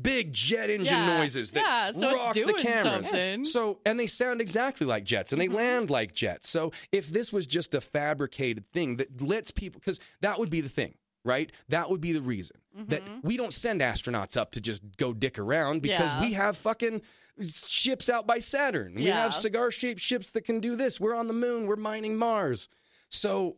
[0.01, 1.19] big jet engine Yeah.
[1.19, 1.61] noises that
[1.95, 3.09] Yeah, so rock the cameras.
[3.09, 3.45] something.
[3.45, 5.57] So and they sound exactly like jets, and they Mm-hmm.
[5.57, 6.49] land like jets.
[6.49, 10.61] So if this was just a fabricated thing that lets people, because that would be
[10.61, 10.95] the thing.
[11.29, 11.53] Right?
[11.69, 12.57] That would be the reason
[12.89, 16.23] that we don't send astronauts up to just go dick around because Mm-hmm.
[16.23, 16.29] Yeah.
[16.29, 17.03] we have fucking
[17.47, 18.95] ships out by Saturn.
[18.95, 19.23] We Yeah.
[19.25, 20.99] have cigar shaped ships that can do this.
[20.99, 21.67] We're on the moon.
[21.67, 22.69] We're mining Mars.
[23.11, 23.57] So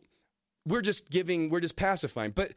[0.65, 2.31] we're just giving, we're just pacifying.
[2.31, 2.53] But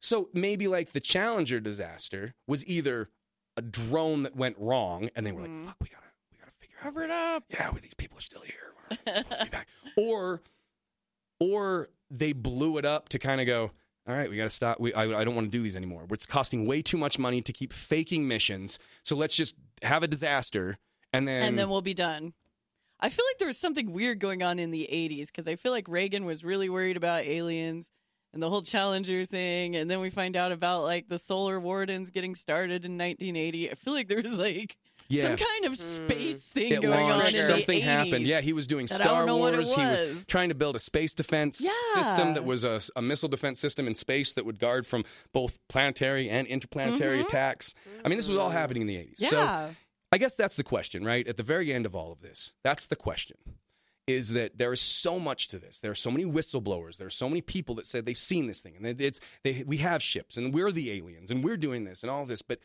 [0.00, 3.08] so maybe like the Challenger disaster was either
[3.56, 6.76] a drone that went wrong and they were like, fuck, we gotta, we gotta figure
[6.78, 6.82] out.
[6.84, 7.44] Cover it up.
[7.50, 8.74] Yeah, well, these people are still here.
[8.90, 9.68] We're supposed to be back.
[9.96, 10.40] Or,
[11.40, 13.72] or they blew it up to kind of go,
[14.08, 14.80] all right, we got to stop.
[14.80, 16.04] We, I, I don't want to do these anymore.
[16.10, 18.78] It's costing way too much money to keep faking missions.
[19.02, 20.78] So let's just have a disaster
[21.12, 21.42] and then.
[21.42, 22.32] and then we'll be done.
[22.98, 25.72] I feel like there was something weird going on in the 80s because I feel
[25.72, 27.90] like Reagan was really worried about aliens
[28.32, 29.76] and the whole Challenger thing.
[29.76, 33.70] And then we find out about like the solar wardens getting started in 1980.
[33.70, 34.76] I feel like there was like
[35.08, 35.22] yeah.
[35.22, 37.84] some kind of space thing it going on in Something the 80s.
[37.84, 38.26] happened.
[38.26, 39.74] Yeah, he was doing that Star don't know what it Wars.
[39.74, 40.24] He was was.
[40.26, 41.70] trying to build a space defense Yeah.
[41.94, 45.58] system that was a, a missile defense system in space that would guard from both
[45.68, 47.74] planetary and interplanetary attacks.
[48.04, 49.18] I mean, this was all happening in the 80s.
[49.18, 49.72] So Mm-hmm.
[50.14, 51.26] I guess that's the question, right?
[51.26, 53.38] At the very end of all of this, that's the question.
[54.06, 55.80] Is that there is so much to this?
[55.80, 56.98] There are so many whistleblowers.
[56.98, 59.76] There are so many people that said they've seen this thing, and it's they, we
[59.78, 62.42] have ships, and we're the aliens, and we're doing this, and all of this.
[62.42, 62.58] But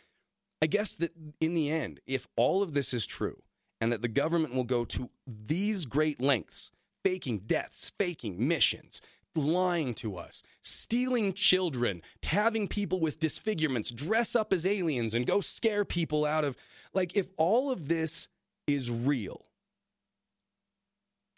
[0.62, 3.42] I guess that in the end, if all of this is true,
[3.80, 6.72] and that the government will go to these great lengths,
[7.04, 9.02] faking deaths, faking missions,
[9.36, 15.40] lying to us, stealing children, having people with disfigurements dress up as aliens and go
[15.40, 16.58] scare people out of
[16.94, 18.28] like if all of this
[18.66, 19.46] is real,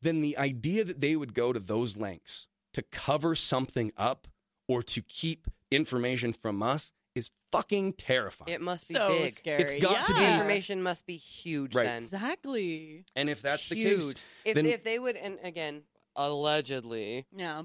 [0.01, 4.27] then the idea that they would go to those lengths to cover something up
[4.67, 8.52] or to keep information from us is fucking terrifying.
[8.53, 9.31] It must be so big.
[9.31, 9.64] scary.
[9.64, 11.86] It's got to be- The information must be huge Right.
[11.86, 12.03] then.
[12.03, 13.06] Exactly.
[13.15, 13.99] and if that's huge.
[13.99, 15.84] the case, if, then if they would, and again,
[16.15, 17.64] allegedly, Yeah.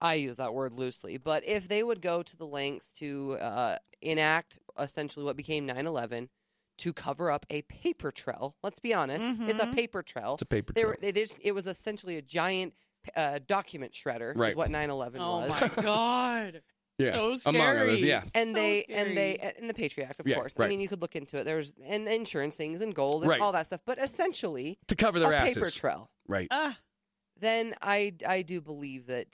[0.00, 3.76] I use that word loosely, but if they would go to the lengths to uh,
[4.00, 6.28] enact essentially what became 9 11
[6.78, 9.74] to cover up a paper trail, let's be honest, it's a Mhm.
[9.76, 10.32] paper trail.
[10.32, 10.90] it's a paper They trail.
[10.90, 12.74] were, they just, it was essentially a giant
[13.16, 14.50] uh, document shredder, Right.
[14.50, 15.48] is what 9 11 Oh was.
[15.50, 16.62] my god.
[16.98, 18.22] Yeah, so among others, yeah.
[18.34, 19.00] And So they scary.
[19.08, 20.58] and they and the Patriot of Yeah, course.
[20.60, 21.44] I mean, you could look into it.
[21.44, 23.40] There's and insurance things and gold and Right.
[23.40, 26.10] all that stuff, but essentially To cover their a asses, paper trail.
[26.28, 26.48] right?
[26.50, 26.78] Ah,
[27.38, 29.26] then I I do believe that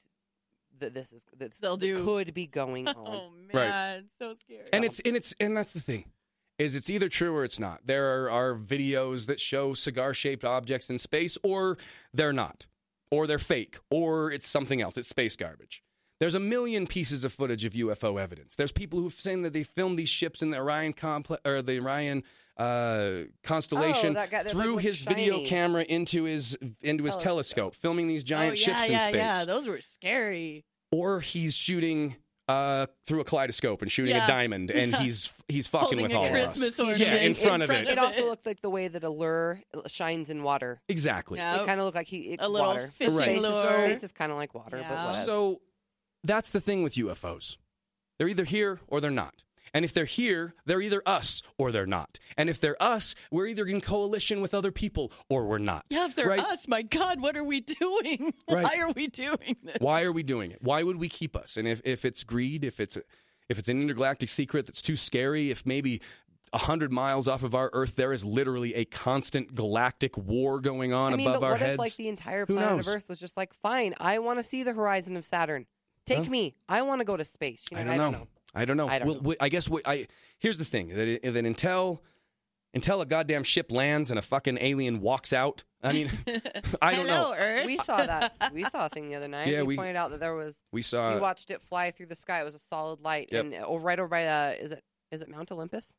[0.78, 2.94] that this is that They'll do- could be going on.
[2.97, 4.02] Oh Right.
[4.18, 4.66] so scary.
[4.72, 6.05] and it's and it's and that's the thing
[6.59, 10.44] is it's either true or it's not there are, are videos that show cigar shaped
[10.44, 11.78] objects in space or
[12.12, 12.66] they're not
[13.10, 15.82] or they're fake or it's something else it's space garbage
[16.20, 18.55] there's a million pieces of footage of UFO evidence.
[18.57, 21.78] There's people who've saying that they filmed these ships in the Orion complex or the
[21.81, 22.24] Orion
[22.57, 27.23] uh, constellation Oh, guy through like, his looked video camera into his into his Telescope.
[27.23, 29.45] telescope, filming these oh, giant yeah, ships in yeah, space yeah.
[29.45, 30.65] Those were scary.
[30.90, 32.16] or he's shooting
[32.49, 34.24] uh, through a kaleidoscope and shooting Yeah.
[34.24, 36.99] a diamond, and he's he's fucking Holding with a all of Christmas us.
[37.01, 37.89] Yeah, in front of it.
[37.89, 40.81] It also looks like the way that a lure shines in water.
[40.89, 41.39] Exactly.
[41.39, 41.61] Yeah.
[41.62, 42.90] It kind of looked like he it's A little water.
[42.97, 43.86] fishing Space is- lure.
[43.86, 44.89] Space is kind of like water, Yeah.
[44.89, 45.12] but whatever.
[45.12, 45.61] So
[46.24, 47.57] that's the thing with UFOs.
[48.19, 49.45] They're either here or they're not.
[49.74, 52.19] And if they're here, they're either us or they're not.
[52.36, 55.85] And if they're us, we're either in coalition with other people or we're not.
[55.90, 56.40] Yeah, if they're right?
[56.40, 58.32] us, my God, what are we doing?
[58.51, 58.65] Right.
[58.65, 59.77] Why are we doing this?
[59.78, 60.59] Why are we doing it?
[60.62, 61.59] Why would we keep us?
[61.59, 62.97] And if, if it's greed, if it's
[63.49, 66.01] if it's an intergalactic secret that's too scary, if maybe
[66.53, 70.95] a hundred miles off of our Earth there is literally a constant galactic war going
[70.95, 71.73] on I mean, above but our what heads.
[71.74, 74.62] if like the entire planet of Earth was just like, fine, I want to see
[74.62, 75.66] the horizon of Saturn.
[76.09, 76.30] Take Huh?
[76.30, 76.55] me.
[76.68, 77.64] I want to go to space.
[77.70, 78.26] You know, I don't know.
[78.55, 78.89] I don't know.
[78.89, 79.22] I don't Well, know.
[79.22, 80.06] we- I guess we, I
[80.39, 82.02] here's the thing that, that until
[82.74, 85.64] until a goddamn ship lands and a fucking alien walks out.
[85.82, 86.10] I mean,
[86.82, 87.35] I don't Hello, know.
[87.39, 87.66] Earth.
[87.66, 88.35] We saw that.
[88.52, 89.48] We saw a thing the other night.
[89.48, 90.64] Yeah, we, we- pointed out that there was.
[90.72, 91.14] We saw.
[91.14, 92.40] we watched it fly through the sky.
[92.40, 93.44] It was a solid light, Yep.
[93.44, 95.90] and oh, right over by uh, is it is it Mount Olympus?
[95.90, 95.97] Is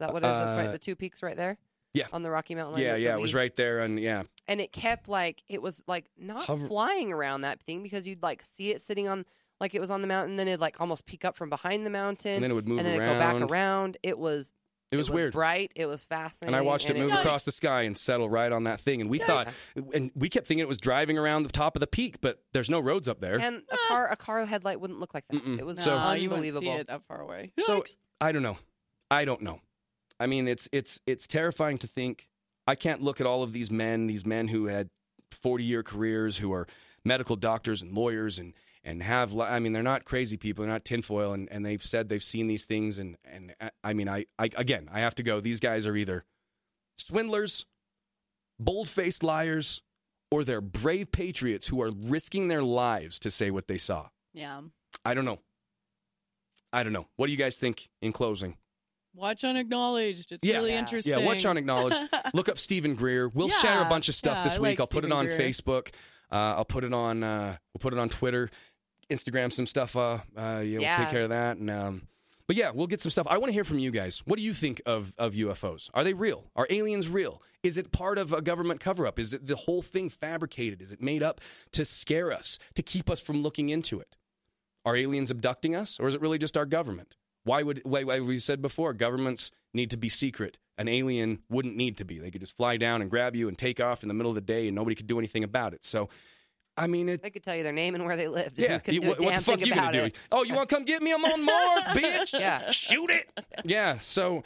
[0.00, 0.32] that what it is?
[0.38, 0.72] That's Uh, right.
[0.72, 1.56] The two peaks right there.
[1.94, 2.06] Yeah.
[2.12, 2.82] On the Rocky Mountain.
[2.82, 6.10] yeah, yeah, it was right there, and yeah, and it kept like it was like
[6.18, 9.24] not Hover- flying around that thing because you'd like see it sitting on
[9.60, 11.90] like it was on the mountain, then it'd like almost peek up from behind the
[11.90, 13.08] mountain, and then it would move and then around.
[13.08, 13.96] it'd go back around.
[14.02, 14.52] It was
[14.90, 15.32] It was weird.
[15.32, 15.70] bright.
[15.76, 16.54] It was fascinating.
[16.54, 19.00] And I watched it move was- across the sky and settle right on that thing.
[19.00, 19.52] And we thought,
[19.94, 22.68] and we kept thinking it was driving around the top of the peak, but there's
[22.68, 23.40] no roads up there.
[23.40, 23.84] And a ah.
[23.88, 25.44] car, a car headlight wouldn't look like that.
[25.44, 25.58] Mm-mm.
[25.60, 26.74] It was So- no, oh, you wouldn't unbelievable.
[26.74, 27.52] see it that far away.
[27.60, 27.96] So Yikes.
[28.20, 28.58] I don't know.
[29.10, 29.60] I don't know.
[30.20, 32.28] I mean, it's it's it's terrifying to think.
[32.66, 34.88] I can't look at all of these men, these men who had
[35.32, 36.66] forty year careers, who are
[37.04, 38.54] medical doctors and lawyers, and
[38.84, 39.36] and have.
[39.38, 40.64] I mean, they're not crazy people.
[40.64, 42.98] They're not tinfoil, and, and they've said they've seen these things.
[42.98, 45.40] And and I- I mean, I, I again, I have to go.
[45.40, 46.24] These guys are either
[46.98, 47.66] swindlers,
[48.58, 49.82] bold faced liars,
[50.30, 54.08] or they're brave patriots who are risking their lives to say what they saw.
[54.32, 54.60] yeah.
[55.04, 55.40] I don't know.
[56.72, 57.08] I don't know.
[57.16, 58.56] What do you guys think in closing?
[59.14, 60.32] Watch unacknowledged.
[60.32, 60.56] It's Yeah.
[60.56, 60.78] really Yeah.
[60.80, 61.18] interesting.
[61.18, 61.96] Yeah, watch unacknowledged.
[62.34, 63.28] Look up Steven Greer.
[63.28, 64.68] We'll share a bunch of stuff yeah, this I week.
[64.70, 65.38] like I'll put it on Greer.
[65.38, 65.88] Facebook.
[66.32, 67.22] Uh, I'll put it on.
[67.22, 68.50] Uh, we'll put it on Twitter,
[69.10, 69.52] Instagram.
[69.52, 69.94] Some stuff.
[69.96, 70.98] Uh, uh, you know, Yeah.
[70.98, 71.58] We'll take care of that.
[71.58, 72.08] And um,
[72.46, 73.26] but yeah, we'll get some stuff.
[73.30, 74.18] I want to hear from you guys.
[74.26, 75.90] What do you think of of UFOs?
[75.94, 76.50] Are they real?
[76.56, 77.40] Are aliens real?
[77.62, 79.18] Is it part of a government cover up?
[79.18, 80.82] Is it the whole thing fabricated?
[80.82, 81.40] Is it made up
[81.72, 84.16] to scare us, to keep us from looking into it?
[84.84, 87.16] Are aliens abducting us, or is it really just our government?
[87.44, 90.58] Why would why, why we said before governments need to be secret?
[90.76, 92.18] An alien wouldn't need to be.
[92.18, 94.34] They could just fly down and grab you and take off in the middle of
[94.34, 95.84] the day, and nobody could do anything about it.
[95.84, 96.08] So,
[96.76, 97.22] I mean, it.
[97.22, 98.58] They could tell you their name and where they lived.
[98.58, 100.12] Yeah, you what, what the fuck you gonna it.
[100.14, 100.18] do?
[100.32, 101.12] Oh, you want to come get me?
[101.12, 102.38] I'm on Mars, bitch.
[102.38, 102.70] Yeah.
[102.72, 103.30] shoot it.
[103.64, 103.98] Yeah.
[103.98, 104.42] So,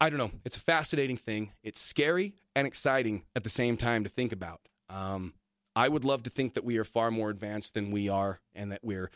[0.00, 0.32] I don't know.
[0.44, 1.52] It's a fascinating thing.
[1.62, 4.60] It's scary and exciting at the same time to think about.
[4.90, 5.32] Um,
[5.74, 8.70] I would love to think that we are far more advanced than we are, and
[8.70, 9.10] that we're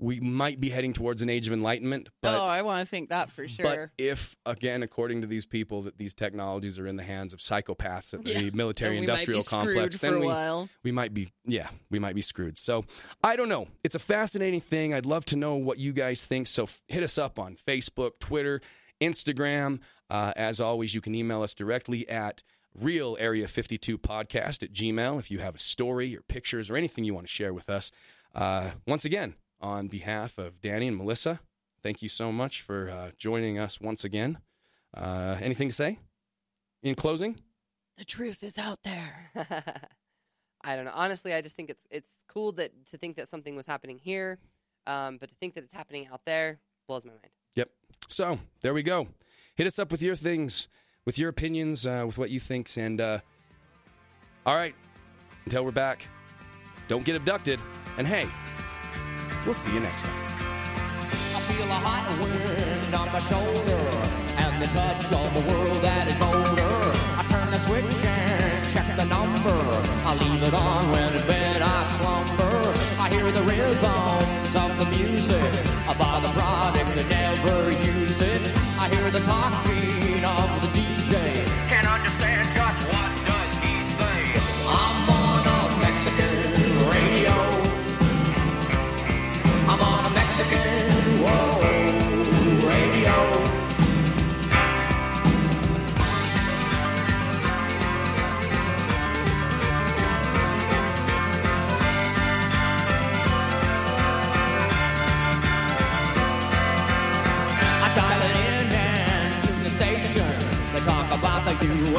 [0.00, 2.08] we might be heading towards an age of enlightenment.
[2.22, 3.92] But oh, I want to think that for sure.
[3.96, 7.40] but if, again, according to these people, that these technologies are in the hands of
[7.40, 8.50] psychopaths at the Yeah.
[8.54, 12.14] military Then we might be industrial complex, then we, we might be, yeah, we might
[12.14, 12.58] be screwed.
[12.58, 12.84] So
[13.22, 13.68] I don't know.
[13.84, 14.94] It's a fascinating thing.
[14.94, 16.46] I'd love to know what you guys think.
[16.46, 18.62] So f- hit us up on Facebook, Twitter,
[19.02, 19.80] Instagram.
[20.08, 22.42] Uh, as always, you can email us directly at
[22.74, 27.04] real area 52 podcast at gmail if you have a story or pictures or anything
[27.04, 27.90] you want to share with us
[28.36, 31.40] uh, once again on behalf of danny and melissa
[31.82, 34.38] thank you so much for uh, joining us once again
[34.96, 35.98] uh, anything to say
[36.82, 37.36] in closing
[37.98, 39.30] The truth is out there.
[40.64, 40.92] I don't know.
[40.94, 44.38] Honestly, I just think it's it's cool that to think that something was happening here,
[44.86, 47.30] um, but to think that it's happening out there blows my mind.
[47.56, 47.70] Yep.
[48.08, 49.08] So there we go.
[49.54, 50.68] Hit us up with your things,
[51.06, 53.18] with your opinions, uh, with what you think, and uh,
[54.44, 54.74] all right.
[55.44, 56.06] Until we're back,
[56.88, 57.60] don't get abducted,
[57.96, 58.28] and hey,
[59.44, 60.14] we'll see you next time.
[61.34, 63.80] I feel a hot wind on my shoulder
[64.36, 66.74] and the touch of a world that is older.
[67.16, 69.58] I turn the switch and check the number.
[70.04, 72.74] I leave it on when in bed I slumber.
[73.00, 75.52] I hear the rhythms of the music
[75.88, 78.42] about the product that never use it.
[78.78, 81.49] I hear the talking of the DJ.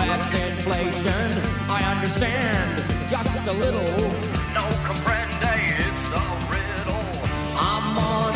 [0.05, 0.33] U.S.
[0.33, 1.31] inflation.
[1.69, 3.93] I understand just a little.
[4.53, 7.05] No comprende, it's a riddle.
[7.55, 8.30] I'm on.